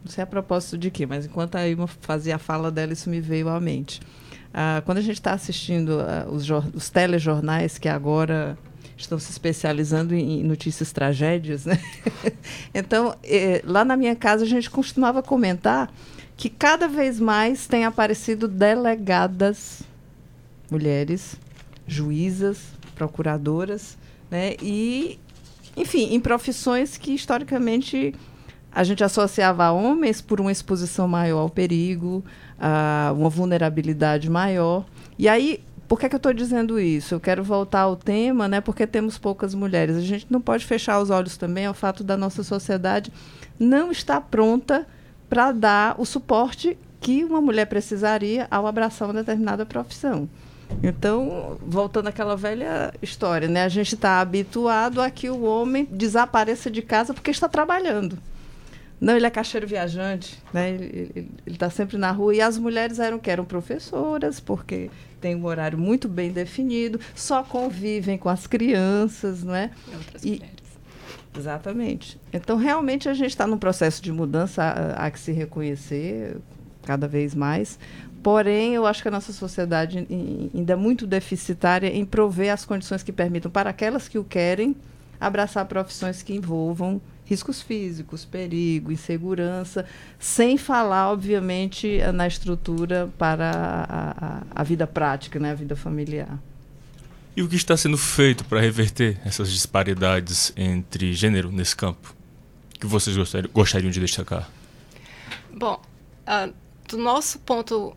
não 0.04 0.12
sei 0.12 0.24
a 0.24 0.28
propósito 0.28 0.80
de 0.80 0.90
quê, 0.90 1.06
mas 1.06 1.28
enquanto 1.28 1.56
a 1.56 1.68
Ilma 1.68 1.86
fazia 1.86 2.38
a 2.38 2.40
fala 2.40 2.72
dela, 2.72 2.92
isso 2.92 3.08
me 3.08 3.22
veio 3.22 3.48
à 3.50 3.60
mente. 3.60 4.02
Ah, 4.52 4.82
quando 4.84 4.98
a 4.98 5.02
gente 5.02 5.18
está 5.18 5.34
assistindo 5.34 6.00
ah, 6.02 6.28
os, 6.28 6.50
os 6.74 6.90
telejornais 6.90 7.78
que 7.78 7.88
agora 7.88 8.58
estão 8.98 9.20
se 9.20 9.30
especializando 9.30 10.16
em 10.16 10.44
notícias 10.44 10.92
tragédias, 10.92 11.66
né? 11.66 11.80
então, 12.74 13.16
eh, 13.24 13.62
lá 13.64 13.86
na 13.86 13.96
minha 13.96 14.16
casa 14.16 14.44
a 14.44 14.48
gente 14.48 14.72
costumava 14.72 15.22
comentar 15.22 15.94
que 16.44 16.50
cada 16.50 16.90
vez 16.90 17.22
mais 17.22 17.68
tem 17.68 17.86
aparecido 17.86 18.50
delegadas 18.50 19.82
mulheres, 20.70 21.38
juízas, 21.88 22.66
procuradoras, 22.96 23.98
né? 24.30 24.56
E 24.62 25.18
enfim, 25.78 26.14
em 26.14 26.20
profissões 26.20 26.98
que 26.98 27.16
historicamente 27.16 28.14
a 28.70 28.84
gente 28.84 29.06
associava 29.06 29.64
a 29.64 29.72
homens 29.72 30.20
por 30.20 30.42
uma 30.42 30.52
exposição 30.52 31.08
maior 31.08 31.40
ao 31.40 31.50
perigo, 31.50 32.22
a 32.60 33.14
uma 33.16 33.30
vulnerabilidade 33.30 34.30
maior. 34.30 34.86
E 35.18 35.30
aí, 35.30 35.64
por 35.88 35.98
que, 35.98 36.10
que 36.10 36.16
eu 36.16 36.18
estou 36.18 36.34
dizendo 36.34 36.78
isso? 36.78 37.16
Eu 37.16 37.22
quero 37.22 37.42
voltar 37.42 37.84
ao 37.84 37.96
tema, 37.96 38.50
né, 38.50 38.60
porque 38.60 38.86
temos 38.86 39.18
poucas 39.18 39.56
mulheres. 39.56 39.96
A 39.96 40.02
gente 40.02 40.28
não 40.30 40.42
pode 40.42 40.66
fechar 40.66 41.00
os 41.00 41.10
olhos 41.10 41.38
também 41.38 41.68
ao 41.68 41.74
fato 41.74 42.04
da 42.04 42.18
nossa 42.18 42.44
sociedade 42.44 43.14
não 43.58 43.94
estar 43.94 44.20
pronta 44.20 44.86
para 45.34 45.52
dar 45.52 45.96
o 46.00 46.06
suporte 46.06 46.78
que 47.02 47.24
uma 47.24 47.42
mulher 47.42 47.66
precisaria 47.66 48.48
ao 48.52 48.68
abraçar 48.68 49.08
uma 49.08 49.16
determinada 49.16 49.66
profissão. 49.66 50.30
Então, 50.84 51.58
voltando 51.60 52.08
àquela 52.08 52.38
velha 52.38 52.94
história, 53.02 53.48
né? 53.48 53.64
A 53.64 53.70
gente 53.70 53.96
está 53.96 54.22
habituado 54.22 55.02
a 55.02 55.10
que 55.10 55.32
o 55.32 55.42
homem 55.42 55.88
desapareça 55.90 56.70
de 56.70 56.84
casa 56.84 57.16
porque 57.16 57.32
está 57.32 57.50
trabalhando. 57.50 58.20
Não, 59.02 59.16
ele 59.16 59.26
é 59.26 59.30
caixeiro 59.32 59.66
viajante, 59.66 60.40
né? 60.54 60.70
Ele 60.70 61.32
está 61.48 61.68
sempre 61.68 61.98
na 61.98 62.12
rua. 62.12 62.36
E 62.36 62.40
as 62.40 62.56
mulheres 62.60 63.00
eram 63.00 63.18
que 63.18 63.32
eram 63.32 63.44
professoras, 63.44 64.40
porque 64.40 64.92
tem 65.20 65.36
um 65.36 65.46
horário 65.46 65.80
muito 65.80 66.08
bem 66.08 66.32
definido, 66.32 67.00
só 67.16 67.42
convivem 67.42 68.20
com 68.20 68.30
as 68.30 68.46
crianças, 68.46 69.44
não 69.44 69.56
é? 69.56 69.72
E 69.88 69.96
outras 69.96 70.24
e, 70.24 70.30
mulheres. 70.30 70.63
Exatamente. 71.38 72.20
Então, 72.32 72.58
realmente, 72.58 73.10
a 73.10 73.14
gente 73.14 73.30
está 73.30 73.48
num 73.48 73.58
processo 73.58 74.02
de 74.02 74.12
mudança, 74.12 74.94
há, 74.96 75.10
que 75.10 75.20
se 75.20 75.32
reconhecer 75.32 76.38
cada 76.84 77.08
vez 77.08 77.34
mais. 77.34 77.80
Porém, 78.22 78.74
eu 78.74 78.86
acho 78.86 79.02
que 79.02 79.08
a 79.08 79.12
nossa 79.12 79.34
sociedade 79.34 80.08
ainda 80.54 80.74
é 80.74 80.76
muito 80.76 81.06
deficitária 81.06 81.88
em 81.88 82.06
prover 82.06 82.54
as 82.54 82.64
condições 82.64 83.04
que 83.04 83.12
permitam 83.12 83.52
para 83.52 83.70
aquelas 83.70 84.08
que 84.08 84.18
o 84.18 84.24
querem 84.24 84.76
abraçar 85.20 85.66
profissões 85.66 86.22
que 86.22 86.34
envolvam 86.34 87.02
riscos 87.26 87.62
físicos, 87.62 88.26
perigo, 88.26 88.92
insegurança, 88.92 89.86
sem 90.20 90.58
falar, 90.58 91.12
obviamente, 91.12 92.00
na 92.14 92.28
estrutura 92.28 93.10
para 93.18 93.52
a, 93.52 94.26
a, 94.26 94.44
a 94.62 94.64
vida 94.64 94.86
prática, 94.86 95.40
né, 95.40 95.52
a 95.52 95.56
vida 95.56 95.76
familiar. 95.76 96.38
E 97.36 97.42
o 97.42 97.50
que 97.50 97.56
está 97.56 97.76
sendo 97.76 97.98
feito 97.98 98.46
para 98.46 98.60
reverter 98.60 99.20
essas 99.26 99.52
disparidades 99.52 100.54
entre 100.56 101.14
gênero 101.14 101.52
nesse 101.52 101.76
campo? 101.76 102.16
Que 102.80 102.86
vocês 102.86 103.18
gostariam, 103.52 103.90
de 103.90 104.00
destacar? 104.00 104.48
Bom, 105.52 105.82
uh, 106.28 106.54
do 106.88 106.98
nosso 106.98 107.40
ponto, 107.40 107.96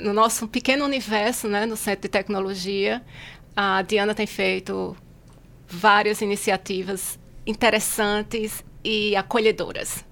no 0.00 0.14
nosso 0.14 0.48
pequeno 0.48 0.86
universo, 0.86 1.46
né, 1.46 1.66
no 1.66 1.76
Centro 1.76 2.02
de 2.02 2.08
Tecnologia, 2.08 3.02
a 3.54 3.82
Diana 3.82 4.14
tem 4.14 4.26
feito 4.26 4.96
várias 5.68 6.22
iniciativas 6.22 7.18
interessantes 7.46 8.64
e 8.82 9.14
acolhedoras. 9.14 10.06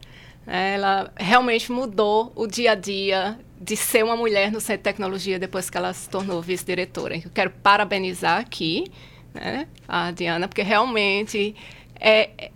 Ela 0.46 1.10
realmente 1.16 1.72
mudou 1.72 2.32
o 2.36 2.46
dia 2.46 2.72
a 2.72 2.74
dia 2.74 3.38
de 3.60 3.76
ser 3.76 4.04
uma 4.04 4.16
mulher 4.16 4.52
no 4.52 4.60
Centro 4.60 4.78
de 4.78 4.84
Tecnologia 4.84 5.38
depois 5.38 5.70
que 5.70 5.76
ela 5.76 5.92
se 5.92 6.08
tornou 6.08 6.42
vice-diretora. 6.42 7.16
Eu 7.16 7.30
quero 7.32 7.50
parabenizar 7.50 8.38
aqui 8.38 8.90
né, 9.32 9.66
a 9.88 10.10
Diana, 10.10 10.48
porque 10.48 10.62
realmente 10.62 11.54
é, 11.98 12.30
é, 12.38 12.50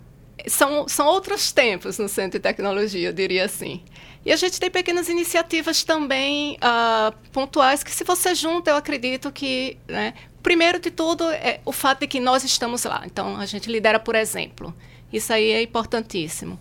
são, 0.47 0.87
são 0.89 1.07
outros 1.07 1.53
tempos 1.53 1.99
no 1.99 2.09
Centro 2.09 2.39
de 2.39 2.43
Tecnologia, 2.43 3.09
eu 3.09 3.13
diria 3.13 3.45
assim. 3.45 3.83
E 4.25 4.31
a 4.31 4.37
gente 4.37 4.61
tem 4.61 4.71
pequenas 4.71 5.09
iniciativas 5.09 5.83
também 5.83 6.57
uh, 6.57 7.17
pontuais 7.33 7.83
que, 7.83 7.91
se 7.91 8.05
você 8.05 8.35
junta, 8.35 8.71
eu 8.71 8.77
acredito 8.77 9.33
que 9.33 9.79
né, 9.89 10.13
Primeiro 10.43 10.81
de 10.81 10.91
tudo, 10.91 11.29
é 11.31 11.61
o 11.67 11.73
fato 11.73 12.01
de 12.01 12.07
que 12.07 12.19
nós 12.19 12.45
estamos 12.45 12.85
lá. 12.85 13.03
Então, 13.05 13.37
a 13.37 13.45
gente 13.45 13.71
lidera 13.71 14.01
por 14.01 14.15
exemplo. 14.15 14.75
Isso 15.13 15.33
aí 15.33 15.51
é 15.51 15.63
importantíssimo. 15.63 16.59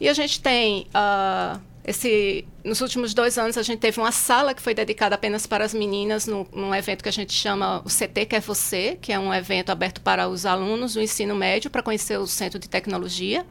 E 0.00 0.08
a 0.08 0.12
gente 0.12 0.40
tem, 0.40 0.86
uh, 0.94 1.60
esse, 1.86 2.44
nos 2.64 2.80
últimos 2.80 3.14
dois 3.14 3.38
anos, 3.38 3.56
a 3.56 3.62
gente 3.62 3.78
teve 3.78 4.00
uma 4.00 4.10
sala 4.10 4.52
que 4.52 4.60
foi 4.60 4.74
dedicada 4.74 5.14
apenas 5.14 5.46
para 5.46 5.64
as 5.64 5.72
meninas, 5.72 6.26
no, 6.26 6.44
num 6.52 6.74
evento 6.74 7.00
que 7.00 7.08
a 7.08 7.12
gente 7.12 7.32
chama 7.32 7.80
o 7.84 7.88
CT 7.88 8.26
Que 8.26 8.34
é 8.34 8.40
Você, 8.40 8.98
que 9.00 9.12
é 9.12 9.18
um 9.18 9.32
evento 9.32 9.70
aberto 9.70 10.00
para 10.00 10.28
os 10.28 10.44
alunos 10.44 10.94
do 10.94 11.00
ensino 11.00 11.36
médio, 11.36 11.70
para 11.70 11.84
conhecer 11.84 12.18
o 12.18 12.26
Centro 12.26 12.58
de 12.58 12.68
Tecnologia. 12.68 13.46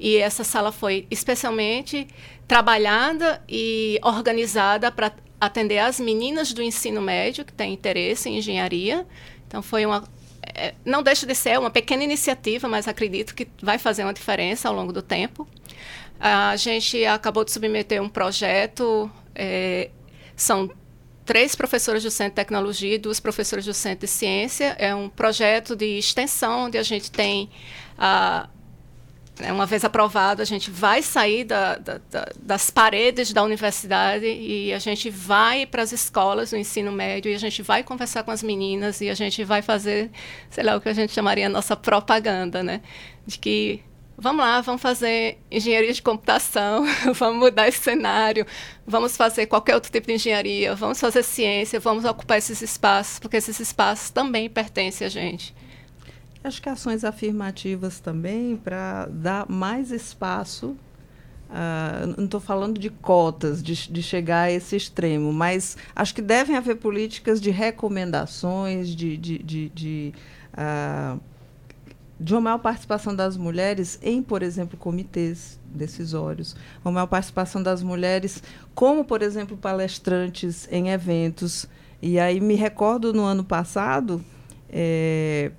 E 0.00 0.16
essa 0.16 0.44
sala 0.44 0.72
foi 0.72 1.06
especialmente 1.10 2.08
trabalhada 2.46 3.44
e 3.46 4.00
organizada 4.02 4.90
para 4.90 5.12
atender 5.38 5.78
as 5.78 6.00
meninas 6.00 6.54
do 6.54 6.62
ensino 6.62 7.02
médio 7.02 7.44
que 7.44 7.52
têm 7.52 7.74
interesse 7.74 8.30
em 8.30 8.38
engenharia. 8.38 9.06
Então 9.46 9.62
foi 9.62 9.84
uma 9.84 10.08
é, 10.54 10.72
não 10.86 11.02
deixa 11.02 11.26
de 11.26 11.34
ser 11.34 11.58
uma 11.58 11.70
pequena 11.70 12.02
iniciativa, 12.02 12.66
mas 12.66 12.88
acredito 12.88 13.34
que 13.34 13.46
vai 13.62 13.76
fazer 13.76 14.04
uma 14.04 14.14
diferença 14.14 14.68
ao 14.68 14.74
longo 14.74 14.92
do 14.92 15.02
tempo. 15.02 15.46
A 16.20 16.56
gente 16.56 17.04
acabou 17.04 17.44
de 17.44 17.52
submeter 17.52 18.02
um 18.02 18.08
projeto, 18.08 19.10
é, 19.34 19.90
são 20.34 20.70
três 21.24 21.54
professoras 21.54 22.02
do 22.02 22.10
Centro 22.10 22.32
de 22.32 22.36
Tecnologia 22.36 22.94
e 22.94 22.98
duas 22.98 23.20
professoras 23.20 23.64
do 23.64 23.74
Centro 23.74 24.06
de 24.06 24.12
Ciência. 24.12 24.74
É 24.78 24.94
um 24.94 25.08
projeto 25.08 25.76
de 25.76 25.98
extensão, 25.98 26.66
onde 26.66 26.78
a 26.78 26.82
gente 26.82 27.10
tem 27.10 27.50
a 27.96 28.48
né, 29.38 29.52
uma 29.52 29.66
vez 29.66 29.84
aprovado, 29.84 30.42
a 30.42 30.44
gente 30.44 30.70
vai 30.70 31.00
sair 31.00 31.44
da, 31.44 31.76
da, 31.76 32.00
da, 32.10 32.28
das 32.40 32.70
paredes 32.70 33.32
da 33.32 33.42
universidade 33.42 34.26
e 34.26 34.72
a 34.72 34.78
gente 34.78 35.10
vai 35.10 35.64
para 35.64 35.82
as 35.82 35.92
escolas 35.92 36.50
do 36.50 36.56
ensino 36.56 36.90
médio 36.90 37.30
e 37.30 37.34
a 37.34 37.38
gente 37.38 37.62
vai 37.62 37.84
conversar 37.84 38.24
com 38.24 38.30
as 38.30 38.42
meninas 38.42 39.00
e 39.00 39.08
a 39.08 39.14
gente 39.14 39.44
vai 39.44 39.62
fazer, 39.62 40.10
sei 40.50 40.64
lá, 40.64 40.76
o 40.76 40.80
que 40.80 40.88
a 40.88 40.92
gente 40.92 41.12
chamaria 41.12 41.48
nossa 41.48 41.76
propaganda, 41.76 42.62
né? 42.62 42.80
De 43.26 43.38
que 43.38 43.80
vamos 44.18 44.44
lá, 44.44 44.60
vamos 44.60 44.82
fazer 44.82 45.38
engenharia 45.48 45.92
de 45.92 46.02
computação, 46.02 46.84
vamos 47.14 47.38
mudar 47.38 47.68
esse 47.68 47.78
cenário, 47.78 48.44
vamos 48.84 49.16
fazer 49.16 49.46
qualquer 49.46 49.76
outro 49.76 49.92
tipo 49.92 50.08
de 50.08 50.14
engenharia, 50.14 50.74
vamos 50.74 50.98
fazer 50.98 51.22
ciência, 51.22 51.78
vamos 51.78 52.04
ocupar 52.04 52.36
esses 52.36 52.60
espaços, 52.60 53.20
porque 53.20 53.36
esses 53.36 53.60
espaços 53.60 54.10
também 54.10 54.50
pertencem 54.50 55.06
a 55.06 55.10
gente. 55.10 55.54
Acho 56.42 56.60
que 56.60 56.68
ações 56.68 57.04
afirmativas 57.04 58.00
também 58.00 58.56
para 58.56 59.06
dar 59.06 59.48
mais 59.48 59.90
espaço. 59.92 60.76
Uh, 61.48 62.14
não 62.16 62.26
estou 62.26 62.40
falando 62.40 62.78
de 62.78 62.90
cotas, 62.90 63.62
de, 63.62 63.90
de, 63.90 64.02
chegar 64.02 64.42
a 64.42 64.52
esse 64.52 64.76
extremo, 64.76 65.32
mas 65.32 65.78
acho 65.96 66.14
que 66.14 66.20
devem 66.20 66.56
haver 66.56 66.76
políticas 66.76 67.40
de 67.40 67.50
recomendações, 67.50 68.88
de, 68.88 69.16
de, 69.16 69.38
de, 69.38 69.68
de, 69.70 70.14
uh, 70.52 71.18
de 72.20 72.34
uma 72.34 72.40
maior 72.40 72.58
participação 72.58 73.14
das 73.14 73.36
mulheres 73.36 73.98
em, 74.02 74.22
por 74.22 74.42
exemplo, 74.42 74.76
comitês 74.76 75.58
decisórios, 75.66 76.56
uma 76.84 76.90
maior 76.90 77.06
participação 77.06 77.62
das 77.62 77.82
mulheres, 77.82 78.42
como, 78.74 79.04
por 79.04 79.22
exemplo, 79.22 79.56
palestrantes 79.56 80.68
em 80.70 80.90
eventos. 80.90 81.66
E 82.02 82.18
aí 82.18 82.40
me 82.40 82.54
recordo 82.54 83.12
no 83.12 83.22
ano 83.22 83.44
passado. 83.44 84.24
É, 84.68 85.52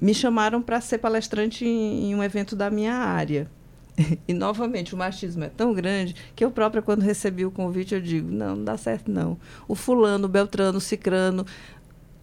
me 0.00 0.12
chamaram 0.12 0.60
para 0.60 0.80
ser 0.80 0.98
palestrante 0.98 1.64
em, 1.64 2.10
em 2.10 2.14
um 2.14 2.22
evento 2.22 2.54
da 2.54 2.70
minha 2.70 2.94
área. 2.94 3.50
E, 4.26 4.34
novamente, 4.34 4.92
o 4.92 4.98
machismo 4.98 5.44
é 5.44 5.48
tão 5.48 5.72
grande 5.72 6.16
que 6.34 6.44
eu 6.44 6.50
própria, 6.50 6.82
quando 6.82 7.02
recebi 7.02 7.46
o 7.46 7.50
convite, 7.50 7.94
eu 7.94 8.00
digo, 8.00 8.28
não, 8.28 8.56
não 8.56 8.64
dá 8.64 8.76
certo, 8.76 9.08
não. 9.10 9.38
O 9.68 9.74
fulano, 9.76 10.26
o 10.26 10.28
Beltrano, 10.28 10.78
o 10.78 10.80
Cicrano, 10.80 11.46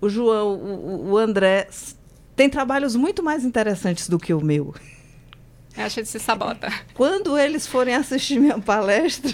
o 0.01 0.09
João, 0.09 0.55
o, 0.55 1.11
o 1.11 1.17
André, 1.17 1.69
tem 2.41 2.49
trabalhos 2.49 2.95
muito 2.95 3.21
mais 3.21 3.45
interessantes 3.45 4.09
do 4.09 4.17
que 4.17 4.33
o 4.33 4.43
meu. 4.43 4.73
Acha 5.77 6.01
que 6.01 6.07
se 6.07 6.19
sabota. 6.19 6.73
Quando 6.95 7.37
eles 7.37 7.67
forem 7.67 7.93
assistir 7.93 8.39
minha 8.39 8.59
palestra... 8.59 9.31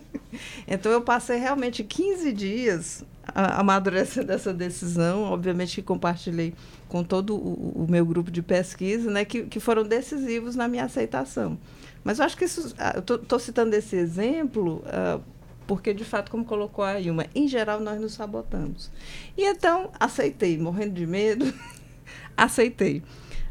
então, 0.68 0.92
eu 0.92 1.00
passei 1.00 1.38
realmente 1.38 1.82
15 1.82 2.32
dias 2.34 3.02
amadurecendo 3.24 4.30
essa 4.30 4.52
decisão. 4.52 5.22
Obviamente 5.22 5.76
que 5.76 5.82
compartilhei 5.82 6.52
com 6.86 7.02
todo 7.02 7.34
o, 7.34 7.84
o, 7.84 7.86
meu 7.88 8.04
grupo 8.04 8.30
de 8.30 8.42
pesquisa, 8.42 9.10
né, 9.10 9.24
que, 9.24 9.44
que 9.44 9.58
foram 9.58 9.82
decisivos 9.82 10.54
na 10.54 10.68
minha 10.68 10.84
aceitação. 10.84 11.58
Mas 12.04 12.18
eu 12.18 12.26
acho 12.26 12.36
que 12.36 12.44
isso, 12.44 12.74
ah, 12.76 12.98
estou 12.98 13.38
citando 13.38 13.74
esse 13.74 13.96
exemplo 13.96 14.84
uh, 14.84 15.18
porque, 15.66 15.94
de 15.94 16.04
fato, 16.04 16.30
como 16.30 16.44
colocou 16.44 16.84
a 16.84 17.00
Ilma, 17.00 17.24
em 17.34 17.48
geral 17.48 17.80
nós 17.80 17.98
nos 17.98 18.12
sabotamos. 18.12 18.90
E 19.34 19.46
então, 19.46 19.90
aceitei, 19.98 20.58
morrendo 20.58 20.92
de 20.92 21.06
medo, 21.06 21.50
aceitei. 22.36 23.02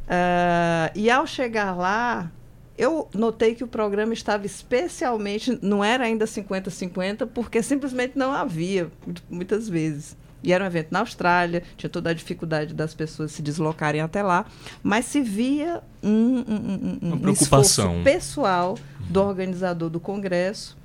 Uh, 0.03 0.91
e 0.95 1.09
ao 1.09 1.25
chegar 1.25 1.75
lá, 1.75 2.31
eu 2.77 3.07
notei 3.13 3.55
que 3.55 3.63
o 3.63 3.67
programa 3.67 4.13
estava 4.13 4.45
especialmente, 4.45 5.57
não 5.61 5.84
era 5.84 6.05
ainda 6.05 6.25
50-50, 6.25 7.27
porque 7.34 7.61
simplesmente 7.61 8.17
não 8.17 8.31
havia, 8.31 8.91
muitas 9.29 9.69
vezes. 9.69 10.17
E 10.43 10.51
era 10.51 10.63
um 10.63 10.67
evento 10.67 10.89
na 10.91 10.99
Austrália, 10.99 11.63
tinha 11.77 11.89
toda 11.89 12.09
a 12.09 12.13
dificuldade 12.13 12.73
das 12.73 12.93
pessoas 12.93 13.31
se 13.31 13.41
deslocarem 13.41 14.01
até 14.01 14.21
lá, 14.21 14.45
mas 14.81 15.05
se 15.05 15.21
via 15.21 15.81
um, 16.03 16.09
um, 16.09 16.43
um, 16.45 16.99
uma 17.01 17.17
preocupação 17.17 17.99
um 17.99 18.03
pessoal 18.03 18.77
do 19.09 19.21
organizador 19.21 19.89
do 19.89 20.01
congresso 20.01 20.77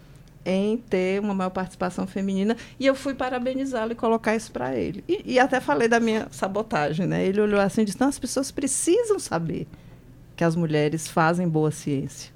em 0.44 0.78
ter 0.78 1.20
uma 1.20 1.34
maior 1.34 1.50
participação 1.50 2.06
feminina 2.06 2.56
e 2.78 2.86
eu 2.86 2.94
fui 2.94 3.14
parabenizá-lo 3.14 3.92
e 3.92 3.94
colocar 3.94 4.34
isso 4.34 4.50
para 4.50 4.74
ele. 4.74 5.04
E, 5.08 5.34
e, 5.34 5.38
até 5.38 5.60
falei 5.60 5.88
da 5.88 6.00
minha 6.00 6.28
sabotagem, 6.30 7.06
né? 7.06 7.24
Ele 7.24 7.40
olhou 7.40 7.60
assim 7.60 7.82
e 7.82 7.84
disse: 7.84 8.00
"Não, 8.00 8.08
as 8.08 8.18
pessoas 8.18 8.50
precisam 8.50 9.18
saber 9.18 9.66
que 10.38 10.44
as 10.44 10.54
mulheres 10.54 11.08
fazem 11.08 11.48
boa 11.48 11.72
ciência. 11.72 12.30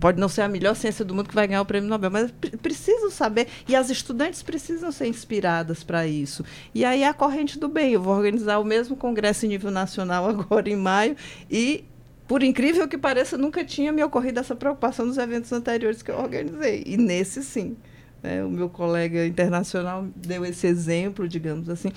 pode 0.00 0.18
não 0.18 0.28
ser 0.28 0.42
a 0.42 0.48
melhor 0.48 0.74
ciência 0.74 1.04
do 1.04 1.14
mundo 1.14 1.28
que 1.28 1.34
vai 1.34 1.46
ganhar 1.46 1.60
o 1.60 1.66
prêmio 1.66 1.88
Nobel, 1.88 2.10
mas 2.10 2.32
precisam 2.60 3.10
saber 3.10 3.46
e 3.68 3.76
as 3.76 3.88
estudantes 3.88 4.42
precisam 4.42 4.90
ser 4.90 5.06
inspiradas 5.06 5.84
para 5.84 6.06
isso. 6.06 6.44
E 6.74 6.84
aí 6.84 7.04
a 7.04 7.14
corrente 7.14 7.58
do 7.58 7.68
bem, 7.68 7.92
eu 7.92 8.02
vou 8.02 8.14
organizar 8.14 8.58
o 8.58 8.64
mesmo 8.64 8.96
congresso 8.96 9.46
em 9.46 9.50
nível 9.50 9.70
nacional 9.70 10.26
agora 10.28 10.68
em 10.68 10.76
maio 10.76 11.16
e 11.48 11.84
por 12.26 12.42
incrível 12.42 12.88
que 12.88 12.98
pareça, 12.98 13.38
nunca 13.38 13.64
tinha 13.64 13.92
me 13.92 14.02
ocorrido 14.02 14.40
essa 14.40 14.54
preocupação 14.54 15.06
nos 15.06 15.18
eventos 15.18 15.52
anteriores 15.52 16.02
que 16.02 16.10
eu 16.10 16.18
organizei. 16.18 16.82
E 16.84 16.96
nesse 16.96 17.42
sim. 17.42 17.76
Né? 18.22 18.44
O 18.44 18.48
meu 18.48 18.68
colega 18.68 19.26
internacional 19.26 20.06
deu 20.16 20.44
esse 20.44 20.66
exemplo, 20.66 21.28
digamos 21.28 21.68
assim. 21.68 21.92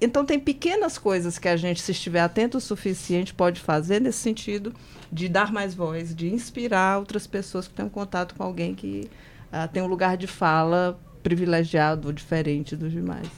Então, 0.00 0.24
tem 0.24 0.40
pequenas 0.40 0.98
coisas 0.98 1.38
que 1.38 1.46
a 1.46 1.56
gente, 1.56 1.80
se 1.80 1.92
estiver 1.92 2.20
atento 2.20 2.58
o 2.58 2.60
suficiente, 2.60 3.32
pode 3.32 3.60
fazer 3.60 4.00
nesse 4.00 4.18
sentido 4.18 4.74
de 5.12 5.28
dar 5.28 5.52
mais 5.52 5.74
voz, 5.74 6.12
de 6.12 6.26
inspirar 6.26 6.98
outras 6.98 7.24
pessoas 7.24 7.68
que 7.68 7.74
têm 7.74 7.88
contato 7.88 8.34
com 8.34 8.42
alguém 8.42 8.74
que 8.74 9.08
uh, 9.52 9.68
tem 9.72 9.80
um 9.80 9.86
lugar 9.86 10.16
de 10.16 10.26
fala 10.26 10.98
privilegiado 11.22 12.12
diferente 12.12 12.74
dos 12.74 12.90
demais. 12.90 13.28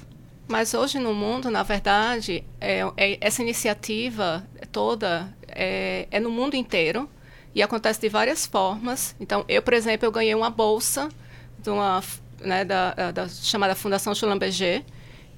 Mas 0.48 0.72
hoje 0.72 0.98
no 0.98 1.12
mundo, 1.12 1.50
na 1.50 1.62
verdade, 1.62 2.44
é, 2.60 2.80
é, 2.96 3.18
essa 3.20 3.42
iniciativa 3.42 4.46
toda 4.72 5.34
é, 5.54 6.06
é, 6.10 6.20
no 6.20 6.30
mundo 6.30 6.54
inteiro 6.54 7.08
e 7.54 7.62
acontece 7.62 8.00
de 8.00 8.08
várias 8.08 8.46
formas. 8.46 9.14
Então, 9.20 9.44
eu, 9.48 9.62
por 9.62 9.74
exemplo, 9.74 10.06
eu 10.06 10.12
ganhei 10.12 10.34
uma 10.34 10.50
bolsa 10.50 11.08
de 11.58 11.70
uma, 11.70 12.02
né, 12.40 12.64
da, 12.64 13.12
da 13.12 13.28
chamada 13.28 13.74
Fundação 13.74 14.14
Schlumberger, 14.14 14.84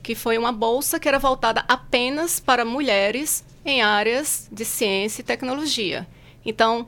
que 0.03 0.15
foi 0.15 0.39
uma 0.39 0.53
bolsa 0.53 0.99
que 0.99 1.09
era 1.09 1.19
voltada 1.19 1.65
apenas 1.69 2.41
para 2.41 2.65
mulheres 2.65 3.45
em 3.65 3.83
áreas 3.83 4.49
de 4.51 4.65
ciência 4.65 5.21
e 5.21 5.25
tecnologia. 5.25 6.07
Então, 6.45 6.87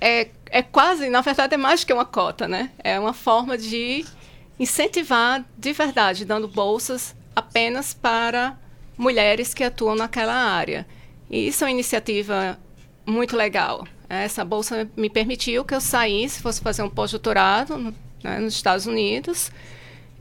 é, 0.00 0.28
é 0.46 0.62
quase, 0.62 1.08
na 1.08 1.20
verdade, 1.20 1.54
é 1.54 1.56
mais 1.56 1.84
que 1.84 1.92
uma 1.92 2.04
cota, 2.04 2.46
né? 2.46 2.70
É 2.78 2.98
uma 2.98 3.12
forma 3.12 3.58
de 3.58 4.04
incentivar 4.58 5.44
de 5.58 5.72
verdade, 5.72 6.24
dando 6.24 6.48
bolsas 6.48 7.14
apenas 7.34 7.92
para 7.92 8.56
mulheres 8.96 9.52
que 9.52 9.64
atuam 9.64 9.94
naquela 9.94 10.34
área. 10.34 10.86
E 11.30 11.48
isso 11.48 11.64
é 11.64 11.66
uma 11.66 11.72
iniciativa 11.72 12.58
muito 13.04 13.36
legal. 13.36 13.86
Essa 14.08 14.44
bolsa 14.44 14.88
me 14.96 15.10
permitiu 15.10 15.64
que 15.64 15.74
eu 15.74 15.80
saísse, 15.80 16.40
fosse 16.40 16.60
fazer 16.60 16.82
um 16.82 16.90
pós-doutorado 16.90 17.94
né, 18.22 18.38
nos 18.38 18.54
Estados 18.54 18.86
Unidos, 18.86 19.50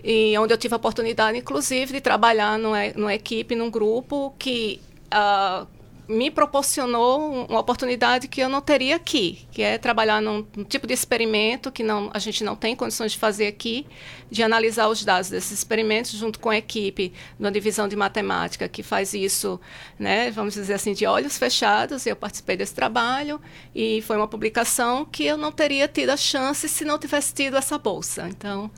e 0.04 0.38
onde 0.38 0.54
eu 0.54 0.58
tive 0.58 0.74
a 0.74 0.78
oportunidade, 0.78 1.38
inclusive, 1.38 1.94
de 1.94 2.02
trabalhar 2.02 2.60
numa, 2.60 2.88
numa 2.96 3.14
equipe, 3.14 3.56
num 3.56 3.70
grupo 3.70 4.34
que 4.38 4.80
uh, 5.08 5.68
me 6.08 6.30
proporcionou 6.30 7.46
uma 7.48 7.60
oportunidade 7.60 8.28
que 8.28 8.42
eu 8.42 8.48
não 8.48 8.62
teria 8.62 8.96
aqui, 8.96 9.48
que 9.52 9.62
é 9.62 9.78
trabalhar 9.78 10.22
num, 10.22 10.46
num, 10.56 10.64
tipo 10.64 10.86
de 10.86 10.94
experimento 10.94 11.72
que 11.72 11.84
não, 11.84 12.10
a 12.14 12.20
gente 12.20 12.44
não 12.44 12.56
tem 12.56 12.76
condições 12.76 13.14
de 13.14 13.18
fazer 13.18 13.48
aqui, 13.48 13.88
de 14.30 14.44
analisar 14.44 14.88
os 14.88 15.04
dados 15.04 15.30
desses 15.30 15.52
experimentos 15.52 16.12
junto 16.12 16.40
com 16.40 16.50
a 16.50 16.58
equipe 16.58 17.12
da 17.40 17.50
divisão 17.50 17.88
de 17.88 17.96
matemática 17.96 18.68
que 18.68 18.84
faz 18.84 19.14
isso, 19.14 19.60
né, 19.98 20.30
vamos 20.32 20.54
dizer 20.54 20.76
assim, 20.76 20.94
de 20.94 21.06
olhos 21.06 21.38
fechados. 21.38 22.06
Eu 22.06 22.16
participei 22.16 22.56
desse 22.56 22.76
trabalho 22.76 23.42
e 23.74 24.02
foi 24.02 24.18
uma 24.18 24.28
publicação 24.28 25.06
que 25.06 25.26
eu 25.26 25.38
não 25.38 25.52
teria 25.52 25.88
tido 25.88 26.12
a 26.12 26.18
chance 26.18 26.70
se 26.70 26.86
não 26.86 27.00
tivesse 27.00 27.34
tido 27.34 27.58
essa 27.58 27.78
bolsa. 27.78 28.28
Então, 28.30 28.70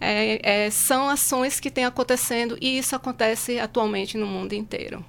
é, 0.00 0.66
é, 0.66 0.70
são 0.70 1.08
ações 1.08 1.58
que 1.58 1.70
têm 1.70 1.84
acontecendo 1.84 2.56
e 2.60 2.78
isso 2.78 2.94
acontece 2.94 3.58
atualmente 3.58 4.16
no 4.16 4.26
mundo 4.26 4.52
inteiro. 4.52 5.04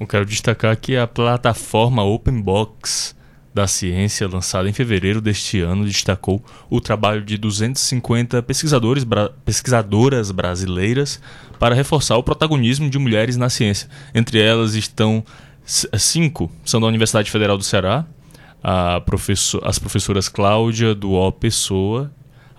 Eu 0.00 0.06
quero 0.06 0.24
destacar 0.24 0.74
que 0.78 0.96
a 0.96 1.06
plataforma 1.06 2.02
Open 2.02 2.40
Box 2.40 3.14
da 3.52 3.66
ciência, 3.66 4.26
lançada 4.26 4.66
em 4.66 4.72
fevereiro 4.72 5.20
deste 5.20 5.60
ano, 5.60 5.84
destacou 5.84 6.42
o 6.70 6.80
trabalho 6.80 7.22
de 7.22 7.36
250 7.36 8.42
pesquisadores, 8.42 9.04
bra 9.04 9.28
pesquisadoras 9.44 10.30
brasileiras 10.30 11.20
para 11.58 11.74
reforçar 11.74 12.16
o 12.16 12.22
protagonismo 12.22 12.88
de 12.88 12.98
mulheres 12.98 13.36
na 13.36 13.50
ciência. 13.50 13.90
Entre 14.14 14.40
elas 14.40 14.74
estão 14.74 15.22
cinco, 15.66 16.50
são 16.64 16.80
da 16.80 16.86
Universidade 16.86 17.30
Federal 17.30 17.58
do 17.58 17.64
Ceará, 17.64 18.06
professor, 19.04 19.60
as 19.66 19.78
professoras 19.78 20.30
Cláudia 20.30 20.94
Duó 20.94 21.30
Pessoa 21.30 22.10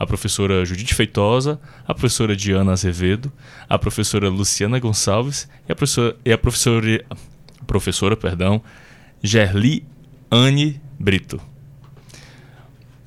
a 0.01 0.07
professora 0.07 0.65
Judite 0.65 0.95
Feitosa, 0.95 1.61
a 1.87 1.93
professora 1.93 2.35
Diana 2.35 2.71
Azevedo, 2.71 3.31
a 3.69 3.77
professora 3.77 4.29
Luciana 4.29 4.79
Gonçalves 4.79 5.47
e 5.69 5.71
a 5.71 5.75
professora, 5.75 6.15
e 6.25 6.33
a 6.33 6.37
professora, 6.39 7.05
professora 7.71 8.17
perdão, 8.17 8.61
Gerli 9.23 9.85
Anne 10.29 10.81
Brito. 10.99 11.37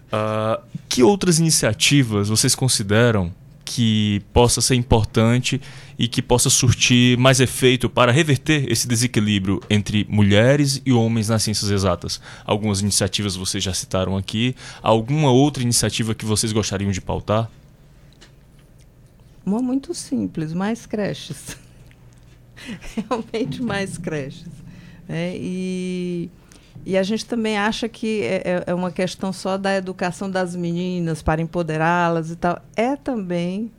Uh, 0.07 0.65
que 0.89 1.03
outras 1.03 1.39
iniciativas 1.39 2.31
vocês 2.31 2.55
consideram 2.55 3.31
que 3.62 4.23
possa 4.33 4.62
ser 4.62 4.75
importante 4.75 5.61
e 5.99 6.09
que 6.09 6.23
possa 6.23 6.49
surtir 6.49 7.19
mais 7.19 7.41
efeito 7.41 7.91
para 7.91 8.11
reverter 8.11 8.71
esse 8.73 8.89
desequilíbrio 8.89 9.61
entre 9.69 10.07
mulheres 10.09 10.81
e 10.87 10.93
homens 10.93 11.29
nas 11.29 11.43
ciências 11.43 11.71
exatas. 11.71 12.19
Algumas 12.47 12.81
iniciativas 12.81 13.37
vocês 13.37 13.62
já 13.62 13.75
citaram 13.75 14.17
aqui. 14.17 14.55
Alguma 14.83 15.31
outra 15.31 15.62
iniciativa 15.62 16.15
que 16.15 16.25
vocês 16.25 16.53
gostariam 16.53 16.91
de 16.91 17.03
pautar? 17.03 17.51
Uma 19.45 19.61
muito 19.61 19.93
simples, 19.93 20.55
mais 20.55 20.87
creches. 20.87 21.64
Realmente 23.09 23.63
mais 23.63 23.99
creches. 23.99 24.53
É, 25.09 25.37
e 25.37 26.31
e 26.87 26.99
a 26.99 27.03
gente 27.03 27.25
também 27.25 27.57
acha 27.57 27.89
que 27.89 28.23
é, 28.23 28.43
é, 28.45 28.65
é 28.67 28.75
uma 28.75 28.91
questão 28.91 29.33
só 29.33 29.57
da 29.57 29.75
educação 29.75 30.31
das 30.31 30.55
meninas 30.55 31.23
para 31.23 31.41
empoderá-las 31.41 32.31
e 32.31 32.37
tal. 32.37 32.61
É 32.77 32.95
também 32.95 33.73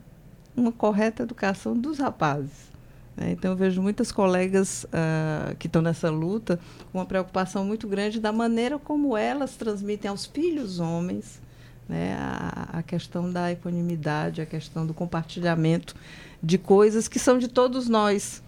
uma 0.56 0.72
correta 0.72 1.22
educação 1.22 1.78
dos 1.78 1.98
rapazes. 1.98 2.72
Né? 3.16 3.30
Então, 3.30 3.52
eu 3.52 3.56
vejo 3.56 3.80
muitas 3.80 4.10
colegas 4.10 4.84
uh, 4.84 5.54
que 5.56 5.68
estão 5.68 5.82
nessa 5.82 6.10
luta 6.10 6.58
com 6.90 6.98
uma 6.98 7.06
preocupação 7.06 7.64
muito 7.64 7.86
grande 7.86 8.18
da 8.18 8.32
maneira 8.32 8.76
como 8.76 9.16
elas 9.16 9.54
transmitem 9.54 10.10
aos 10.10 10.26
filhos 10.26 10.80
homens 10.80 11.40
né? 11.88 12.16
a, 12.18 12.78
a 12.78 12.82
questão 12.82 13.30
da 13.30 13.52
equanimidade, 13.52 14.40
a 14.40 14.46
questão 14.46 14.84
do 14.84 14.92
compartilhamento 14.92 15.94
de 16.42 16.58
coisas 16.58 17.06
que 17.06 17.18
são 17.18 17.38
de 17.38 17.46
todos 17.46 17.88
nós. 17.88 18.42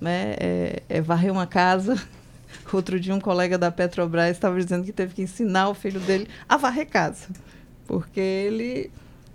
Né? 0.00 0.34
É, 0.38 0.82
é 0.88 1.00
varrer 1.00 1.32
uma 1.32 1.46
casa 1.46 1.96
Outro 2.72 2.98
dia 2.98 3.14
um 3.14 3.20
colega 3.20 3.58
da 3.58 3.70
Petrobras 3.70 4.30
estava 4.30 4.58
dizendo 4.58 4.84
que 4.84 4.92
teve 4.92 5.14
que 5.14 5.22
ensinar 5.22 5.68
o 5.68 5.74
filho 5.74 6.00
dele 6.00 6.28
a 6.48 6.56
varrer 6.56 6.88
casa. 6.88 7.28
Porque 7.86 8.20
ele 8.20 8.90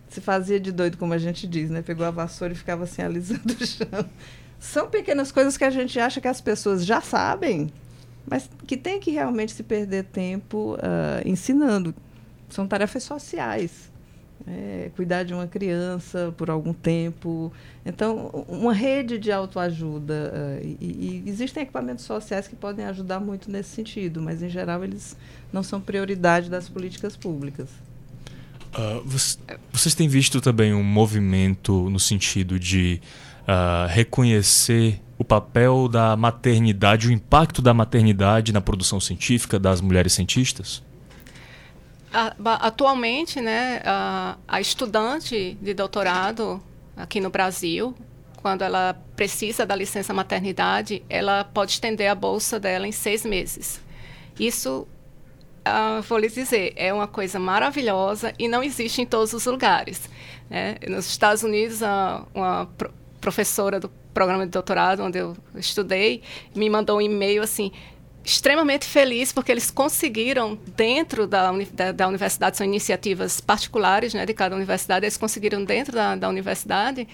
se 0.10 0.20
fazia 0.22 0.60
de 0.60 0.72
doido, 0.72 0.98
como 0.98 1.14
a 1.14 1.18
gente 1.18 1.48
diz, 1.48 1.70
né? 1.70 1.82
Pegou 1.82 2.06
a 2.06 2.12
vassoura 2.12 2.54
e 2.54 2.58
ficava 2.58 2.84
assim 2.84 3.02
alisando 3.02 3.54
o 3.54 3.66
chão. 3.66 4.10
São 4.60 4.90
pequenas 4.90 5.32
coisas 5.32 5.58
que 5.58 5.64
a 5.64 5.70
gente 5.70 6.00
acha 6.00 6.20
que 6.20 6.28
as 6.28 6.42
pessoas 6.42 6.86
já 6.86 7.00
sabem, 7.00 7.72
mas 8.28 8.50
que 8.68 8.76
tem 8.76 9.00
que 9.00 9.12
realmente 9.12 9.54
se 9.54 9.64
perder 9.64 10.06
tempo 10.06 10.76
uh, 10.76 11.28
ensinando. 11.28 11.94
São 12.50 12.68
tarefas 12.68 13.04
sociais 13.04 13.89
é, 14.50 14.90
cuidar 14.96 15.24
de 15.24 15.34
uma 15.34 15.46
criança 15.46 16.34
por 16.36 16.50
algum 16.50 16.74
tempo. 16.74 17.54
Então, 17.86 18.46
uma 18.48 18.74
rede 18.74 19.20
de 19.20 19.32
autoajuda. 19.32 20.34
Uh, 20.34 20.78
e, 20.82 21.24
e, 21.26 21.30
existem 21.30 21.64
equipamentos 21.64 22.04
sociais 22.06 22.48
que 22.48 22.56
podem 22.56 22.86
ajudar 22.86 23.20
muito 23.20 23.52
nesse 23.52 23.70
sentido, 23.70 24.22
mas, 24.22 24.42
em 24.42 24.50
geral, 24.50 24.84
eles 24.84 25.16
não 25.54 25.62
são 25.62 25.80
prioridade 25.80 26.50
das 26.50 26.68
políticas 26.68 27.16
públicas. 27.16 27.70
Uh, 28.74 29.04
vocês 29.72 29.94
têm 29.94 30.08
visto 30.08 30.42
também 30.42 30.74
um 30.74 30.84
movimento 30.84 31.90
no 31.90 32.00
sentido 32.00 32.60
de 32.60 33.00
uh, 33.44 33.88
reconhecer 33.88 35.00
o 35.18 35.24
papel 35.24 35.88
da 35.88 36.16
maternidade, 36.16 37.08
o 37.08 37.12
impacto 37.12 37.62
da 37.62 37.74
maternidade 37.74 38.52
na 38.52 38.62
produção 38.62 39.00
científica 39.00 39.60
das 39.60 39.80
mulheres 39.80 40.14
cientistas? 40.14 40.82
Atualmente, 42.60 43.40
né, 43.40 43.82
a, 43.86 44.38
a 44.48 44.62
estudante 44.62 45.58
de 45.62 45.74
doutorado 45.74 46.62
aqui 46.96 47.22
no 47.22 47.30
Brasil, 47.30 47.96
quando 48.42 48.62
ela 48.64 48.96
precisa 49.16 49.66
da 49.66 49.76
licença 49.76 50.14
maternidade, 50.14 51.04
ela 51.10 51.44
pode 51.44 51.72
estender 51.72 52.10
a 52.10 52.16
bolsa 52.16 52.60
dela 52.60 52.88
em 52.88 52.92
seis 52.92 53.26
meses. 53.26 53.82
Isso, 54.40 54.88
uh, 55.68 56.02
vou 56.04 56.18
lhes 56.18 56.34
dizer, 56.34 56.74
é 56.76 56.94
uma 56.94 57.08
coisa 57.08 57.38
maravilhosa 57.38 58.34
e 58.40 58.48
não 58.48 58.64
existe 58.64 59.02
em 59.02 59.06
todos 59.06 59.34
os 59.34 59.46
lugares. 59.46 60.10
Né? 60.50 60.78
Nos 60.88 61.06
Estados 61.08 61.44
Unidos, 61.44 61.82
uh, 61.82 62.26
uma 62.34 62.66
pro 62.78 62.92
professora 63.20 63.82
do 63.82 63.90
programa 64.14 64.46
de 64.46 64.52
doutorado, 64.52 65.04
onde 65.04 65.20
eu 65.20 65.36
estudei, 65.56 66.24
me 66.56 66.70
mandou 66.70 66.98
um 66.98 67.02
e-mail 67.02 67.44
assim: 67.44 67.72
extremamente 68.24 68.86
feliz 68.86 69.32
porque 69.32 69.52
eles 69.52 69.72
conseguiram, 69.72 70.58
dentro 70.76 71.26
da, 71.26 71.52
da, 71.74 71.92
da, 71.92 72.08
universidade, 72.08 72.58
são 72.58 72.66
iniciativas 72.66 73.42
particulares 73.42 74.14
né, 74.14 74.26
de 74.26 74.34
cada 74.34 74.56
universidade, 74.56 75.06
eles 75.06 75.18
conseguiram, 75.18 75.64
dentro 75.64 75.94
da, 75.94 76.16
da 76.16 76.30
universidade, 76.30 77.08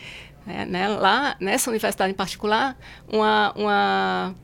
é, 0.47 0.65
né, 0.65 0.87
lá 0.87 1.35
nessa 1.39 1.69
universidade 1.69 2.11
em 2.11 2.15
particular, 2.15 2.77
uma, 3.07 3.53
uma 3.55 4.35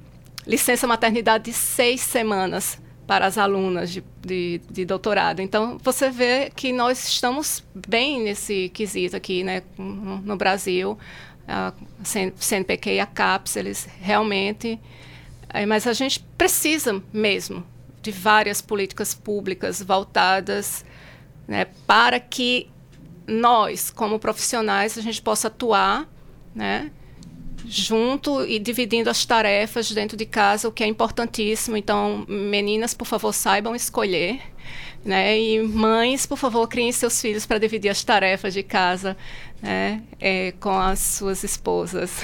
licença 0.46 0.88
maternidade 0.88 1.46
de 1.46 1.54
seis 1.54 2.02
semanas 2.02 2.82
para 3.06 3.26
as 3.26 3.38
alunas 3.38 3.92
de, 3.92 4.04
de, 4.26 4.62
de, 4.70 4.86
doutorado. 4.86 5.42
Então, 5.42 5.78
você 5.84 6.10
vê 6.10 6.52
que 6.56 6.72
nós 6.72 7.06
estamos 7.06 7.64
bem 7.76 8.22
nesse 8.22 8.70
quesito 8.70 9.16
aqui, 9.16 9.44
né, 9.44 9.64
no, 9.78 10.18
no 10.20 10.38
Brasil. 10.38 10.98
A 11.48 11.74
CNPq 12.04 12.92
e 12.92 13.00
a 13.00 13.06
CAPES, 13.06 13.56
eles 13.58 13.90
realmente... 14.00 14.80
É, 15.54 15.66
mas 15.66 15.86
a 15.86 15.94
gente 15.94 16.20
precisa 16.38 17.02
mesmo 17.12 17.64
de 18.02 18.12
várias 18.12 18.62
políticas 18.62 19.14
públicas 19.14 19.82
voltadas 19.82 20.84
né, 21.48 21.68
para 21.86 22.20
que 22.20 22.70
nós, 23.28 23.92
como 23.92 24.18
profissionais, 24.18 24.98
a 24.98 25.02
gente 25.02 25.22
possa 25.22 25.48
atuar 25.48 26.10
né, 26.56 26.92
junto 27.66 28.44
e 28.46 28.58
dividindo 28.58 29.10
as 29.10 29.26
tarefas 29.26 29.92
dentro 29.92 30.18
de 30.18 30.26
casa, 30.26 30.68
o 30.68 30.72
que 30.72 30.84
é 30.84 30.88
importantíssimo. 30.88 31.78
Então, 31.78 32.26
meninas, 32.28 32.94
por 32.94 33.06
favor, 33.06 33.34
saibam 33.34 33.76
escolher. 33.76 34.42
Né? 35.04 35.40
E 35.40 35.64
mães, 35.64 36.26
por 36.26 36.38
favor, 36.38 36.68
criem 36.68 36.92
seus 36.92 37.20
filhos 37.20 37.46
para 37.46 37.58
dividir 37.58 37.90
as 37.90 38.04
tarefas 38.04 38.54
de 38.54 38.62
casa 38.62 39.18
né? 39.62 40.02
É, 40.20 40.54
com 40.60 40.78
as 40.78 41.00
suas 41.00 41.44
esposas. 41.44 42.24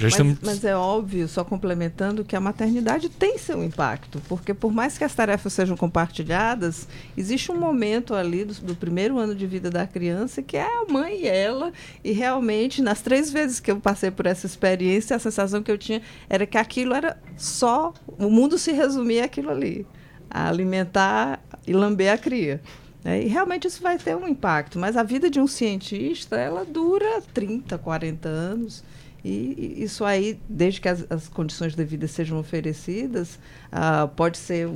Mas, 0.00 0.18
mas, 0.42 0.64
é 0.64 0.74
óbvio, 0.74 1.28
só 1.28 1.44
complementando, 1.44 2.24
que 2.24 2.34
a 2.34 2.40
maternidade 2.40 3.08
tem 3.08 3.38
seu 3.38 3.62
impacto, 3.62 4.20
porque 4.28 4.54
por 4.54 4.72
mais 4.72 4.96
que 4.96 5.04
as 5.04 5.14
tarefas 5.14 5.52
sejam 5.52 5.76
compartilhadas, 5.76 6.88
existe 7.16 7.50
um 7.52 7.58
momento 7.58 8.14
ali 8.14 8.44
do, 8.44 8.54
do, 8.54 8.74
primeiro 8.74 9.18
ano 9.18 9.34
de 9.34 9.46
vida 9.46 9.70
da 9.70 9.86
criança 9.86 10.42
que 10.42 10.56
é 10.56 10.64
a 10.64 10.84
mãe 10.90 11.22
e 11.22 11.28
ela, 11.28 11.72
e 12.02 12.12
realmente, 12.12 12.82
nas 12.82 13.00
três 13.00 13.30
vezes 13.30 13.60
que 13.60 13.70
eu 13.70 13.80
passei 13.80 14.10
por 14.10 14.26
essa 14.26 14.46
experiência, 14.46 15.16
a 15.16 15.18
sensação 15.18 15.62
que 15.62 15.70
eu 15.70 15.78
tinha 15.78 16.02
era 16.28 16.46
que 16.46 16.58
aquilo 16.58 16.94
era 16.94 17.16
só, 17.36 17.92
o 18.18 18.30
mundo 18.30 18.58
se 18.58 18.72
resumia 18.72 19.24
àquilo 19.24 19.50
ali, 19.50 19.86
a 20.30 20.48
alimentar 20.48 21.40
e 21.66 21.72
lamber 21.72 22.12
a 22.12 22.18
cria. 22.18 22.60
É, 23.04 23.20
e 23.20 23.26
realmente 23.26 23.66
isso 23.66 23.82
vai 23.82 23.98
ter 23.98 24.16
um 24.16 24.28
impacto, 24.28 24.78
mas 24.78 24.96
a 24.96 25.02
vida 25.02 25.28
de 25.28 25.40
um 25.40 25.46
cientista, 25.46 26.36
ela 26.36 26.64
dura 26.64 27.20
30, 27.34 27.76
40 27.76 28.28
anos, 28.28 28.84
e 29.24 29.82
isso 29.82 30.04
aí, 30.04 30.38
desde 30.48 30.80
que 30.80 30.88
as, 30.88 31.06
as 31.08 31.28
condições 31.28 31.74
de 31.74 31.84
vida 31.84 32.08
sejam 32.08 32.38
oferecidas, 32.38 33.38
uh, 33.72 34.08
pode 34.08 34.36
ser 34.36 34.68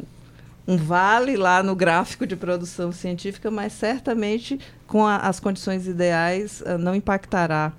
um, 0.66 0.76
vale 0.76 1.36
lá 1.36 1.62
no 1.62 1.74
gráfico 1.74 2.26
de 2.26 2.36
produção 2.36 2.92
científica, 2.92 3.51
mas 3.51 3.72
certamente 3.72 4.59
com 4.86 5.05
a, 5.05 5.16
as 5.16 5.40
condições 5.40 5.86
ideais 5.86 6.61
uh, 6.61 6.78
não 6.78 6.94
impactará 6.94 7.72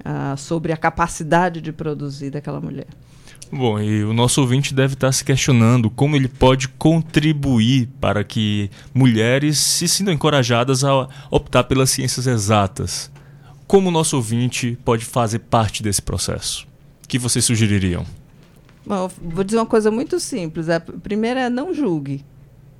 uh, 0.00 0.36
sobre 0.36 0.72
a 0.72 0.76
capacidade 0.76 1.60
de 1.60 1.72
produzir 1.72 2.30
daquela 2.30 2.60
mulher. 2.60 2.88
Bom, 3.50 3.80
e 3.80 4.04
o 4.04 4.12
nosso 4.12 4.42
ouvinte 4.42 4.74
deve 4.74 4.92
estar 4.92 5.10
se 5.10 5.24
questionando 5.24 5.88
como 5.88 6.14
ele 6.14 6.28
pode 6.28 6.68
contribuir 6.68 7.88
para 7.98 8.22
que 8.22 8.70
mulheres 8.92 9.56
se 9.58 9.88
sintam 9.88 10.12
encorajadas 10.12 10.84
a 10.84 11.08
optar 11.30 11.64
pelas 11.64 11.88
ciências 11.88 12.26
exatas. 12.26 13.10
Como 13.68 13.88
o 13.88 13.92
nosso 13.92 14.16
ouvinte 14.16 14.78
pode 14.82 15.04
fazer 15.04 15.40
parte 15.40 15.82
desse 15.82 16.00
processo? 16.00 16.66
O 17.04 17.06
que 17.06 17.18
vocês 17.18 17.44
sugeririam? 17.44 18.06
Bom, 18.86 19.10
vou 19.20 19.44
dizer 19.44 19.58
uma 19.58 19.66
coisa 19.66 19.90
muito 19.90 20.18
simples. 20.18 20.70
A 20.70 20.80
primeira 20.80 21.40
é 21.40 21.50
não 21.50 21.74
julgue. 21.74 22.24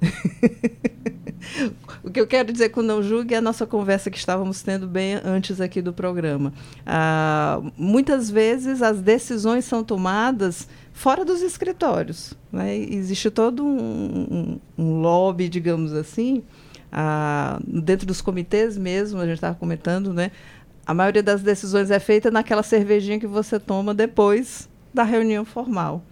o 2.03 2.11
que 2.11 2.19
eu 2.19 2.27
quero 2.27 2.51
dizer 2.51 2.71
com 2.71 2.81
não 2.81 3.03
julgue 3.03 3.35
é 3.35 3.37
a 3.37 3.43
nossa 3.43 3.67
conversa 3.67 4.11
que 4.11 4.17
estávamos 4.17 4.63
tendo 4.63 4.87
bem 4.87 5.21
antes 5.23 5.61
aqui 5.61 5.83
do 5.83 5.93
programa. 5.93 6.55
Ah, 6.87 7.61
muitas 7.77 8.31
vezes 8.31 8.81
as 8.81 9.03
decisões 9.03 9.67
são 9.67 9.85
tomadas 9.85 10.67
fora 10.95 11.23
dos 11.23 11.43
escritórios. 11.43 12.33
Né? 12.51 12.79
Existe 12.79 13.31
todo 13.31 13.63
um, 13.63 14.59
um, 14.79 14.79
um 14.79 15.01
lobby, 15.03 15.51
digamos 15.51 15.93
assim, 15.93 16.43
ah, 16.91 17.61
dentro 17.67 18.07
dos 18.07 18.21
comitês 18.21 18.79
mesmo, 18.79 19.21
a 19.21 19.27
gente 19.27 19.35
estava 19.35 19.55
comentando, 19.55 20.15
né? 20.15 20.31
A 20.89 20.95
maioria 20.95 21.23
das 21.23 21.43
decisões 21.43 21.91
é 21.91 22.01
feita 22.01 22.31
naquela 22.31 22.63
cervejinha 22.63 23.21
que 23.21 23.27
você 23.27 23.61
toma 23.61 23.93
depois 23.93 24.71
da 24.95 25.03
reunião 25.03 25.45
formal. 25.45 26.03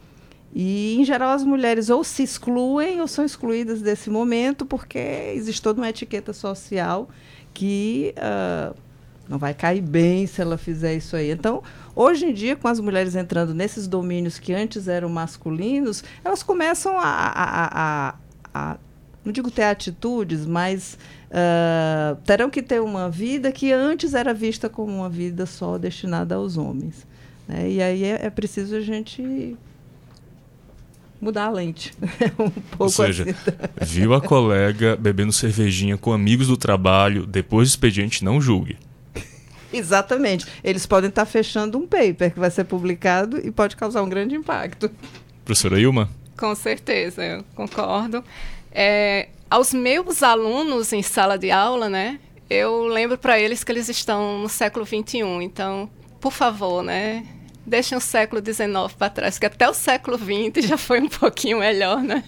E, 0.55 1.01
em 1.01 1.03
geral, 1.03 1.31
as 1.31 1.43
mulheres 1.43 1.89
ou 1.89 2.05
se 2.05 2.23
excluem 2.23 3.01
ou 3.01 3.09
são 3.09 3.25
excluídas 3.25 3.81
desse 3.81 4.11
momento 4.11 4.67
porque 4.67 4.99
existe 5.35 5.63
toda 5.63 5.81
uma 5.81 5.89
etiqueta 5.89 6.35
social 6.35 7.09
que 7.55 8.15
uh, 8.19 8.77
não 9.27 9.39
vai 9.39 9.55
cair 9.55 9.81
bem 9.81 10.27
se 10.27 10.43
ela 10.43 10.59
fizer 10.59 10.95
isso 10.95 11.17
aí. 11.17 11.31
Então, 11.31 11.63
hoje 11.95 12.27
em 12.27 12.35
dia, 12.35 12.55
com 12.55 12.69
as 12.69 12.79
mulheres 12.79 13.15
entrando 13.15 13.55
nesses 13.55 13.89
domínios 13.89 14.39
que 14.39 14.53
antes 14.53 14.89
eram 14.89 15.09
masculinos, 15.09 16.05
elas 16.23 16.43
começam 16.43 16.99
a, 16.99 17.03
a, 17.03 18.11
a, 18.13 18.15
a 18.53 18.77
não 19.27 19.33
digo 19.33 19.51
ter 19.51 19.65
atitudes, 19.65 20.47
mas 20.47 20.97
uh, 21.31 22.17
terão 22.25 22.49
que 22.49 22.63
ter 22.63 22.81
uma 22.81 23.11
vida 23.11 23.51
que 23.51 23.73
antes 23.73 24.15
era 24.15 24.33
vista 24.33 24.69
como 24.69 24.93
uma 24.93 25.11
vida 25.11 25.45
só 25.47 25.77
destinada 25.77 26.37
aos 26.37 26.57
homens. 26.57 27.05
Né? 27.49 27.73
E 27.73 27.83
aí 27.83 28.05
é, 28.05 28.27
é, 28.27 28.31
preciso 28.31 28.77
a 28.77 28.81
gente 28.81 29.57
mudar 31.21 31.47
a 31.47 31.51
lente. 31.51 31.93
um 32.39 32.49
pouco 32.49 32.85
Ou 32.85 32.89
seja, 32.89 33.25
assim. 33.25 33.35
viu 33.85 34.15
a 34.15 34.21
colega 34.21 34.95
bebendo 34.95 35.33
cervejinha 35.33 35.97
com 35.97 36.13
amigos 36.13 36.47
do 36.47 36.57
trabalho, 36.57 37.27
depois 37.27 37.69
do 37.69 37.73
expediente, 37.73 38.25
não 38.25 38.41
julgue. 38.41 38.79
Exatamente. 39.73 40.47
Eles 40.63 40.87
podem 40.87 41.09
estar 41.09 41.27
fechando 41.27 41.77
um 41.77 41.85
paper 41.85 42.33
que 42.33 42.39
vai 42.39 42.51
ser 42.51 42.63
publicado 42.63 43.45
e 43.45 43.51
pode 43.51 43.75
causar 43.75 44.05
um 44.05 44.09
grande 44.09 44.37
impacto. 44.37 44.89
Professora 45.45 45.81
Ilma? 45.81 46.09
Com 46.39 46.55
certeza, 46.55 47.25
eu 47.25 47.45
concordo. 47.57 48.23
É, 48.73 49.29
aos 49.51 49.73
meus 49.73 50.23
alunos 50.23 50.93
em 50.93 51.03
sala 51.03 51.39
de 51.39 51.51
aula, 51.51 51.89
né, 51.89 52.19
eu 52.49 52.87
lembro 52.87 53.19
para 53.19 53.39
eles 53.39 53.65
que 53.65 53.73
eles 53.73 53.89
estão 53.89 54.39
no 54.39 54.49
século 54.49 54.85
XXI. 54.85 55.21
Então, 55.43 55.91
por 56.21 56.33
favor, 56.33 56.83
né, 56.83 57.27
deixem 57.65 57.97
o 57.97 58.01
século 58.01 58.43
XIX 58.45 58.93
para 58.97 59.11
trás, 59.11 59.39
que 59.39 59.47
até 59.47 59.69
o 59.69 59.75
século 59.75 60.17
XX 60.19 60.67
já 60.67 60.79
foi 60.79 61.01
um 61.01 61.09
pouquinho 61.11 61.59
melhor, 61.59 62.03
né? 62.03 62.23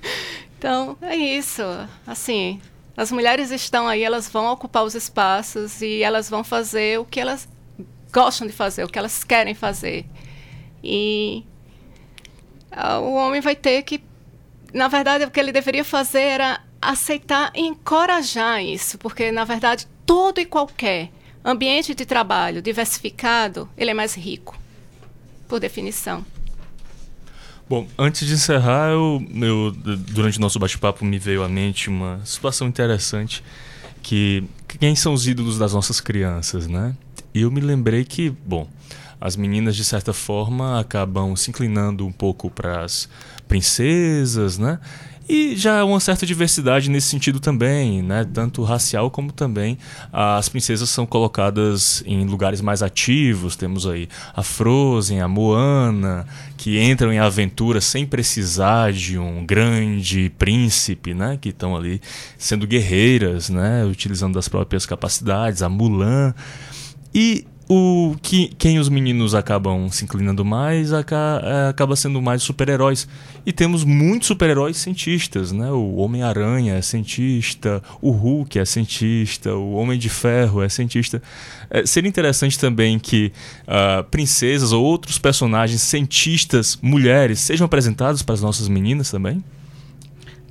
Então, 0.59 0.97
é 1.01 1.15
isso. 1.15 1.63
Assim, 2.07 2.61
as 2.97 3.13
mulheres 3.13 3.53
estão 3.53 3.87
aí, 3.87 4.03
elas 4.03 4.29
vão 4.29 4.51
ocupar 4.53 4.83
os 4.83 4.95
espaços 4.97 5.81
e 5.81 6.03
elas 6.03 6.29
vão 6.29 6.43
fazer 6.43 6.99
o 6.99 7.05
que 7.05 7.21
elas 7.21 7.49
gostam 8.13 8.47
de 8.47 8.53
fazer, 8.53 8.83
o 8.83 8.89
que 8.89 8.99
elas 8.99 9.23
querem 9.23 9.55
fazer. 9.55 10.05
E 10.83 11.45
uh, 12.73 13.01
o 13.01 13.15
homem 13.15 13.41
vai 13.41 13.55
ter 13.55 13.83
que, 13.83 14.03
na 14.73 14.89
verdade, 14.89 15.25
o 15.25 15.31
que 15.31 15.41
ele 15.41 15.53
deveria 15.53 15.85
fazer 15.85 16.21
era 16.21 16.61
aceitar 16.81 17.53
e 17.55 17.61
encorajar 17.61 18.63
isso, 18.63 18.99
porque 18.99 19.33
na 19.33 19.45
verdade 19.45 19.87
todo 20.07 20.41
e 20.41 20.47
qualquer 20.47 21.11
ambiente 21.45 21.95
de 21.95 22.05
trabalho 22.05 22.63
diversificado, 22.63 23.69
ele 23.77 23.91
é 23.91 23.95
mais 23.95 24.15
rico, 24.15 24.59
por 25.49 25.59
definição. 25.59 26.25
Bom, 27.69 27.87
antes 27.99 28.27
de 28.27 28.33
encerrar, 28.33 28.91
eu, 28.91 29.23
eu 29.43 29.73
durante 29.99 30.39
o 30.39 30.41
nosso 30.41 30.59
bate-papo 30.59 31.05
me 31.05 31.19
veio 31.19 31.43
à 31.43 31.49
mente 31.49 31.91
uma 31.91 32.21
situação 32.25 32.67
interessante 32.67 33.45
que 34.03 34.43
quem 34.67 34.97
são 34.97 35.13
os 35.13 35.27
ídolos 35.29 35.59
das 35.59 35.75
nossas 35.75 36.01
crianças, 36.01 36.67
né? 36.67 36.95
E 37.35 37.43
eu 37.43 37.51
me 37.51 37.61
lembrei 37.61 38.05
que, 38.05 38.31
bom, 38.31 38.67
as 39.21 39.37
meninas 39.37 39.77
de 39.77 39.85
certa 39.85 40.13
forma 40.13 40.81
acabam 40.81 41.35
se 41.37 41.51
inclinando 41.51 42.07
um 42.07 42.13
pouco 42.13 42.51
para 42.51 42.85
as 42.85 43.09
princesas, 43.47 44.59
né? 44.59 44.79
E 45.29 45.55
já 45.57 45.81
há 45.81 45.85
uma 45.85 46.01
certa 46.01 46.25
diversidade 46.25 46.89
nesse 46.89 47.09
sentido 47.09 47.39
também, 47.39 48.01
né? 48.01 48.27
tanto 48.33 48.63
racial 48.63 49.11
como 49.11 49.31
também 49.31 49.77
as 50.11 50.49
princesas 50.49 50.89
são 50.89 51.05
colocadas 51.05 52.03
em 52.07 52.25
lugares 52.25 52.63
mais 52.63 52.83
ativos. 52.83 53.55
Temos 53.55 53.87
aí 53.87 54.09
a 54.35 54.43
Frozen, 54.43 55.21
a 55.21 55.29
Moana, 55.29 56.27
que 56.57 56.83
entram 56.83 57.13
em 57.13 57.19
aventura 57.19 57.79
sem 57.79 58.07
precisar 58.07 58.91
de 58.91 59.19
um 59.19 59.45
grande 59.45 60.33
príncipe, 60.39 61.13
né? 61.13 61.37
que 61.39 61.51
estão 61.51 61.77
ali 61.77 62.01
sendo 62.39 62.67
guerreiras, 62.67 63.51
né? 63.51 63.85
utilizando 63.85 64.33
das 64.33 64.49
próprias 64.49 64.87
capacidades, 64.87 65.61
a 65.61 65.69
Mulan. 65.69 66.35
E 67.15 67.47
o 67.69 68.17
que 68.23 68.49
quem 68.59 68.79
os 68.79 68.89
meninos 68.89 69.35
acabam 69.35 69.91
se 69.91 70.05
inclinando 70.05 70.43
mais 70.43 70.93
acaba, 70.93 71.47
é, 71.47 71.69
acaba 71.69 71.95
sendo 71.95 72.21
mais 72.23 72.43
super-heróis. 72.43 73.07
E 73.45 73.53
temos 73.53 73.85
muitos 73.85 74.29
super-heróis 74.29 74.79
cientistas, 74.79 75.53
né? 75.53 75.71
O 75.71 75.97
Homem-Aranha 75.97 76.75
é 76.75 76.83
cientista, 76.83 77.83
o 78.01 78.11
Hulk 78.11 78.59
é 78.59 78.65
cientista, 78.65 79.55
o 79.55 79.73
Homem 79.75 79.99
de 79.99 80.09
Ferro 80.09 80.63
é 80.63 80.69
cientista. 80.69 81.23
É, 81.69 81.85
seria 81.85 82.09
interessante 82.09 82.59
também 82.59 82.99
que 82.99 83.33
uh, 83.65 84.03
princesas 84.05 84.73
ou 84.73 84.83
outros 84.83 85.19
personagens 85.19 85.83
cientistas 85.83 86.79
mulheres 86.81 87.41
sejam 87.41 87.67
apresentados 87.67 88.23
para 88.23 88.35
as 88.35 88.41
nossas 88.41 88.69
meninas 88.69 89.11
também? 89.11 89.43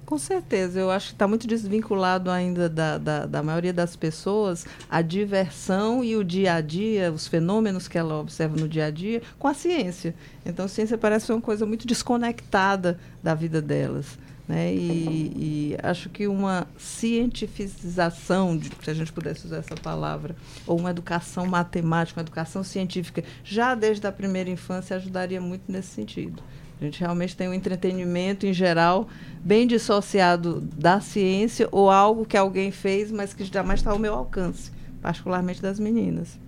Com 0.07 0.17
certeza, 0.17 0.79
eu 0.79 0.89
acho 0.89 1.07
que 1.07 1.15
está 1.15 1.27
muito 1.27 1.45
desvinculado 1.45 2.31
ainda 2.31 2.69
da, 2.69 2.97
da, 2.97 3.25
da, 3.25 3.43
maioria 3.43 3.73
das 3.73 3.93
pessoas 3.97 4.65
a 4.89 5.01
diversão 5.01 6.01
e 6.01 6.15
o 6.15 6.23
dia 6.23 6.53
a 6.53 6.61
dia, 6.61 7.11
os 7.11 7.27
fenômenos 7.27 7.89
que 7.89 7.97
ela 7.97 8.17
observa 8.17 8.55
no 8.55 8.69
dia 8.69 8.85
a 8.85 8.89
dia, 8.89 9.21
com 9.37 9.49
a 9.49 9.53
ciência. 9.53 10.15
Então, 10.45 10.63
a 10.63 10.69
ciência 10.69 10.97
parece 10.97 11.29
uma 11.29 11.41
coisa 11.41 11.65
muito 11.65 11.85
desconectada 11.85 12.97
da 13.21 13.35
vida 13.35 13.61
delas. 13.61 14.17
Né? 14.47 14.73
E, 14.73 15.33
e, 15.35 15.77
acho 15.83 16.09
que 16.09 16.25
uma 16.25 16.65
cientificação, 16.77 18.57
se 18.81 18.89
a 18.89 18.93
gente 18.93 19.11
pudesse 19.11 19.45
usar 19.45 19.57
essa 19.57 19.75
palavra, 19.75 20.37
ou 20.65 20.79
uma 20.79 20.91
educação 20.91 21.45
matemática, 21.45 22.17
uma 22.17 22.23
educação 22.23 22.63
científica, 22.63 23.25
já 23.43 23.75
desde 23.75 24.07
a 24.07 24.11
primeira 24.13 24.49
infância, 24.49 24.95
ajudaria 24.95 25.41
muito 25.41 25.69
nesse 25.69 25.89
sentido. 25.89 26.41
A 26.79 26.83
gente 26.83 26.99
realmente 26.99 27.35
tem 27.35 27.49
um 27.49 27.53
entretenimento, 27.53 28.45
em 28.45 28.53
geral, 28.53 29.09
bem 29.41 29.65
dissociado 29.65 30.61
da 30.61 31.01
ciência 31.01 31.67
ou 31.71 31.89
algo 31.89 32.25
que 32.25 32.37
alguém 32.37 32.71
fez, 32.71 33.11
mas 33.11 33.33
que 33.33 33.43
jamais 33.43 33.79
está 33.79 33.91
ao 33.91 33.97
meu 33.97 34.13
alcance, 34.13 34.71
particularmente 35.01 35.61
das 35.61 35.79
meninas. 35.79 36.39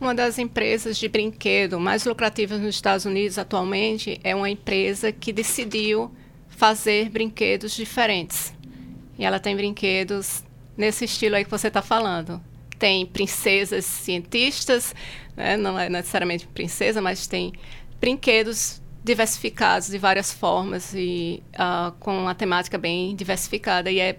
Uma 0.00 0.14
das 0.14 0.38
empresas 0.38 0.96
de 0.96 1.08
brinquedo 1.08 1.78
mais 1.78 2.04
lucrativas 2.04 2.60
nos 2.60 2.74
Estados 2.74 3.04
Unidos 3.04 3.38
atualmente 3.38 4.18
é 4.22 4.34
uma 4.34 4.48
empresa 4.48 5.12
que 5.12 5.32
decidiu 5.32 6.10
fazer 6.48 7.10
brinquedos 7.10 7.74
diferentes. 7.74 8.54
E 9.18 9.24
ela 9.24 9.38
tem 9.38 9.54
brinquedos 9.54 10.42
nesse 10.76 11.04
estilo 11.04 11.36
aí 11.36 11.44
que 11.44 11.50
você 11.50 11.68
está 11.68 11.82
falando. 11.82 12.40
Tem 12.78 13.04
princesas 13.04 13.84
cientistas, 13.84 14.94
né? 15.36 15.56
não 15.56 15.78
é 15.78 15.90
necessariamente 15.90 16.46
princesa, 16.46 17.02
mas 17.02 17.26
tem 17.26 17.52
brinquedos 18.00 18.79
diversificados 19.02 19.88
de 19.88 19.98
várias 19.98 20.32
formas 20.32 20.92
e 20.94 21.42
uh, 21.54 21.92
com 21.98 22.16
uma 22.22 22.34
temática 22.34 22.76
bem 22.76 23.14
diversificada 23.16 23.90
e 23.90 23.98
é 23.98 24.18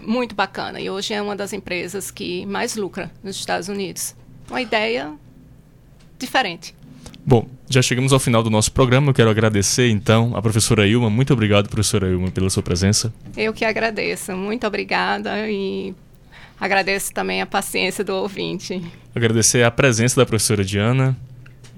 muito 0.00 0.34
bacana. 0.34 0.80
E 0.80 0.90
hoje 0.90 1.14
é 1.14 1.20
uma 1.20 1.34
das 1.34 1.52
empresas 1.52 2.10
que 2.10 2.44
mais 2.46 2.76
lucra 2.76 3.10
nos 3.22 3.36
Estados 3.36 3.68
Unidos. 3.68 4.14
Uma 4.48 4.60
ideia 4.60 5.12
diferente. 6.18 6.74
Bom, 7.24 7.46
já 7.68 7.82
chegamos 7.82 8.12
ao 8.12 8.18
final 8.18 8.42
do 8.42 8.48
nosso 8.48 8.72
programa. 8.72 9.10
Eu 9.10 9.14
quero 9.14 9.28
agradecer, 9.28 9.90
então, 9.90 10.34
a 10.34 10.40
professora 10.40 10.86
Ilma. 10.86 11.10
Muito 11.10 11.32
obrigado, 11.32 11.68
professora 11.68 12.08
Ilma, 12.08 12.30
pela 12.30 12.48
sua 12.48 12.62
presença. 12.62 13.12
Eu 13.36 13.52
que 13.52 13.64
agradeço. 13.64 14.34
Muito 14.34 14.66
obrigada 14.66 15.48
e 15.48 15.94
agradeço 16.58 17.12
também 17.12 17.42
a 17.42 17.46
paciência 17.46 18.02
do 18.02 18.14
ouvinte. 18.14 18.82
Agradecer 19.14 19.62
a 19.62 19.70
presença 19.70 20.16
da 20.16 20.24
professora 20.24 20.64
Diana. 20.64 21.14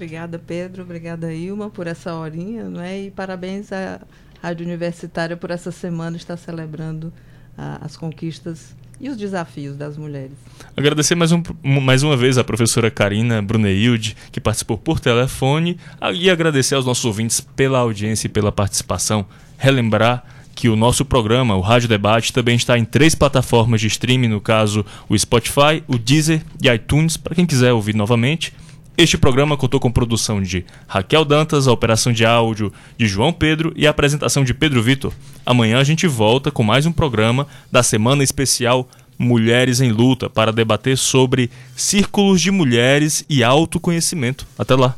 Obrigada, 0.00 0.38
Pedro. 0.38 0.82
Obrigada, 0.82 1.30
Ilma, 1.30 1.68
por 1.68 1.86
essa 1.86 2.14
horinha. 2.14 2.64
Não 2.64 2.80
é? 2.80 3.02
E 3.02 3.10
parabéns 3.10 3.70
à 3.70 4.00
Rádio 4.42 4.64
Universitária 4.64 5.36
por 5.36 5.50
essa 5.50 5.70
semana 5.70 6.16
estar 6.16 6.38
celebrando 6.38 7.12
ah, 7.58 7.80
as 7.82 7.98
conquistas 7.98 8.74
e 8.98 9.10
os 9.10 9.16
desafios 9.18 9.76
das 9.76 9.98
mulheres. 9.98 10.32
Agradecer 10.74 11.14
mais, 11.14 11.32
um, 11.32 11.42
mais 11.62 12.02
uma 12.02 12.16
vez 12.16 12.38
a 12.38 12.44
professora 12.44 12.90
Karina 12.90 13.42
Bruneilde, 13.42 14.16
que 14.32 14.40
participou 14.40 14.78
por 14.78 15.00
telefone, 15.00 15.78
e 16.14 16.30
agradecer 16.30 16.76
aos 16.76 16.86
nossos 16.86 17.04
ouvintes 17.04 17.38
pela 17.38 17.80
audiência 17.80 18.26
e 18.26 18.30
pela 18.30 18.50
participação. 18.50 19.26
Relembrar 19.58 20.24
que 20.54 20.70
o 20.70 20.76
nosso 20.76 21.04
programa, 21.04 21.54
o 21.56 21.60
Rádio 21.60 21.90
Debate, 21.90 22.32
também 22.32 22.56
está 22.56 22.78
em 22.78 22.86
três 22.86 23.14
plataformas 23.14 23.82
de 23.82 23.86
streaming, 23.86 24.28
no 24.28 24.40
caso 24.40 24.82
o 25.10 25.18
Spotify, 25.18 25.84
o 25.86 25.98
Deezer 25.98 26.40
e 26.62 26.70
iTunes, 26.70 27.18
para 27.18 27.34
quem 27.34 27.44
quiser 27.44 27.74
ouvir 27.74 27.94
novamente. 27.94 28.54
Este 28.96 29.16
programa 29.16 29.56
contou 29.56 29.80
com 29.80 29.90
produção 29.90 30.42
de 30.42 30.64
Raquel 30.86 31.24
Dantas, 31.24 31.66
a 31.66 31.72
operação 31.72 32.12
de 32.12 32.24
áudio 32.24 32.72
de 32.98 33.06
João 33.06 33.32
Pedro 33.32 33.72
e 33.74 33.86
a 33.86 33.90
apresentação 33.90 34.44
de 34.44 34.52
Pedro 34.52 34.82
Vitor. 34.82 35.12
Amanhã 35.44 35.78
a 35.78 35.84
gente 35.84 36.06
volta 36.06 36.50
com 36.50 36.62
mais 36.62 36.84
um 36.84 36.92
programa 36.92 37.46
da 37.72 37.82
semana 37.82 38.22
especial 38.22 38.88
Mulheres 39.18 39.80
em 39.80 39.90
Luta 39.90 40.30
para 40.30 40.52
debater 40.52 40.96
sobre 40.96 41.50
círculos 41.76 42.40
de 42.40 42.50
mulheres 42.50 43.24
e 43.28 43.44
autoconhecimento. 43.44 44.46
Até 44.58 44.74
lá! 44.74 44.96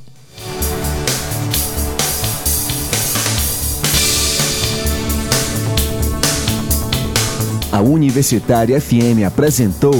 A 7.73 7.81
Universitária 7.81 8.79
FM 8.81 9.25
apresentou 9.27 9.95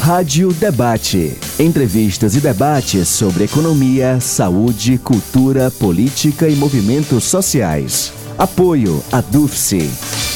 Rádio 0.00 0.52
Debate. 0.52 1.36
Entrevistas 1.62 2.34
e 2.34 2.40
debates 2.40 3.08
sobre 3.08 3.44
economia, 3.44 4.18
saúde, 4.18 4.98
cultura, 4.98 5.70
política 5.70 6.48
e 6.48 6.56
movimentos 6.56 7.22
sociais. 7.22 8.12
Apoio 8.36 9.00
a 9.12 9.20
DUFSE. 9.20 10.31